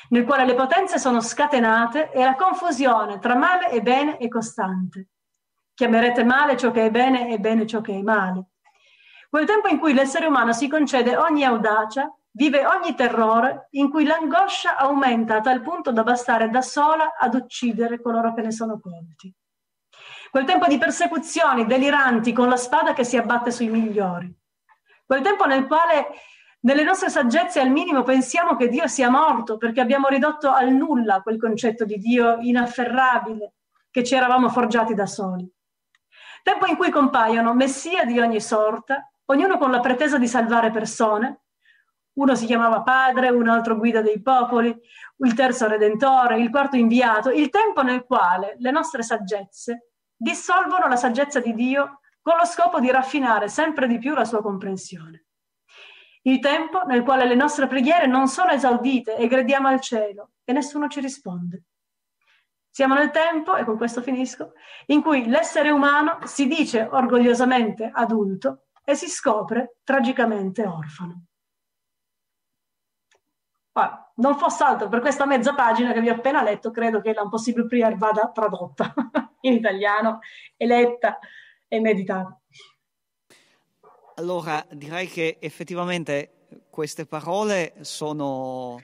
nel 0.09 0.25
quale 0.25 0.45
le 0.45 0.55
potenze 0.55 0.97
sono 0.97 1.21
scatenate 1.21 2.09
e 2.11 2.23
la 2.23 2.33
confusione 2.33 3.19
tra 3.19 3.35
male 3.35 3.69
e 3.69 3.83
bene 3.83 4.17
è 4.17 4.27
costante. 4.27 5.09
Chiamerete 5.75 6.23
male 6.23 6.57
ciò 6.57 6.71
che 6.71 6.87
è 6.87 6.89
bene 6.89 7.29
e 7.29 7.37
bene 7.37 7.67
ciò 7.67 7.81
che 7.81 7.93
è 7.93 8.01
male. 8.01 8.45
Quel 9.29 9.45
tempo 9.45 9.67
in 9.67 9.77
cui 9.77 9.93
l'essere 9.93 10.25
umano 10.25 10.53
si 10.53 10.67
concede 10.67 11.17
ogni 11.17 11.43
audacia, 11.43 12.11
vive 12.31 12.65
ogni 12.65 12.95
terrore, 12.95 13.67
in 13.73 13.91
cui 13.91 14.05
l'angoscia 14.05 14.75
aumenta 14.75 15.35
a 15.35 15.41
tal 15.41 15.61
punto 15.61 15.91
da 15.91 16.01
bastare 16.01 16.49
da 16.49 16.63
sola 16.63 17.13
ad 17.15 17.35
uccidere 17.35 18.01
coloro 18.01 18.33
che 18.33 18.41
ne 18.41 18.51
sono 18.51 18.79
colti. 18.79 19.31
Quel 20.31 20.45
tempo 20.45 20.65
di 20.65 20.77
persecuzioni 20.77 21.65
deliranti 21.65 22.31
con 22.31 22.47
la 22.47 22.55
spada 22.55 22.93
che 22.93 23.03
si 23.03 23.17
abbatte 23.17 23.51
sui 23.51 23.67
migliori, 23.67 24.33
quel 25.05 25.21
tempo 25.21 25.45
nel 25.45 25.67
quale 25.67 26.07
nelle 26.61 26.83
nostre 26.83 27.09
saggezze 27.09 27.59
al 27.59 27.69
minimo 27.69 28.03
pensiamo 28.03 28.55
che 28.55 28.69
Dio 28.69 28.87
sia 28.87 29.09
morto 29.09 29.57
perché 29.57 29.81
abbiamo 29.81 30.07
ridotto 30.07 30.51
al 30.51 30.71
nulla 30.71 31.21
quel 31.21 31.37
concetto 31.37 31.83
di 31.83 31.97
Dio 31.97 32.37
inafferrabile 32.39 33.55
che 33.91 34.05
ci 34.05 34.15
eravamo 34.15 34.47
forgiati 34.47 34.93
da 34.93 35.05
soli. 35.05 35.45
Tempo 36.43 36.65
in 36.65 36.77
cui 36.77 36.91
compaiono 36.91 37.53
messia 37.53 38.05
di 38.05 38.19
ogni 38.19 38.39
sorta, 38.39 39.11
ognuno 39.25 39.57
con 39.57 39.69
la 39.69 39.81
pretesa 39.81 40.17
di 40.17 40.27
salvare 40.27 40.71
persone. 40.71 41.41
Uno 42.13 42.35
si 42.35 42.45
chiamava 42.45 42.81
padre, 42.83 43.29
un 43.29 43.49
altro 43.49 43.75
guida 43.75 44.01
dei 44.01 44.21
popoli, 44.21 44.73
il 45.17 45.33
terzo 45.33 45.67
redentore, 45.67 46.39
il 46.39 46.49
quarto 46.49 46.77
inviato, 46.77 47.31
il 47.31 47.49
tempo 47.49 47.81
nel 47.81 48.05
quale 48.05 48.55
le 48.59 48.71
nostre 48.71 49.03
saggezze 49.03 49.90
dissolvono 50.21 50.87
la 50.87 50.95
saggezza 50.95 51.39
di 51.39 51.53
Dio 51.53 52.01
con 52.21 52.37
lo 52.37 52.45
scopo 52.45 52.79
di 52.79 52.91
raffinare 52.91 53.47
sempre 53.47 53.87
di 53.87 53.97
più 53.97 54.13
la 54.13 54.25
sua 54.25 54.41
comprensione 54.41 55.25
il 56.23 56.39
tempo 56.39 56.83
nel 56.83 57.03
quale 57.03 57.25
le 57.25 57.35
nostre 57.35 57.67
preghiere 57.67 58.05
non 58.05 58.27
sono 58.27 58.51
esaudite 58.51 59.15
e 59.15 59.27
grediamo 59.27 59.67
al 59.67 59.81
cielo 59.81 60.31
e 60.43 60.53
nessuno 60.53 60.87
ci 60.87 60.99
risponde. 60.99 61.63
Siamo 62.69 62.93
nel 62.93 63.09
tempo, 63.09 63.55
e 63.55 63.65
con 63.65 63.75
questo 63.75 64.01
finisco, 64.01 64.53
in 64.87 65.01
cui 65.01 65.27
l'essere 65.27 65.71
umano 65.71 66.19
si 66.25 66.47
dice 66.47 66.87
orgogliosamente 66.89 67.89
adulto 67.91 68.67
e 68.83 68.95
si 68.95 69.09
scopre 69.09 69.77
tragicamente 69.83 70.65
orfano. 70.65 71.25
Ora, 73.73 74.11
non 74.15 74.37
fosse 74.37 74.63
altro 74.63 74.89
per 74.89 74.99
questa 74.99 75.25
mezza 75.25 75.53
pagina 75.53 75.91
che 75.91 76.01
vi 76.01 76.09
ho 76.09 76.15
appena 76.15 76.43
letto, 76.43 76.71
credo 76.71 77.01
che 77.01 77.13
l'Impossible 77.13 77.65
Prayer 77.65 77.97
vada 77.97 78.29
tradotta 78.29 78.93
in 79.41 79.53
italiano 79.53 80.19
e 80.57 80.65
letta 80.65 81.19
e 81.67 81.79
meditata. 81.79 82.39
Allora, 84.15 84.65
direi 84.71 85.07
che 85.07 85.37
effettivamente 85.39 86.47
queste 86.69 87.05
parole 87.05 87.73
sono 87.81 88.79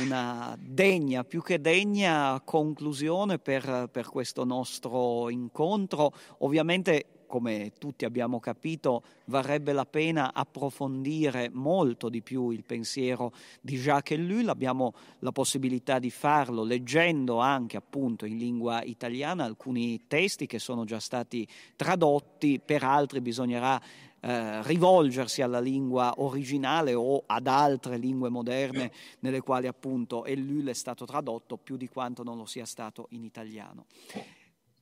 una 0.00 0.56
degna, 0.58 1.24
più 1.24 1.42
che 1.42 1.60
degna 1.60 2.40
conclusione 2.44 3.38
per, 3.38 3.88
per 3.90 4.08
questo 4.08 4.44
nostro 4.44 5.28
incontro. 5.28 6.12
Ovviamente 6.38 7.19
come 7.30 7.74
tutti 7.78 8.04
abbiamo 8.04 8.40
capito, 8.40 9.04
varrebbe 9.26 9.72
la 9.72 9.86
pena 9.86 10.34
approfondire 10.34 11.48
molto 11.52 12.08
di 12.08 12.22
più 12.22 12.50
il 12.50 12.64
pensiero 12.64 13.32
di 13.60 13.78
Jacques 13.78 14.18
Ellul. 14.18 14.48
Abbiamo 14.48 14.94
la 15.20 15.30
possibilità 15.30 16.00
di 16.00 16.10
farlo 16.10 16.64
leggendo 16.64 17.38
anche 17.38 17.76
appunto 17.76 18.26
in 18.26 18.36
lingua 18.36 18.82
italiana 18.82 19.44
alcuni 19.44 20.08
testi 20.08 20.46
che 20.46 20.58
sono 20.58 20.84
già 20.84 20.98
stati 20.98 21.46
tradotti, 21.76 22.58
per 22.58 22.82
altri 22.82 23.20
bisognerà 23.20 23.80
eh, 24.18 24.62
rivolgersi 24.64 25.40
alla 25.40 25.60
lingua 25.60 26.14
originale 26.16 26.94
o 26.94 27.22
ad 27.26 27.46
altre 27.46 27.96
lingue 27.96 28.28
moderne 28.28 28.90
nelle 29.20 29.40
quali 29.40 29.68
appunto 29.68 30.24
Ellul 30.24 30.66
è 30.66 30.74
stato 30.74 31.04
tradotto 31.04 31.56
più 31.56 31.76
di 31.76 31.88
quanto 31.88 32.24
non 32.24 32.36
lo 32.36 32.44
sia 32.44 32.66
stato 32.66 33.06
in 33.10 33.22
italiano. 33.22 33.86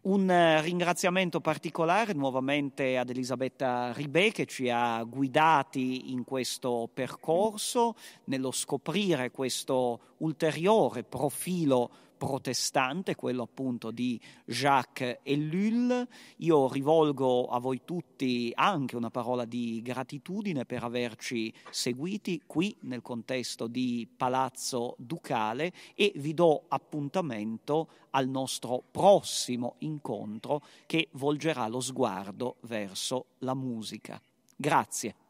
Un 0.08 0.30
eh, 0.30 0.62
ringraziamento 0.62 1.38
particolare 1.38 2.14
nuovamente 2.14 2.96
ad 2.96 3.10
Elisabetta 3.10 3.92
Ribè 3.92 4.32
che 4.32 4.46
ci 4.46 4.70
ha 4.70 5.02
guidati 5.02 6.12
in 6.12 6.24
questo 6.24 6.88
percorso, 6.90 7.94
nello 8.24 8.50
scoprire 8.50 9.30
questo 9.30 10.14
ulteriore 10.18 11.02
profilo 11.02 11.90
protestante, 12.18 13.14
quello 13.14 13.44
appunto 13.44 13.90
di 13.90 14.20
Jacques 14.44 15.20
Ellul. 15.22 16.06
Io 16.38 16.68
rivolgo 16.68 17.46
a 17.46 17.58
voi 17.58 17.82
tutti 17.84 18.52
anche 18.54 18.96
una 18.96 19.10
parola 19.10 19.46
di 19.46 19.80
gratitudine 19.82 20.66
per 20.66 20.84
averci 20.84 21.50
seguiti 21.70 22.42
qui 22.46 22.76
nel 22.80 23.00
contesto 23.00 23.66
di 23.66 24.06
Palazzo 24.14 24.94
Ducale 24.98 25.72
e 25.94 26.12
vi 26.16 26.34
do 26.34 26.64
appuntamento 26.68 27.88
al 28.10 28.28
nostro 28.28 28.82
prossimo 28.90 29.76
incontro 29.78 30.62
che 30.86 31.08
volgerà 31.12 31.68
lo 31.68 31.80
sguardo 31.80 32.56
verso 32.62 33.26
la 33.38 33.54
musica. 33.54 34.20
Grazie. 34.56 35.27